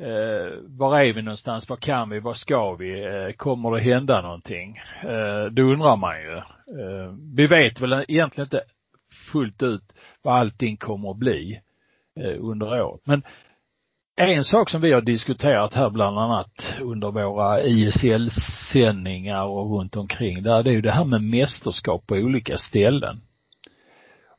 eh, 0.00 0.58
var 0.66 1.00
är 1.00 1.12
vi 1.12 1.22
någonstans, 1.22 1.68
vad 1.68 1.80
kan 1.80 2.10
vi, 2.10 2.20
vad 2.20 2.36
ska 2.36 2.74
vi, 2.74 3.04
eh, 3.04 3.32
kommer 3.36 3.70
det 3.70 3.80
hända 3.80 4.22
någonting? 4.22 4.80
Eh, 5.02 5.44
det 5.44 5.62
undrar 5.62 5.96
man 5.96 6.20
ju. 6.20 6.36
Eh, 6.36 7.12
vi 7.34 7.46
vet 7.46 7.80
väl 7.80 8.04
egentligen 8.08 8.46
inte 8.46 8.62
fullt 9.32 9.62
ut 9.62 9.94
vad 10.22 10.34
allting 10.34 10.76
kommer 10.76 11.10
att 11.10 11.16
bli 11.16 11.60
eh, 12.20 12.36
under 12.40 12.82
året. 12.84 13.00
Men 13.04 13.22
en 14.16 14.44
sak 14.44 14.70
som 14.70 14.80
vi 14.80 14.92
har 14.92 15.00
diskuterat 15.00 15.74
här 15.74 15.90
bland 15.90 16.18
annat 16.18 16.74
under 16.80 17.10
våra 17.10 17.62
ISL-sändningar 17.62 19.44
och 19.44 19.78
runt 19.78 19.96
omkring 19.96 20.42
där, 20.42 20.62
det 20.62 20.70
är 20.70 20.74
ju 20.74 20.80
det 20.80 20.90
här 20.90 21.04
med 21.04 21.22
mästerskap 21.22 22.06
på 22.06 22.14
olika 22.14 22.56
ställen. 22.56 23.20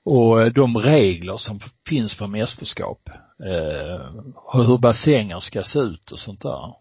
Och 0.04 0.42
eh, 0.42 0.54
de 0.54 0.78
regler 0.78 1.38
som 1.38 1.60
finns 1.90 2.18
för 2.18 2.28
mästerskap. 2.28 3.10
Eh, 3.46 4.12
hur 4.54 4.78
bassänger 4.78 5.40
ska 5.40 5.64
se 5.64 5.80
ut 5.80 6.12
och 6.12 6.20
sånt 6.20 6.42
där. 6.42 6.74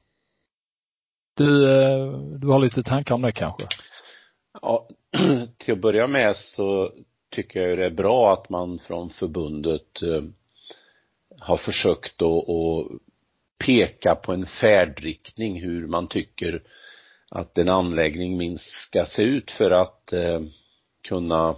Du, 1.35 1.71
eh, 1.73 2.13
du 2.19 2.47
har 2.47 2.59
lite 2.59 2.83
tankar 2.83 3.15
om 3.15 3.23
det 3.23 3.33
kanske? 3.33 3.67
Ja, 4.63 4.89
till 5.59 5.75
att 5.75 5.81
börja 5.81 6.07
med 6.07 6.37
så 6.37 6.93
tycker 7.31 7.61
jag 7.61 7.79
det 7.79 7.87
är 7.87 7.91
bra 7.91 8.33
att 8.33 8.49
man 8.49 8.79
från 8.79 9.11
förbundet 9.11 10.03
eh, 10.03 10.23
har 11.39 11.57
försökt 11.57 12.23
att, 12.23 12.49
att 12.49 12.87
peka 13.65 14.15
på 14.15 14.33
en 14.33 14.47
färdriktning 14.47 15.61
hur 15.61 15.87
man 15.87 16.09
tycker 16.09 16.63
att 17.31 17.59
en 17.59 17.69
anläggning 17.69 18.37
minst 18.37 18.71
ska 18.71 19.07
se 19.07 19.23
ut 19.23 19.51
för 19.51 19.71
att 19.71 20.13
eh, 20.13 20.41
kunna 21.09 21.57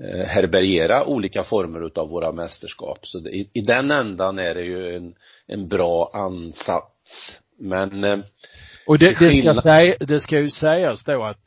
eh, 0.00 0.26
härbärgera 0.26 1.06
olika 1.06 1.44
former 1.44 1.86
utav 1.86 2.08
våra 2.08 2.32
mästerskap. 2.32 2.98
Så 3.02 3.18
det, 3.18 3.30
i, 3.30 3.50
i, 3.52 3.60
den 3.60 3.90
ändan 3.90 4.38
är 4.38 4.54
det 4.54 4.62
ju 4.62 4.96
en, 4.96 5.14
en 5.46 5.68
bra 5.68 6.10
ansats. 6.14 7.40
Men 7.58 8.04
eh, 8.04 8.18
Och 8.86 8.98
det, 8.98 9.18
det 9.18 9.42
ska 9.42 9.54
säga, 9.62 9.94
det 10.00 10.20
ska 10.20 10.38
ju 10.38 10.50
sägas 10.50 11.04
då 11.04 11.24
att 11.24 11.38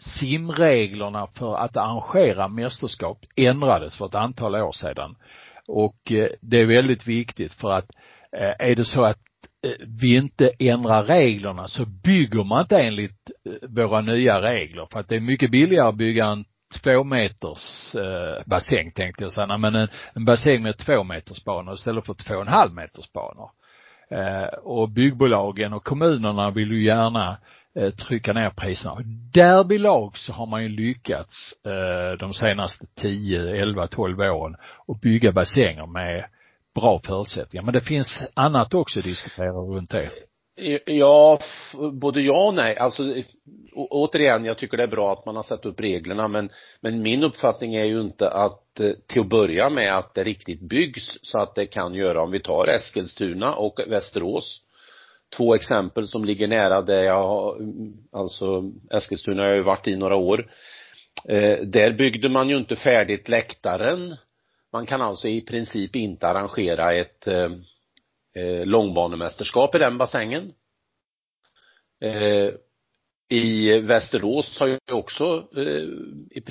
simreglerna 0.00 1.26
för 1.26 1.56
att 1.56 1.76
arrangera 1.76 2.48
mästerskap 2.48 3.18
ändrades 3.36 3.96
för 3.96 4.06
ett 4.06 4.14
antal 4.14 4.54
år 4.54 4.72
sedan. 4.72 5.16
Och 5.66 6.12
eh, 6.12 6.28
det 6.40 6.60
är 6.60 6.66
väldigt 6.66 7.06
viktigt 7.06 7.52
för 7.52 7.72
att 7.72 7.90
eh, 8.36 8.68
är 8.68 8.74
det 8.74 8.84
så 8.84 9.02
att 9.02 9.20
eh, 9.66 9.86
vi 10.00 10.16
inte 10.16 10.50
ändrar 10.58 11.04
reglerna 11.04 11.68
så 11.68 11.84
bygger 11.84 12.44
man 12.44 12.60
inte 12.60 12.78
enligt 12.78 13.30
våra 13.68 14.00
nya 14.00 14.42
regler 14.42 14.86
för 14.92 15.00
att 15.00 15.08
det 15.08 15.16
är 15.16 15.20
mycket 15.20 15.50
billigare 15.50 15.88
att 15.88 15.94
bygga 15.94 16.26
en 16.26 16.44
två 16.82 17.04
meters 17.04 17.94
eh, 17.94 18.42
bassäng 18.46 18.92
tänkte 18.92 19.24
jag 19.24 19.32
säga, 19.32 19.58
men 19.58 19.74
en, 19.74 19.88
en 20.14 20.24
bassäng 20.24 20.62
med 20.62 20.78
två 20.78 21.04
meters 21.04 21.44
banor 21.44 21.74
istället 21.74 22.06
för 22.06 22.14
två 22.14 22.34
och 22.34 22.40
en 22.40 22.48
halv 22.48 22.72
meters 22.72 23.12
banor. 23.12 23.50
Eh, 24.10 24.58
och 24.62 24.88
byggbolagen 24.88 25.72
och 25.72 25.84
kommunerna 25.84 26.50
vill 26.50 26.72
ju 26.72 26.84
gärna 26.84 27.36
eh, 27.74 27.90
trycka 27.90 28.32
ner 28.32 28.50
priserna. 28.50 28.96
Därvidlag 29.32 30.18
så 30.18 30.32
har 30.32 30.46
man 30.46 30.62
ju 30.62 30.68
lyckats 30.68 31.52
eh, 31.66 32.18
de 32.18 32.34
senaste 32.34 32.86
10, 32.94 33.62
11, 33.62 33.86
12 33.86 34.20
åren 34.20 34.56
att 34.88 35.00
bygga 35.00 35.32
bassänger 35.32 35.86
med 35.86 36.24
bra 36.74 37.00
förutsättningar. 37.04 37.64
Men 37.64 37.74
det 37.74 37.80
finns 37.80 38.20
annat 38.34 38.74
också 38.74 38.98
att 38.98 39.04
diskutera 39.04 39.52
runt 39.52 39.90
det. 39.90 40.10
Ja, 40.84 41.38
både 41.92 42.20
ja 42.20 42.46
och 42.46 42.54
nej. 42.54 42.76
Alltså, 42.76 43.14
återigen, 43.74 44.44
jag 44.44 44.58
tycker 44.58 44.76
det 44.76 44.82
är 44.82 44.88
bra 44.88 45.12
att 45.12 45.26
man 45.26 45.36
har 45.36 45.42
satt 45.42 45.66
upp 45.66 45.80
reglerna 45.80 46.28
men, 46.28 46.50
men 46.80 47.02
min 47.02 47.24
uppfattning 47.24 47.74
är 47.74 47.84
ju 47.84 48.00
inte 48.00 48.30
att 48.30 48.80
eh, 48.80 48.90
till 49.06 49.20
att 49.20 49.28
börja 49.28 49.70
med 49.70 49.96
att 49.98 50.14
det 50.14 50.24
riktigt 50.24 50.60
byggs 50.60 51.18
så 51.22 51.38
att 51.38 51.54
det 51.54 51.66
kan 51.66 51.94
göra, 51.94 52.22
om 52.22 52.30
vi 52.30 52.40
tar 52.40 52.66
Eskilstuna 52.66 53.54
och 53.54 53.80
Västerås, 53.86 54.62
två 55.36 55.54
exempel 55.54 56.06
som 56.06 56.24
ligger 56.24 56.48
nära 56.48 56.82
där 56.82 57.02
jag 57.02 57.28
har, 57.28 57.56
mm, 57.56 57.92
alltså 58.12 58.72
Eskilstuna 58.90 59.42
har 59.42 59.48
jag 59.48 59.56
ju 59.56 59.62
varit 59.62 59.88
i 59.88 59.96
några 59.96 60.16
år. 60.16 60.50
Eh, 61.28 61.58
där 61.58 61.92
byggde 61.92 62.28
man 62.28 62.48
ju 62.48 62.56
inte 62.56 62.76
färdigt 62.76 63.28
läktaren. 63.28 64.16
Man 64.72 64.86
kan 64.86 65.02
alltså 65.02 65.28
i 65.28 65.40
princip 65.40 65.96
inte 65.96 66.28
arrangera 66.28 66.94
ett 66.94 67.26
eh, 67.26 67.50
eh, 68.34 68.66
långbanemästerskap 68.66 69.74
i 69.74 69.78
den 69.78 69.98
bassängen. 69.98 70.52
Eh, 72.00 72.50
I 73.28 73.80
Västerås 73.80 74.58
har 74.58 74.66
ju 74.66 74.78
också 74.92 75.48
eh, 75.56 75.82
i, 76.30 76.42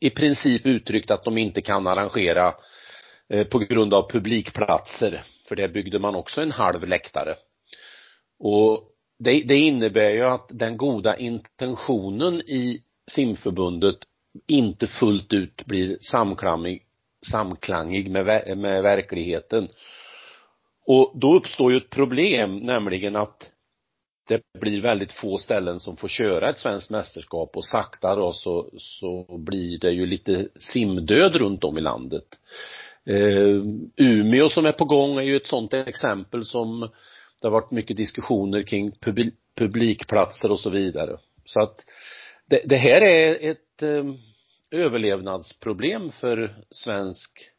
i 0.00 0.10
princip 0.10 0.66
uttryckt 0.66 1.10
att 1.10 1.24
de 1.24 1.38
inte 1.38 1.60
kan 1.60 1.86
arrangera 1.86 2.54
eh, 3.28 3.46
på 3.46 3.58
grund 3.58 3.94
av 3.94 4.10
publikplatser. 4.10 5.22
För 5.48 5.56
det 5.56 5.68
byggde 5.68 5.98
man 5.98 6.14
också 6.14 6.42
en 6.42 6.52
halv 6.52 6.86
läktare. 6.86 7.34
Och 8.38 8.84
det, 9.18 9.42
det 9.42 9.56
innebär 9.56 10.10
ju 10.10 10.22
att 10.22 10.46
den 10.50 10.76
goda 10.76 11.16
intentionen 11.16 12.40
i 12.40 12.82
simförbundet 13.10 13.98
inte 14.46 14.86
fullt 14.86 15.32
ut 15.32 15.66
blir 15.66 15.98
samklangig, 16.00 16.82
samklangig 17.30 18.10
med, 18.10 18.58
med 18.58 18.82
verkligheten. 18.82 19.68
Och 20.90 21.12
då 21.14 21.36
uppstår 21.36 21.72
ju 21.72 21.76
ett 21.78 21.90
problem, 21.90 22.56
nämligen 22.56 23.16
att 23.16 23.50
det 24.28 24.42
blir 24.60 24.82
väldigt 24.82 25.12
få 25.12 25.38
ställen 25.38 25.80
som 25.80 25.96
får 25.96 26.08
köra 26.08 26.50
ett 26.50 26.58
svenskt 26.58 26.90
mästerskap 26.90 27.56
och 27.56 27.64
sakta 27.64 28.14
då 28.14 28.32
så, 28.32 28.70
så 28.76 29.38
blir 29.38 29.78
det 29.78 29.90
ju 29.90 30.06
lite 30.06 30.48
simdöd 30.60 31.34
runt 31.34 31.64
om 31.64 31.78
i 31.78 31.80
landet. 31.80 32.24
Eh, 33.06 33.62
Umeå 33.96 34.48
som 34.48 34.66
är 34.66 34.72
på 34.72 34.84
gång 34.84 35.18
är 35.18 35.22
ju 35.22 35.36
ett 35.36 35.46
sånt 35.46 35.74
exempel 35.74 36.44
som 36.44 36.80
det 37.40 37.46
har 37.46 37.52
varit 37.52 37.70
mycket 37.70 37.96
diskussioner 37.96 38.62
kring 38.62 38.92
publikplatser 39.56 40.50
och 40.50 40.60
så 40.60 40.70
vidare. 40.70 41.16
Så 41.44 41.62
att 41.62 41.84
det, 42.46 42.62
det 42.64 42.76
här 42.76 43.00
är 43.00 43.50
ett 43.50 43.82
eh, 43.82 44.04
överlevnadsproblem 44.70 46.12
för 46.12 46.64
svensk 46.70 47.50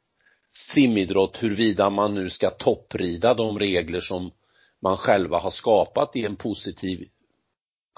simidrott 0.52 1.43
huruvida 1.43 1.89
man 1.89 2.14
nu 2.14 2.30
ska 2.30 2.50
topprida 2.50 3.34
de 3.34 3.60
regler 3.60 4.00
som 4.00 4.32
man 4.82 4.97
själva 4.97 5.39
har 5.39 5.52
skapat 5.52 6.16
i 6.16 6.26
en 6.26 6.36
positiv 6.36 7.10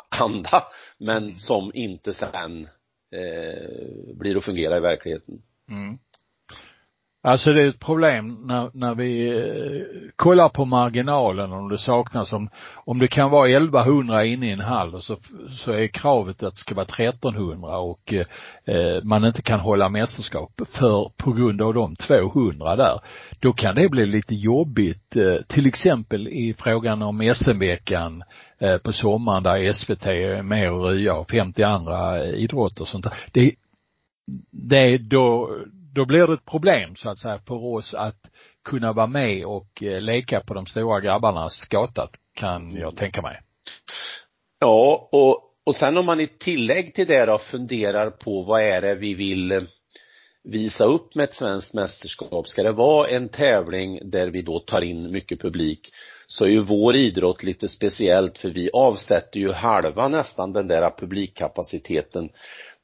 anda 0.09 0.63
men 0.97 1.23
mm. 1.23 1.35
som 1.35 1.71
inte 1.73 2.13
sen 2.13 2.67
eh, 3.11 4.13
blir 4.15 4.37
att 4.37 4.45
fungera 4.45 4.77
i 4.77 4.79
verkligheten. 4.79 5.41
Mm. 5.69 5.97
Alltså 7.23 7.53
det 7.53 7.61
är 7.61 7.69
ett 7.69 7.79
problem 7.79 8.37
när, 8.45 8.69
när 8.73 8.95
vi 8.95 9.37
eh, 9.37 10.09
kollar 10.15 10.49
på 10.49 10.65
marginalen 10.65 11.51
om 11.53 11.69
det 11.69 11.77
saknas 11.77 12.33
om, 12.33 12.49
om 12.73 12.99
det 12.99 13.07
kan 13.07 13.31
vara 13.31 13.49
1100 13.49 14.25
inne 14.25 14.47
i 14.47 14.51
en 14.51 14.59
hall 14.59 14.95
och 14.95 15.03
så, 15.03 15.17
så 15.49 15.71
är 15.71 15.87
kravet 15.87 16.43
att 16.43 16.55
det 16.55 16.59
ska 16.59 16.75
vara 16.75 16.85
1300 16.85 17.77
och 17.77 18.13
eh, 18.13 18.25
eh, 18.65 19.03
man 19.03 19.25
inte 19.25 19.41
kan 19.41 19.59
hålla 19.59 19.89
mästerskap 19.89 20.61
för, 20.73 21.11
på 21.17 21.31
grund 21.31 21.61
av 21.61 21.73
de 21.73 21.95
200 21.95 22.75
där. 22.75 22.99
Då 23.39 23.53
kan 23.53 23.75
det 23.75 23.89
bli 23.89 24.05
lite 24.05 24.35
jobbigt, 24.35 25.15
eh, 25.15 25.35
till 25.47 25.65
exempel 25.65 26.27
i 26.27 26.55
frågan 26.59 27.01
om 27.01 27.33
SM-veckan 27.35 28.23
eh, 28.59 28.77
på 28.77 28.93
sommaren 28.93 29.43
där 29.43 29.73
SVT 29.73 30.05
är 30.05 30.41
med 30.41 30.71
och 30.71 30.89
ryar 30.89 31.15
och 31.15 31.31
50 31.31 31.63
andra 31.63 32.25
idrotter 32.25 32.81
och 32.81 32.87
sånt 32.87 33.03
där. 33.03 33.13
Det, 33.31 33.51
det 34.51 34.77
är 34.77 34.97
då 34.97 35.49
då 35.93 36.05
blir 36.05 36.27
det 36.27 36.33
ett 36.33 36.45
problem 36.45 36.95
så 36.95 37.09
att 37.09 37.19
säga 37.19 37.39
för 37.47 37.65
oss 37.65 37.93
att 37.93 38.31
kunna 38.65 38.93
vara 38.93 39.07
med 39.07 39.45
och 39.45 39.83
eh, 39.83 40.01
leka 40.01 40.39
på 40.39 40.53
de 40.53 40.65
stora 40.65 40.99
grabbarnas 40.99 41.67
gata 41.69 42.09
kan 42.33 42.75
jag 42.75 42.97
tänka 42.97 43.21
mig. 43.21 43.39
Ja, 44.59 45.09
och, 45.11 45.53
och 45.65 45.75
sen 45.75 45.97
om 45.97 46.05
man 46.05 46.19
i 46.19 46.27
tillägg 46.27 46.95
till 46.95 47.07
det 47.07 47.25
då 47.25 47.37
funderar 47.37 48.09
på 48.09 48.41
vad 48.41 48.61
är 48.61 48.81
det 48.81 48.95
vi 48.95 49.13
vill 49.13 49.51
eh, 49.51 49.61
visa 50.43 50.85
upp 50.85 51.15
med 51.15 51.23
ett 51.23 51.35
svenskt 51.35 51.73
mästerskap. 51.73 52.47
Ska 52.47 52.63
det 52.63 52.71
vara 52.71 53.07
en 53.07 53.29
tävling 53.29 54.09
där 54.09 54.27
vi 54.27 54.41
då 54.41 54.59
tar 54.59 54.81
in 54.81 55.11
mycket 55.11 55.41
publik 55.41 55.93
så 56.27 56.45
är 56.45 56.49
ju 56.49 56.59
vår 56.59 56.95
idrott 56.95 57.43
lite 57.43 57.67
speciellt 57.67 58.37
för 58.37 58.49
vi 58.49 58.69
avsätter 58.73 59.39
ju 59.39 59.51
halva 59.51 60.07
nästan 60.07 60.53
den 60.53 60.67
där 60.67 60.89
publikkapaciteten 60.97 62.29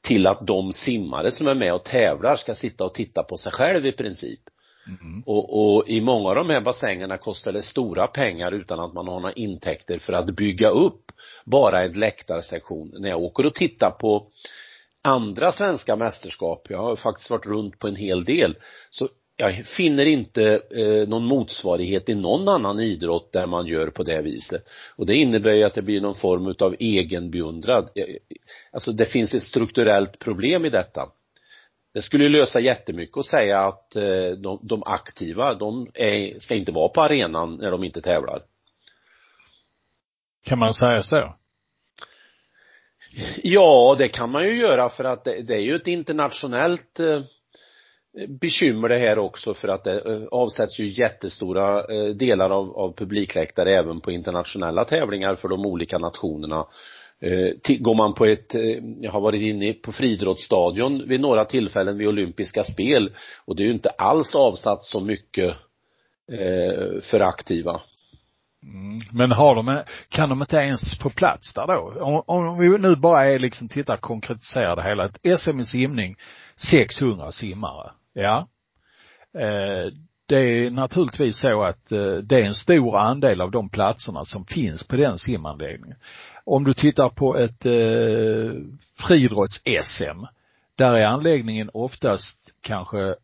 till 0.02 0.26
att 0.26 0.46
de 0.46 0.72
simmare 0.72 1.30
som 1.30 1.46
är 1.46 1.54
med 1.54 1.74
och 1.74 1.84
tävlar 1.84 2.36
ska 2.36 2.54
sitta 2.54 2.84
och 2.84 2.94
titta 2.94 3.22
på 3.22 3.36
sig 3.36 3.52
själv 3.52 3.86
i 3.86 3.92
princip. 3.92 4.40
Mm. 4.88 5.22
Och, 5.26 5.76
och 5.76 5.88
i 5.88 6.00
många 6.00 6.28
av 6.28 6.34
de 6.34 6.50
här 6.50 6.60
bassängerna 6.60 7.18
kostar 7.18 7.52
det 7.52 7.62
stora 7.62 8.06
pengar 8.06 8.52
utan 8.52 8.80
att 8.80 8.94
man 8.94 9.08
har 9.08 9.20
några 9.20 9.32
intäkter 9.32 9.98
för 9.98 10.12
att 10.12 10.36
bygga 10.36 10.68
upp 10.68 11.12
bara 11.44 11.84
en 11.84 11.92
läktarsektion. 11.92 12.94
När 12.98 13.08
jag 13.08 13.22
åker 13.22 13.46
och 13.46 13.54
tittar 13.54 13.90
på 13.90 14.26
andra 15.02 15.52
svenska 15.52 15.96
mästerskap, 15.96 16.66
jag 16.70 16.78
har 16.78 16.96
faktiskt 16.96 17.30
varit 17.30 17.46
runt 17.46 17.78
på 17.78 17.88
en 17.88 17.96
hel 17.96 18.24
del, 18.24 18.56
så 18.90 19.08
jag 19.40 19.66
finner 19.66 20.06
inte 20.06 20.60
eh, 20.70 21.08
någon 21.08 21.24
motsvarighet 21.24 22.08
i 22.08 22.14
någon 22.14 22.48
annan 22.48 22.80
idrott 22.80 23.32
där 23.32 23.46
man 23.46 23.66
gör 23.66 23.90
på 23.90 24.02
det 24.02 24.22
viset. 24.22 24.64
Och 24.96 25.06
det 25.06 25.14
innebär 25.14 25.52
ju 25.52 25.64
att 25.64 25.74
det 25.74 25.82
blir 25.82 26.00
någon 26.00 26.14
form 26.14 26.46
utav 26.46 26.76
egenbeundrad. 26.78 27.90
Eh, 27.94 28.04
alltså 28.72 28.92
det 28.92 29.06
finns 29.06 29.34
ett 29.34 29.42
strukturellt 29.42 30.18
problem 30.18 30.64
i 30.64 30.70
detta. 30.70 31.08
Det 31.94 32.02
skulle 32.02 32.24
ju 32.24 32.30
lösa 32.30 32.60
jättemycket 32.60 33.16
att 33.16 33.26
säga 33.26 33.60
att 33.60 33.96
eh, 33.96 34.30
de, 34.30 34.60
de 34.62 34.82
aktiva, 34.86 35.54
de 35.54 35.90
är, 35.94 36.38
ska 36.38 36.54
inte 36.54 36.72
vara 36.72 36.88
på 36.88 37.02
arenan 37.02 37.56
när 37.56 37.70
de 37.70 37.84
inte 37.84 38.00
tävlar. 38.00 38.42
Kan 40.44 40.58
man 40.58 40.74
säga 40.74 41.02
så? 41.02 41.34
Ja, 43.42 43.96
det 43.98 44.08
kan 44.08 44.30
man 44.30 44.44
ju 44.44 44.60
göra 44.60 44.88
för 44.88 45.04
att 45.04 45.24
det, 45.24 45.42
det 45.42 45.54
är 45.54 45.60
ju 45.60 45.76
ett 45.76 45.86
internationellt 45.86 47.00
eh, 47.00 47.22
bekymmer 48.28 48.88
det 48.88 48.98
här 48.98 49.18
också 49.18 49.54
för 49.54 49.68
att 49.68 49.84
det 49.84 50.00
eh, 50.00 50.26
avsätts 50.30 50.78
ju 50.78 50.86
jättestora 50.86 51.84
eh, 51.84 52.14
delar 52.14 52.50
av, 52.50 52.76
av 52.76 52.92
publikläktare 52.96 53.76
även 53.76 54.00
på 54.00 54.12
internationella 54.12 54.84
tävlingar 54.84 55.34
för 55.34 55.48
de 55.48 55.66
olika 55.66 55.98
nationerna. 55.98 56.66
Eh, 57.20 57.78
går 57.78 57.94
man 57.94 58.14
på 58.14 58.24
ett, 58.24 58.54
jag 59.00 59.12
har 59.12 59.20
varit 59.20 59.42
inne 59.42 59.72
på 59.72 59.92
friidrottsstadion 59.92 61.08
vid 61.08 61.20
några 61.20 61.44
tillfällen 61.44 61.98
vid 61.98 62.08
olympiska 62.08 62.64
spel 62.64 63.10
och 63.44 63.56
det 63.56 63.62
är 63.62 63.66
ju 63.66 63.72
inte 63.72 63.90
alls 63.90 64.34
avsatt 64.34 64.84
så 64.84 65.00
mycket 65.00 65.54
för 67.02 67.20
aktiva. 67.20 67.80
Mm. 68.62 69.00
Men 69.12 69.32
har 69.32 69.54
de, 69.54 69.82
kan 70.08 70.28
de 70.28 70.40
inte 70.40 70.56
ens 70.56 70.98
få 70.98 71.10
plats 71.10 71.54
där 71.54 71.66
då? 71.66 71.94
Om, 72.00 72.22
om 72.26 72.58
vi 72.58 72.78
nu 72.78 72.96
bara 72.96 73.26
är 73.26 73.38
liksom, 73.38 73.68
tittar 73.68 73.96
konkretiserar 73.96 74.76
det 74.76 74.82
hela. 74.82 75.04
Ett 75.04 75.40
SM 75.40 75.60
i 75.60 75.64
simning, 75.64 76.16
600 76.56 77.32
simmare. 77.32 77.90
Ja. 78.18 78.48
Eh, 79.40 79.92
det 80.26 80.36
är 80.36 80.70
naturligtvis 80.70 81.38
så 81.38 81.62
att 81.62 81.92
eh, 81.92 82.14
det 82.14 82.40
är 82.40 82.46
en 82.46 82.54
stor 82.54 82.98
andel 82.98 83.40
av 83.40 83.50
de 83.50 83.68
platserna 83.68 84.24
som 84.24 84.44
finns 84.44 84.88
på 84.88 84.96
den 84.96 85.18
simanläggningen. 85.18 85.98
Om 86.44 86.64
du 86.64 86.74
tittar 86.74 87.08
på 87.08 87.36
ett 87.36 87.66
eh, 87.66 88.52
friidrotts-SM, 88.96 90.26
där 90.76 90.94
är 90.94 91.06
anläggningen 91.06 91.70
oftast 91.72 92.54
kanske 92.60 93.14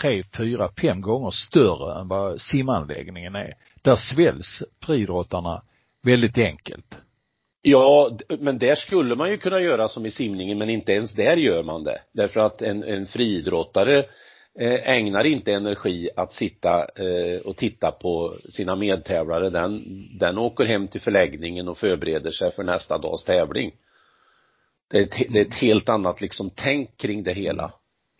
tre, 0.00 0.22
fyra, 0.36 0.68
fem 0.80 1.00
gånger 1.00 1.30
större 1.30 2.00
än 2.00 2.08
vad 2.08 2.40
simanläggningen 2.40 3.34
är. 3.34 3.54
Där 3.82 3.96
sväljs 3.96 4.62
friidrottarna 4.84 5.62
väldigt 6.02 6.38
enkelt. 6.38 6.96
Ja, 7.62 8.18
men 8.38 8.58
där 8.58 8.74
skulle 8.74 9.16
man 9.16 9.30
ju 9.30 9.38
kunna 9.38 9.60
göra 9.60 9.88
som 9.88 10.06
i 10.06 10.10
simningen 10.10 10.58
men 10.58 10.70
inte 10.70 10.92
ens 10.92 11.12
där 11.12 11.36
gör 11.36 11.62
man 11.62 11.84
det. 11.84 12.00
Därför 12.12 12.40
att 12.40 12.62
en, 12.62 12.82
en 12.82 13.06
friidrottare 13.06 13.98
eh, 14.58 14.90
ägnar 14.90 15.24
inte 15.24 15.52
energi 15.52 16.10
att 16.16 16.32
sitta 16.32 16.78
eh, 16.78 17.40
och 17.44 17.56
titta 17.56 17.90
på 17.90 18.34
sina 18.48 18.76
medtävlare. 18.76 19.50
Den, 19.50 19.82
den 20.18 20.38
åker 20.38 20.64
hem 20.64 20.88
till 20.88 21.00
förläggningen 21.00 21.68
och 21.68 21.78
förbereder 21.78 22.30
sig 22.30 22.52
för 22.52 22.64
nästa 22.64 22.98
dags 22.98 23.24
tävling. 23.24 23.72
Det 24.90 24.98
är 24.98 25.02
ett, 25.02 25.32
det 25.32 25.38
är 25.38 25.46
ett 25.46 25.60
helt 25.60 25.88
annat 25.88 26.20
liksom 26.20 26.50
tänk 26.54 26.96
kring 26.96 27.22
det 27.22 27.32
hela. 27.32 27.72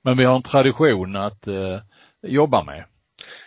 Men 0.02 0.16
vi 0.16 0.24
har 0.24 0.36
en 0.36 0.42
tradition 0.42 1.16
att 1.16 1.46
eh, 1.46 1.78
jobba 2.22 2.64
med 2.64 2.84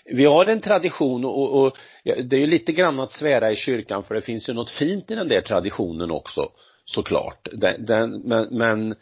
vi 0.06 0.26
har 0.26 0.46
en 0.46 0.62
tradition 0.62 1.26
och, 1.26 1.64
och 1.64 1.78
det 2.04 2.36
är 2.36 2.40
ju 2.40 2.48
lite 2.48 2.72
grann 2.72 3.00
att 3.00 3.12
svära 3.12 3.52
i 3.52 3.56
kyrkan 3.56 4.04
för 4.04 4.16
det 4.16 4.22
finns 4.22 4.50
ju 4.50 4.54
något 4.54 4.72
fint 4.72 5.12
i 5.12 5.16
den 5.16 5.28
där 5.28 5.42
traditionen 5.42 6.12
också 6.12 6.52
såklart. 6.86 7.48
Den, 7.52 7.86
den, 7.86 8.22
men, 8.22 8.48
men 8.52 8.96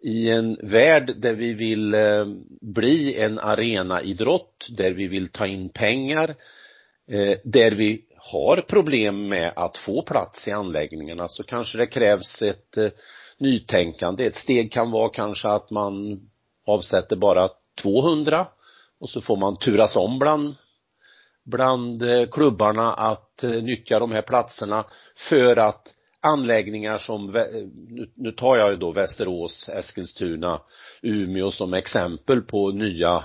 i 0.00 0.30
en 0.30 0.58
värld 0.62 1.14
där 1.16 1.34
vi 1.34 1.52
vill 1.52 1.94
eh, 1.94 2.26
bli 2.60 3.20
en 3.20 3.38
arenaidrott, 3.38 4.66
där 4.70 4.90
vi 4.90 5.06
vill 5.06 5.28
ta 5.28 5.46
in 5.46 5.68
pengar, 5.68 6.34
eh, 7.08 7.38
där 7.44 7.70
vi 7.70 8.02
har 8.16 8.56
problem 8.56 9.28
med 9.28 9.52
att 9.56 9.78
få 9.78 10.02
plats 10.02 10.48
i 10.48 10.52
anläggningarna 10.52 11.28
så 11.28 11.42
kanske 11.42 11.78
det 11.78 11.86
krävs 11.86 12.42
ett 12.42 12.76
eh, 12.76 12.88
nytänkande. 13.38 14.26
Ett 14.26 14.36
steg 14.36 14.72
kan 14.72 14.90
vara 14.90 15.08
kanske 15.08 15.48
att 15.48 15.70
man 15.70 16.20
avsätter 16.66 17.16
bara 17.16 17.48
200 17.82 18.46
och 19.06 19.10
så 19.10 19.20
får 19.20 19.36
man 19.36 19.56
turas 19.56 19.96
om 19.96 20.18
bland 20.18 20.54
bland 21.44 22.02
eh, 22.02 22.26
klubbarna 22.26 22.92
att 22.92 23.44
eh, 23.44 23.50
nyttja 23.50 23.98
de 23.98 24.12
här 24.12 24.22
platserna 24.22 24.84
för 25.28 25.56
att 25.56 25.94
anläggningar 26.20 26.98
som, 26.98 27.32
nu 28.14 28.32
tar 28.32 28.56
jag 28.56 28.70
ju 28.70 28.76
då 28.76 28.92
Västerås, 28.92 29.68
Eskilstuna, 29.68 30.60
Umeå 31.02 31.50
som 31.50 31.74
exempel 31.74 32.42
på 32.42 32.70
nya 32.70 33.24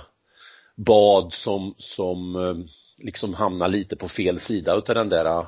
bad 0.76 1.32
som, 1.32 1.74
som 1.78 2.36
eh, 2.36 2.54
liksom 3.04 3.34
hamnar 3.34 3.68
lite 3.68 3.96
på 3.96 4.08
fel 4.08 4.40
sida 4.40 4.74
utav 4.74 4.94
den 4.94 5.08
där 5.08 5.46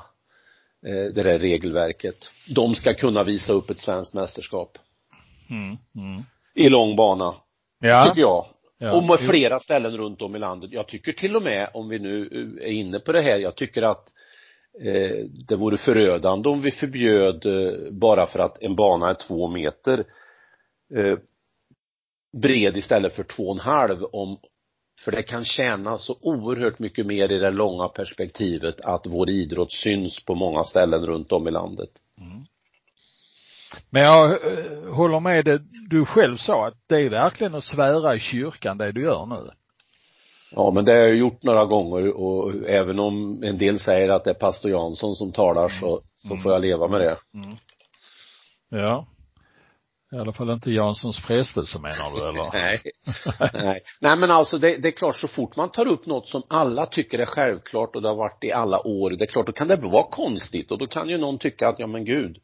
det 0.81 1.23
där 1.23 1.39
regelverket. 1.39 2.31
De 2.55 2.75
ska 2.75 2.93
kunna 2.93 3.23
visa 3.23 3.53
upp 3.53 3.69
ett 3.69 3.79
svenskt 3.79 4.13
mästerskap. 4.13 4.77
Mm, 5.49 5.77
mm. 5.95 6.23
I 6.55 6.69
lång 6.69 6.95
bana. 6.95 7.33
Ja. 7.79 8.05
Tycker 8.05 8.21
jag. 8.21 8.45
Ja, 8.77 8.93
och 8.93 9.03
med 9.03 9.19
flera 9.19 9.59
ställen 9.59 9.97
runt 9.97 10.21
om 10.21 10.35
i 10.35 10.39
landet. 10.39 10.71
Jag 10.73 10.87
tycker 10.87 11.11
till 11.11 11.35
och 11.35 11.43
med, 11.43 11.69
om 11.73 11.89
vi 11.89 11.99
nu 11.99 12.27
är 12.61 12.71
inne 12.71 12.99
på 12.99 13.11
det 13.11 13.21
här, 13.21 13.39
jag 13.39 13.55
tycker 13.55 13.81
att 13.81 14.11
eh, 14.83 15.25
det 15.47 15.55
vore 15.55 15.77
förödande 15.77 16.49
om 16.49 16.61
vi 16.61 16.71
förbjöd 16.71 17.45
eh, 17.45 17.91
bara 17.91 18.27
för 18.27 18.39
att 18.39 18.61
en 18.61 18.75
bana 18.75 19.09
är 19.09 19.13
två 19.13 19.47
meter 19.47 19.99
eh, 20.95 21.17
bred 22.41 22.77
istället 22.77 23.15
för 23.15 23.23
två 23.23 23.43
och 23.43 23.55
en 23.55 23.59
halv 23.59 24.03
om 24.03 24.37
för 24.99 25.11
det 25.11 25.23
kan 25.23 25.45
tjäna 25.45 25.97
så 25.97 26.17
oerhört 26.21 26.79
mycket 26.79 27.05
mer 27.05 27.31
i 27.31 27.39
det 27.39 27.51
långa 27.51 27.87
perspektivet 27.87 28.81
att 28.81 29.07
vår 29.07 29.29
idrott 29.29 29.71
syns 29.71 30.25
på 30.25 30.35
många 30.35 30.63
ställen 30.63 31.05
runt 31.05 31.31
om 31.31 31.47
i 31.47 31.51
landet. 31.51 31.89
Mm. 32.21 32.45
Men 33.89 34.03
jag 34.03 34.31
eh, 34.31 34.93
håller 34.93 35.19
med 35.19 35.45
det 35.45 35.61
du 35.89 36.05
själv 36.05 36.37
sa 36.37 36.67
att 36.67 36.73
det 36.89 36.95
är 36.95 37.09
verkligen 37.09 37.55
att 37.55 37.63
svära 37.63 38.15
i 38.15 38.19
kyrkan 38.19 38.77
det 38.77 38.91
du 38.91 39.03
gör 39.03 39.25
nu. 39.25 39.49
Ja, 40.51 40.71
men 40.71 40.85
det 40.85 40.91
har 40.91 40.99
jag 40.99 41.15
gjort 41.15 41.43
några 41.43 41.65
gånger 41.65 42.21
och 42.21 42.53
även 42.67 42.99
om 42.99 43.43
en 43.43 43.57
del 43.57 43.79
säger 43.79 44.09
att 44.09 44.23
det 44.23 44.29
är 44.29 44.33
pastor 44.33 44.71
Jansson 44.71 45.15
som 45.15 45.31
talar 45.31 45.69
så, 45.69 46.01
så 46.13 46.33
mm. 46.33 46.43
får 46.43 46.51
jag 46.51 46.61
leva 46.61 46.87
med 46.87 47.01
det. 47.01 47.17
Mm. 47.33 47.55
Ja. 48.69 49.07
I 50.15 50.17
alla 50.17 50.33
fall 50.33 50.49
inte 50.49 50.71
Janssons 50.71 51.17
frestelse 51.17 51.79
menar 51.79 52.15
du 52.15 52.29
eller? 52.29 52.49
nej. 52.53 52.81
nej. 53.53 53.81
Nej 54.01 54.17
men 54.17 54.31
alltså 54.31 54.57
det, 54.57 54.77
det, 54.77 54.87
är 54.87 54.91
klart 54.91 55.15
så 55.15 55.27
fort 55.27 55.55
man 55.55 55.71
tar 55.71 55.87
upp 55.87 56.05
något 56.05 56.29
som 56.29 56.43
alla 56.47 56.85
tycker 56.85 57.19
är 57.19 57.25
självklart 57.25 57.95
och 57.95 58.01
det 58.01 58.07
har 58.07 58.15
varit 58.15 58.43
i 58.43 58.51
alla 58.51 58.87
år, 58.87 59.09
det 59.09 59.23
är 59.23 59.27
klart 59.27 59.45
då 59.45 59.51
kan 59.51 59.67
det 59.67 59.75
vara 59.75 60.03
konstigt 60.03 60.71
och 60.71 60.77
då 60.77 60.87
kan 60.87 61.09
ju 61.09 61.17
någon 61.17 61.37
tycka 61.37 61.67
att 61.67 61.79
ja 61.79 61.87
men 61.87 62.05
gud, 62.05 62.37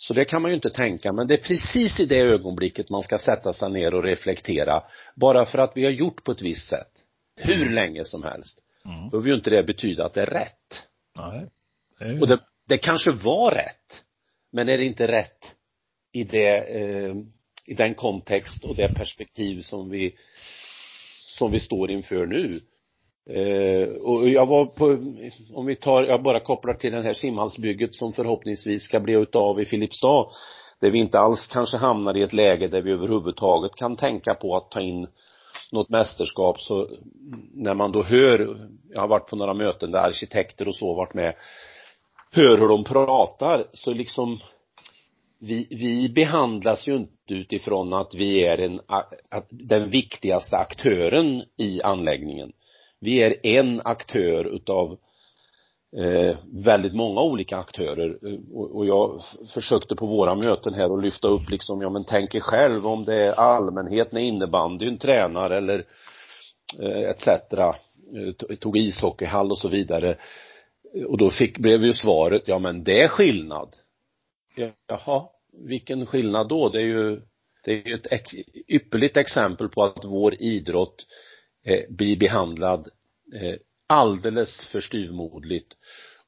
så 0.00 0.14
det 0.14 0.24
kan 0.24 0.42
man 0.42 0.50
ju 0.50 0.54
inte 0.54 0.70
tänka, 0.70 1.12
men 1.12 1.26
det 1.26 1.34
är 1.34 1.42
precis 1.42 2.00
i 2.00 2.06
det 2.06 2.18
ögonblicket 2.18 2.90
man 2.90 3.02
ska 3.02 3.18
sätta 3.18 3.52
sig 3.52 3.70
ner 3.70 3.94
och 3.94 4.02
reflektera. 4.02 4.82
Bara 5.14 5.46
för 5.46 5.58
att 5.58 5.76
vi 5.76 5.84
har 5.84 5.90
gjort 5.90 6.24
på 6.24 6.32
ett 6.32 6.42
visst 6.42 6.68
sätt, 6.68 6.90
hur 7.36 7.62
mm. 7.62 7.74
länge 7.74 8.04
som 8.04 8.22
helst, 8.22 8.58
mm. 8.84 9.10
behöver 9.10 9.28
ju 9.28 9.34
inte 9.34 9.50
det 9.50 9.62
betyda 9.62 10.06
att 10.06 10.14
det 10.14 10.22
är 10.22 10.26
rätt. 10.26 10.82
Nej. 11.18 11.46
Det 11.98 12.04
är... 12.04 12.20
Och 12.20 12.28
det, 12.28 12.40
det 12.68 12.78
kanske 12.78 13.10
var 13.10 13.50
rätt, 13.50 14.04
men 14.52 14.68
är 14.68 14.78
det 14.78 14.84
inte 14.84 15.06
rätt 15.06 15.54
i 16.12 16.24
det, 16.24 16.56
eh, 16.56 17.14
i 17.64 17.74
den 17.74 17.94
kontext 17.94 18.64
och 18.64 18.76
det 18.76 18.94
perspektiv 18.94 19.60
som 19.60 19.90
vi, 19.90 20.16
som 21.38 21.50
vi 21.52 21.60
står 21.60 21.90
inför 21.90 22.26
nu, 22.26 22.60
Eh, 23.34 23.88
och 24.04 24.28
jag 24.28 24.46
var 24.46 24.66
på, 24.66 24.98
om 25.54 25.66
vi 25.66 25.76
tar, 25.76 26.02
jag 26.02 26.22
bara 26.22 26.40
kopplar 26.40 26.74
till 26.74 26.92
det 26.92 27.02
här 27.02 27.12
simhallsbygget 27.12 27.94
som 27.94 28.12
förhoppningsvis 28.12 28.82
ska 28.82 29.00
bli 29.00 29.12
utav 29.12 29.60
i 29.60 29.64
Filipstad, 29.64 30.26
där 30.80 30.90
vi 30.90 30.98
inte 30.98 31.18
alls 31.18 31.46
kanske 31.46 31.76
hamnar 31.76 32.16
i 32.16 32.22
ett 32.22 32.32
läge 32.32 32.68
där 32.68 32.82
vi 32.82 32.90
överhuvudtaget 32.90 33.74
kan 33.74 33.96
tänka 33.96 34.34
på 34.34 34.56
att 34.56 34.70
ta 34.70 34.80
in 34.80 35.06
något 35.72 35.88
mästerskap. 35.88 36.60
Så 36.60 36.88
när 37.54 37.74
man 37.74 37.92
då 37.92 38.02
hör, 38.02 38.58
jag 38.94 39.00
har 39.00 39.08
varit 39.08 39.28
på 39.28 39.36
några 39.36 39.54
möten 39.54 39.90
där 39.90 39.98
arkitekter 39.98 40.68
och 40.68 40.74
så 40.74 40.94
varit 40.94 41.14
med, 41.14 41.34
hör 42.32 42.58
hur 42.58 42.68
de 42.68 42.84
pratar 42.84 43.66
så 43.72 43.92
liksom 43.92 44.38
vi, 45.40 45.66
vi 45.70 46.08
behandlas 46.08 46.88
ju 46.88 46.96
inte 46.96 47.34
utifrån 47.34 47.92
att 47.92 48.14
vi 48.14 48.44
är 48.44 48.58
en, 48.58 48.80
att 49.28 49.48
den 49.50 49.90
viktigaste 49.90 50.56
aktören 50.56 51.44
i 51.56 51.82
anläggningen 51.82 52.52
vi 53.00 53.22
är 53.22 53.46
en 53.46 53.80
aktör 53.84 54.44
utav 54.44 54.98
eh, 55.96 56.36
väldigt 56.52 56.94
många 56.94 57.20
olika 57.20 57.56
aktörer 57.56 58.18
eh, 58.26 58.38
och, 58.52 58.76
och 58.76 58.86
jag 58.86 59.22
försökte 59.54 59.94
på 59.96 60.06
våra 60.06 60.34
möten 60.34 60.74
här 60.74 60.94
att 60.94 61.02
lyfta 61.02 61.28
upp 61.28 61.50
liksom, 61.50 61.82
ja 61.82 61.90
men 61.90 62.04
tänk 62.04 62.34
er 62.34 62.40
själv 62.40 62.86
om 62.86 63.04
det 63.04 63.14
är 63.14 63.32
allmänhet 63.32 64.12
när 64.12 64.20
innebandyn 64.20 64.98
tränar 64.98 65.50
eller 65.50 65.84
eh, 66.78 67.10
etc. 67.10 67.28
Eh, 67.28 68.56
tog 68.56 68.78
ishockeyhall 68.78 69.50
och 69.50 69.58
så 69.58 69.68
vidare 69.68 70.16
och 71.08 71.18
då 71.18 71.30
fick, 71.30 71.58
blev 71.58 71.84
ju 71.84 71.92
svaret, 71.92 72.42
ja 72.46 72.58
men 72.58 72.84
det 72.84 73.02
är 73.02 73.08
skillnad. 73.08 73.76
Jaha, 74.86 75.28
vilken 75.52 76.06
skillnad 76.06 76.48
då? 76.48 76.68
Det 76.68 76.78
är 76.78 76.86
ju, 76.86 77.20
det 77.64 77.72
är 77.72 77.88
ju 77.88 77.94
ett 77.94 78.12
ex, 78.12 78.30
ypperligt 78.68 79.16
exempel 79.16 79.68
på 79.68 79.82
att 79.84 80.04
vår 80.04 80.34
idrott 80.42 81.06
eh, 81.64 81.80
blir 81.88 82.16
behandlad 82.16 82.88
eh, 83.34 83.54
alldeles 83.88 84.68
för 84.68 84.80
styvmoderligt 84.80 85.76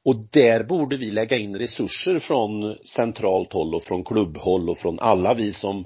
och 0.04 0.16
där 0.32 0.64
borde 0.64 0.96
vi 0.96 1.10
lägga 1.10 1.38
in 1.38 1.56
resurser 1.56 2.18
från 2.18 2.76
centralt 2.86 3.52
håll 3.52 3.74
och 3.74 3.82
från 3.82 4.04
klubbhåll 4.04 4.70
och 4.70 4.78
från 4.78 5.00
alla 5.00 5.34
vi 5.34 5.52
som 5.52 5.84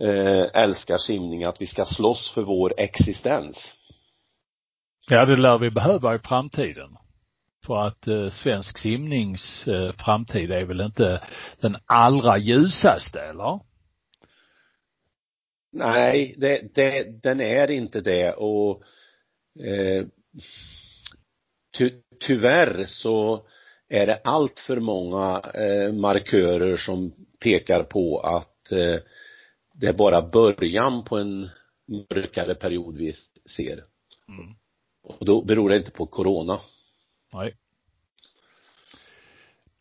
eh, 0.00 0.62
älskar 0.62 0.98
simning 0.98 1.44
att 1.44 1.60
vi 1.60 1.66
ska 1.66 1.84
slåss 1.84 2.32
för 2.34 2.42
vår 2.42 2.74
existens. 2.76 3.74
Ja, 5.10 5.24
det 5.24 5.36
lär 5.36 5.58
vi 5.58 5.70
behöva 5.70 6.14
i 6.14 6.18
framtiden. 6.18 6.96
För 7.66 7.76
att 7.76 8.08
eh, 8.08 8.28
svensk 8.28 8.78
simnings 8.78 9.66
eh, 9.68 9.92
framtid 9.92 10.50
är 10.50 10.64
väl 10.64 10.80
inte 10.80 11.22
den 11.60 11.76
allra 11.86 12.38
ljusaste, 12.38 13.20
eller? 13.20 13.60
Nej, 15.76 16.34
det, 16.38 16.74
det, 16.74 17.22
den 17.22 17.40
är 17.40 17.70
inte 17.70 18.00
det 18.00 18.32
och 18.32 18.82
eh, 19.64 20.06
ty, 21.78 21.90
tyvärr 22.20 22.84
så 22.84 23.46
är 23.88 24.06
det 24.06 24.20
allt 24.24 24.60
för 24.60 24.80
många 24.80 25.40
eh, 25.54 25.92
markörer 25.92 26.76
som 26.76 27.12
pekar 27.40 27.82
på 27.82 28.20
att 28.20 28.72
eh, 28.72 28.96
det 29.74 29.86
är 29.86 29.92
bara 29.92 30.22
början 30.22 31.04
på 31.04 31.18
en 31.18 31.48
mörkare 31.86 32.54
period 32.54 32.96
vi 32.96 33.14
ser. 33.56 33.84
Mm. 34.28 34.54
Och 35.02 35.26
då 35.26 35.42
beror 35.42 35.70
det 35.70 35.76
inte 35.76 35.90
på 35.90 36.06
corona. 36.06 36.60
Nej. 37.32 37.54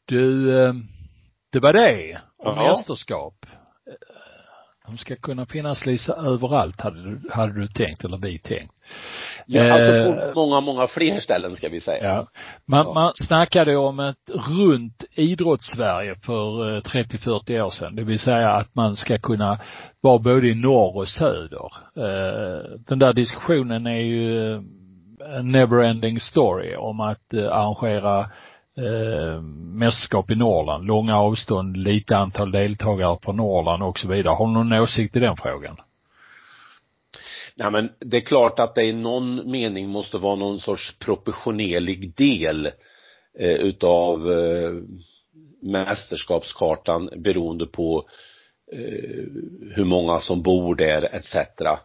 Du, 0.06 0.58
eh, 0.60 0.74
det 1.50 1.60
var 1.60 1.74
det 1.74 2.22
om 2.38 2.58
ja. 2.58 2.64
mästerskap. 2.64 3.46
De 4.88 4.98
ska 4.98 5.16
kunna 5.16 5.46
finnas 5.46 5.86
Lisa 5.86 6.14
överallt 6.14 6.82
hade 6.82 7.04
du, 7.04 7.30
hade 7.32 7.54
du 7.54 7.68
tänkt 7.68 8.06
eller 8.06 8.18
vi 8.18 8.40
tänkt. 8.40 8.74
Ja, 9.46 9.74
alltså 9.74 10.14
på 10.14 10.22
eh, 10.22 10.36
många, 10.36 10.62
många 10.62 10.88
fler 10.88 11.20
ställen 11.20 11.56
ska 11.56 11.70
vi 11.70 11.82
säga. 11.82 12.04
Ja. 12.04 12.28
Man, 12.66 12.86
ja. 12.86 12.94
man 12.94 13.12
snackade 13.16 13.78
om 13.78 14.00
ett 14.00 14.30
runt 14.50 15.06
idrottssverige 15.16 16.16
för 16.16 16.80
30-40 16.80 17.52
eh, 17.52 17.66
år 17.66 17.72
sedan. 17.72 17.96
Det 17.96 18.04
vill 18.04 18.20
säga 18.20 18.50
att 18.50 18.76
man 18.76 18.96
ska 18.96 19.18
kunna 19.18 19.60
vara 20.02 20.20
både 20.20 20.48
i 20.48 20.56
norr 20.56 20.98
och 20.98 21.08
söder. 21.08 21.72
Eh, 21.98 22.80
den 22.88 23.00
där 23.00 23.14
diskussionen 23.14 23.88
är 23.88 24.02
ju 24.02 24.54
en 25.38 25.56
never-ending 25.56 26.20
story 26.20 26.76
om 26.76 27.00
att 27.00 27.34
arrangera 27.34 28.26
eh, 28.78 29.42
mästerskap 29.74 30.32
i 30.32 30.36
Norrland, 30.36 30.86
långa 30.86 31.18
avstånd, 31.18 31.78
lite 31.78 32.18
antal 32.18 32.52
deltagare 32.52 33.18
på 33.22 33.34
Norrland 33.34 33.84
och 33.84 34.00
så 34.00 34.08
vidare. 34.08 34.34
Har 34.34 34.48
du 34.48 34.54
någon 34.54 34.74
åsikt 34.74 35.16
i 35.16 35.20
den 35.20 35.38
frågan? 35.38 35.78
Nej 37.56 37.72
men 37.72 37.90
det 38.00 38.18
är 38.18 38.22
klart 38.22 38.60
att 38.60 38.76
det 38.76 38.84
i 38.84 38.94
någon 38.94 39.52
mening 39.52 39.90
måste 39.90 40.18
vara 40.18 40.36
någon 40.36 40.60
sorts 40.60 41.00
proportionerlig 41.00 42.16
del 42.16 42.66
eh, 43.40 43.56
utav 43.56 44.32
eh, 44.32 44.74
mästerskapskartan 45.62 47.10
beroende 47.18 47.66
på 47.66 48.10
eh, 48.72 49.26
hur 49.76 49.84
många 49.84 50.20
som 50.20 50.42
bor 50.42 50.76
där 50.76 51.16
etc. 51.16 51.36
Eh, 51.36 51.80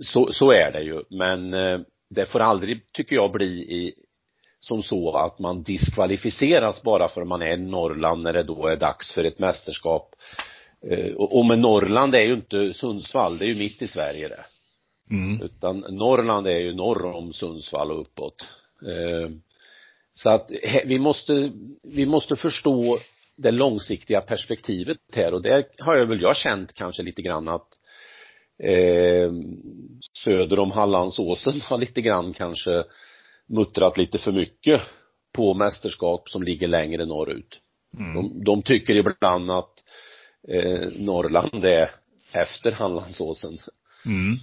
så, 0.00 0.32
så 0.32 0.52
är 0.52 0.72
det 0.72 0.82
ju 0.82 1.02
men 1.10 1.54
eh, 1.54 1.80
det 2.10 2.26
får 2.26 2.40
aldrig, 2.40 2.92
tycker 2.92 3.16
jag, 3.16 3.32
bli 3.32 3.46
i, 3.46 3.94
som 4.60 4.82
så 4.82 5.16
att 5.16 5.38
man 5.38 5.62
diskvalificeras 5.62 6.82
bara 6.82 7.08
för 7.08 7.22
att 7.22 7.28
man 7.28 7.42
är 7.42 7.52
i 7.52 7.56
Norrland 7.56 8.22
när 8.22 8.32
det 8.32 8.42
då 8.42 8.66
är 8.66 8.76
dags 8.76 9.12
för 9.12 9.24
ett 9.24 9.38
mästerskap. 9.38 10.14
Eh, 10.90 11.14
och, 11.14 11.46
med 11.46 11.58
Norrland 11.58 12.14
är 12.14 12.22
ju 12.22 12.34
inte 12.34 12.74
Sundsvall, 12.74 13.38
det 13.38 13.44
är 13.44 13.48
ju 13.48 13.58
mitt 13.58 13.82
i 13.82 13.88
Sverige 13.88 14.28
det. 14.28 14.44
Mm. 15.10 15.42
Utan 15.42 15.78
Norrland 15.78 16.46
är 16.46 16.58
ju 16.58 16.74
norr 16.74 17.04
om 17.04 17.32
Sundsvall 17.32 17.90
och 17.90 18.00
uppåt. 18.00 18.46
Eh, 18.86 19.30
så 20.12 20.30
att 20.30 20.50
vi 20.84 20.98
måste, 20.98 21.52
vi 21.82 22.06
måste 22.06 22.36
förstå 22.36 22.98
det 23.36 23.50
långsiktiga 23.50 24.20
perspektivet 24.20 24.98
här 25.12 25.34
och 25.34 25.42
det 25.42 25.66
har 25.78 25.96
jag 25.96 26.06
väl 26.06 26.20
jag 26.20 26.36
känt 26.36 26.72
kanske 26.72 27.02
lite 27.02 27.22
grann 27.22 27.48
att 27.48 27.68
eh, 28.62 29.32
söder 30.24 30.58
om 30.58 30.70
Hallandsåsen 30.70 31.60
har 31.60 31.78
lite 31.78 32.00
grann 32.00 32.32
kanske 32.32 32.84
muttrat 33.48 33.98
lite 33.98 34.18
för 34.18 34.32
mycket 34.32 34.80
på 35.34 35.54
mästerskap 35.54 36.28
som 36.28 36.42
ligger 36.42 36.68
längre 36.68 37.06
norrut. 37.06 37.60
Mm. 37.98 38.14
De, 38.14 38.44
de 38.44 38.62
tycker 38.62 38.96
ibland 38.96 39.50
att 39.50 39.72
eh, 40.48 40.88
Norrland 40.96 41.64
är 41.64 41.90
efter 42.32 42.72
Hallandsåsen. 42.72 43.58
Mm. 44.06 44.36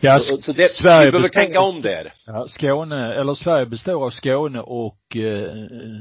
Ja, 0.00 0.18
så, 0.18 0.42
så 0.42 0.52
det, 0.52 0.72
Sverige 0.72 1.04
vi 1.04 1.10
behöver 1.10 1.28
består, 1.28 1.40
tänka 1.40 1.60
om 1.60 1.82
där. 1.82 2.12
Ja, 2.26 2.46
Skåne, 2.48 3.14
eller 3.14 3.34
Sverige 3.34 3.66
består 3.66 4.04
av 4.04 4.10
Skåne 4.10 4.60
och 4.60 5.16
eh, 5.16 5.54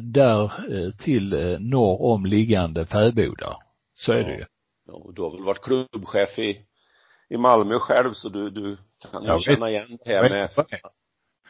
där 0.04 0.44
eh, 0.44 0.92
till 0.92 1.34
eh, 1.34 1.60
norr 1.60 2.02
om 2.02 2.26
liggande 2.26 2.86
fäbodar. 2.86 3.58
Så 3.94 4.12
är 4.12 4.18
ja. 4.18 4.28
det 4.28 4.34
ju. 4.34 4.46
Ja, 4.88 5.12
du 5.16 5.22
har 5.22 5.32
väl 5.32 5.46
varit 5.46 5.62
klubbchef 5.62 6.40
i, 6.40 6.66
i 7.30 7.38
Malmö 7.38 7.80
själv 7.80 8.14
så 8.14 8.30
du, 8.30 8.50
du 8.50 8.78
kan 9.12 9.24
ju 9.24 9.40
känna 9.40 9.70
igen 9.70 9.98
det 10.06 10.14
här 10.14 10.30
med, 10.30 10.50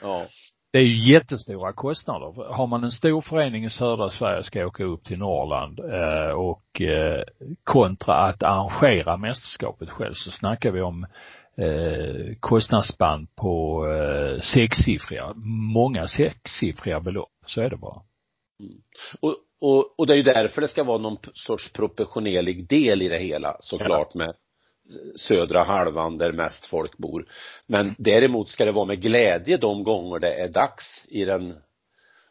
ja. 0.01 0.25
Det 0.71 0.79
är 0.79 0.83
ju 0.83 1.13
jättestora 1.13 1.73
kostnader. 1.73 2.53
Har 2.53 2.67
man 2.67 2.83
en 2.83 2.91
stor 2.91 3.21
förening 3.21 3.65
i 3.65 3.69
södra 3.69 4.09
Sverige 4.09 4.43
ska 4.43 4.65
åka 4.65 4.83
upp 4.83 5.03
till 5.03 5.17
Norrland 5.17 5.79
eh, 5.79 6.31
och 6.31 6.81
eh, 6.81 7.23
kontra 7.63 8.15
att 8.15 8.43
arrangera 8.43 9.17
mästerskapet 9.17 9.89
själv 9.89 10.13
så 10.13 10.31
snackar 10.31 10.71
vi 10.71 10.81
om 10.81 11.05
eh, 11.57 12.35
kostnadsspann 12.39 13.27
på 13.35 13.85
eh, 13.87 14.39
sexsiffriga, 14.39 15.33
många 15.73 16.07
sexsiffriga 16.07 16.99
belopp. 16.99 17.31
Så 17.45 17.61
är 17.61 17.69
det 17.69 17.77
bara. 17.77 18.01
Mm. 18.59 18.81
Och, 19.19 19.35
och, 19.61 19.99
och 19.99 20.07
det 20.07 20.13
är 20.13 20.17
ju 20.17 20.23
därför 20.23 20.61
det 20.61 20.67
ska 20.67 20.83
vara 20.83 20.97
någon 20.97 21.17
sorts 21.33 21.73
proportionerlig 21.73 22.67
del 22.67 23.01
i 23.01 23.09
det 23.09 23.19
hela 23.19 23.57
såklart 23.59 24.09
ja. 24.13 24.17
med 24.17 24.35
södra 25.15 25.63
halvan 25.63 26.17
där 26.17 26.31
mest 26.31 26.65
folk 26.65 26.97
bor. 26.97 27.25
Men 27.67 27.95
däremot 27.97 28.49
ska 28.49 28.65
det 28.65 28.71
vara 28.71 28.85
med 28.85 29.01
glädje 29.01 29.57
de 29.57 29.83
gånger 29.83 30.19
det 30.19 30.33
är 30.33 30.49
dags 30.49 31.05
i 31.09 31.25
den 31.25 31.55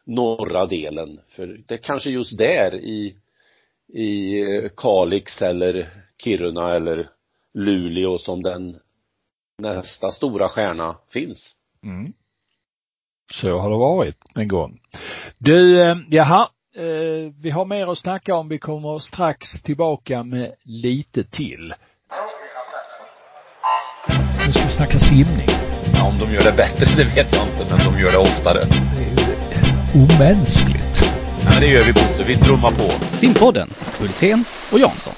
norra 0.05 0.65
delen. 0.65 1.19
För 1.35 1.47
det 1.67 1.73
är 1.73 1.77
kanske 1.77 2.09
just 2.09 2.37
där 2.37 2.75
i, 2.75 3.15
i 3.93 4.41
eh, 4.41 4.69
Kalix 4.77 5.41
eller 5.41 5.89
Kiruna 6.23 6.75
eller 6.75 7.09
Luleå 7.53 8.17
som 8.17 8.43
den 8.43 8.79
nästa 9.57 10.11
stora 10.11 10.49
stjärna 10.49 10.97
finns. 11.09 11.55
Mm. 11.83 12.13
Så 13.33 13.57
har 13.57 13.69
det 13.69 13.77
varit 13.77 14.17
en 14.35 14.47
gång. 14.47 14.79
Du, 15.37 15.81
eh, 15.81 15.97
jaha, 16.09 16.49
eh, 16.75 17.33
vi 17.41 17.49
har 17.49 17.65
mer 17.65 17.87
att 17.87 17.97
snacka 17.97 18.35
om. 18.35 18.49
Vi 18.49 18.59
kommer 18.59 18.99
strax 18.99 19.61
tillbaka 19.63 20.23
med 20.23 20.55
lite 20.63 21.23
till. 21.23 21.73
Snacka 24.81 24.99
simning. 24.99 25.47
Ja, 25.93 26.07
om 26.09 26.17
de 26.19 26.33
gör 26.33 26.43
det 26.43 26.57
bättre, 26.57 26.85
det 26.97 27.03
vet 27.15 27.33
jag 27.33 27.43
inte, 27.47 27.63
men 27.69 27.79
de 27.87 28.01
gör 28.01 28.11
det 28.11 28.17
oftare. 28.17 28.59
Det 28.97 29.05
är 29.05 29.73
omänskligt. 30.03 30.97
Ja, 31.45 31.59
det 31.59 31.67
gör 31.67 31.83
vi 31.87 31.93
Bosse. 31.93 32.23
Vi 32.27 32.35
trummar 32.35 32.71
på. 32.71 33.17
Simpodden, 33.17 33.67
Hultén 33.99 34.39
och 34.71 34.79
Jansson. 34.79 35.13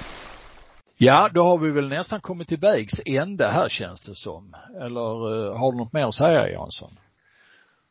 Ja, 0.97 1.30
då 1.34 1.43
har 1.43 1.57
vi 1.57 1.72
väl 1.72 1.89
nästan 1.89 2.22
kommit 2.22 2.47
till 2.47 2.57
vägs 2.57 2.93
ände 3.05 3.47
här 3.47 3.70
känns 3.70 4.01
det 4.01 4.16
som. 4.16 4.55
Eller 4.82 5.34
uh, 5.34 5.57
har 5.57 5.72
du 5.72 5.78
något 5.78 5.93
mer 5.93 6.05
att 6.05 6.16
säga 6.16 6.49
Jansson? 6.49 6.91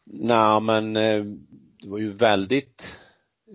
Nej, 0.07 0.61
men 0.61 0.97
uh, 0.97 1.25
det 1.83 1.89
var 1.89 1.99
ju 1.99 2.13
väldigt 2.13 2.83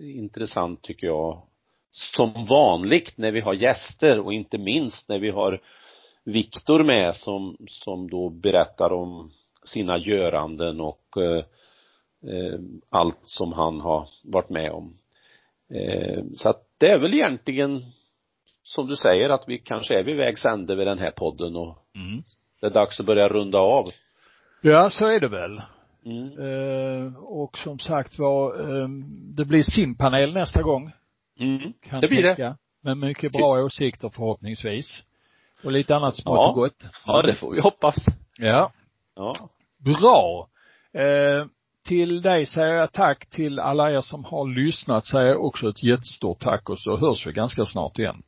intressant 0.00 0.82
tycker 0.82 1.06
jag. 1.06 1.42
Som 1.90 2.46
vanligt 2.48 3.12
när 3.18 3.32
vi 3.32 3.40
har 3.40 3.54
gäster 3.54 4.18
och 4.18 4.32
inte 4.32 4.58
minst 4.58 5.08
när 5.08 5.18
vi 5.18 5.30
har 5.30 5.60
Viktor 6.32 6.84
med 6.84 7.16
som, 7.16 7.56
som 7.66 8.10
då 8.10 8.30
berättar 8.30 8.92
om 8.92 9.30
sina 9.64 9.98
göranden 9.98 10.80
och 10.80 11.16
eh, 11.16 11.44
eh, 12.32 12.58
allt 12.90 13.20
som 13.22 13.52
han 13.52 13.80
har 13.80 14.08
varit 14.24 14.50
med 14.50 14.70
om. 14.70 14.98
Eh, 15.74 16.24
så 16.36 16.50
att 16.50 16.62
det 16.78 16.90
är 16.90 16.98
väl 16.98 17.14
egentligen 17.14 17.84
som 18.62 18.86
du 18.86 18.96
säger 18.96 19.30
att 19.30 19.44
vi 19.46 19.58
kanske 19.58 19.98
är 19.98 20.04
vid 20.04 20.16
vägs 20.16 20.44
ände 20.44 20.76
vid 20.76 20.86
den 20.86 20.98
här 20.98 21.10
podden 21.10 21.56
och 21.56 21.78
mm. 21.94 22.22
det 22.60 22.66
är 22.66 22.70
dags 22.70 23.00
att 23.00 23.06
börja 23.06 23.28
runda 23.28 23.58
av. 23.58 23.84
Ja, 24.62 24.90
så 24.90 25.06
är 25.06 25.20
det 25.20 25.28
väl. 25.28 25.62
Mm. 26.04 26.38
Eh, 26.38 27.16
och 27.16 27.58
som 27.58 27.78
sagt 27.78 28.18
var, 28.18 28.60
eh, 28.60 28.88
det 29.36 29.44
blir 29.44 29.62
simpanel 29.62 30.34
nästa 30.34 30.62
gång. 30.62 30.92
Mm. 31.40 31.72
Kan 31.82 32.00
det 32.00 32.08
blir 32.08 32.22
tänka, 32.22 32.42
det. 32.42 32.56
Med 32.80 32.96
mycket 32.96 33.32
bra 33.32 33.64
åsikter 33.64 34.08
förhoppningsvis. 34.08 35.04
Och 35.64 35.72
lite 35.72 35.96
annat 35.96 36.16
smått 36.16 36.36
ja. 36.36 36.48
och 36.48 36.54
gott. 36.54 36.84
Ja, 37.06 37.22
det 37.22 37.34
får 37.34 37.50
vi 37.50 37.60
hoppas. 37.60 37.96
Ja. 38.38 38.72
Ja. 39.16 39.36
Bra. 39.78 40.48
Eh, 40.94 41.46
till 41.86 42.22
dig 42.22 42.46
säger 42.46 42.74
jag 42.74 42.92
tack. 42.92 43.30
Till 43.30 43.58
alla 43.60 43.90
er 43.90 44.00
som 44.00 44.24
har 44.24 44.54
lyssnat 44.54 45.06
säger 45.06 45.28
jag 45.28 45.44
också 45.44 45.68
ett 45.68 45.82
jättestort 45.82 46.40
tack 46.40 46.68
och 46.68 46.78
så 46.78 46.96
hörs 46.96 47.26
vi 47.26 47.32
ganska 47.32 47.66
snart 47.66 47.98
igen. 47.98 48.22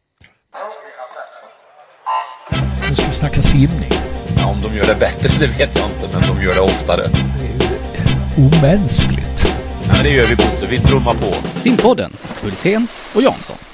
Nu 2.88 2.96
ska 2.96 3.06
vi 3.06 3.14
snacka 3.14 3.42
simning. 3.42 3.90
Ja, 4.36 4.50
om 4.50 4.62
de 4.62 4.76
gör 4.76 4.86
det 4.86 5.00
bättre, 5.00 5.28
det 5.40 5.46
vet 5.46 5.76
jag 5.76 5.90
inte, 5.90 6.08
men 6.12 6.36
de 6.36 6.44
gör 6.44 6.54
det 6.54 6.60
oftare. 6.60 7.02
Det 7.38 7.46
är 7.46 7.70
ju 7.70 8.46
omänskligt. 8.46 9.46
Ja, 9.88 10.02
det 10.02 10.10
gör 10.10 10.26
vi 10.26 10.36
Bosse. 10.36 10.66
Vi 10.70 10.78
trummar 10.78 11.14
på. 11.14 11.60
Simpodden, 11.60 12.10
Hultén 12.42 12.86
och 13.14 13.22
Jansson. 13.22 13.69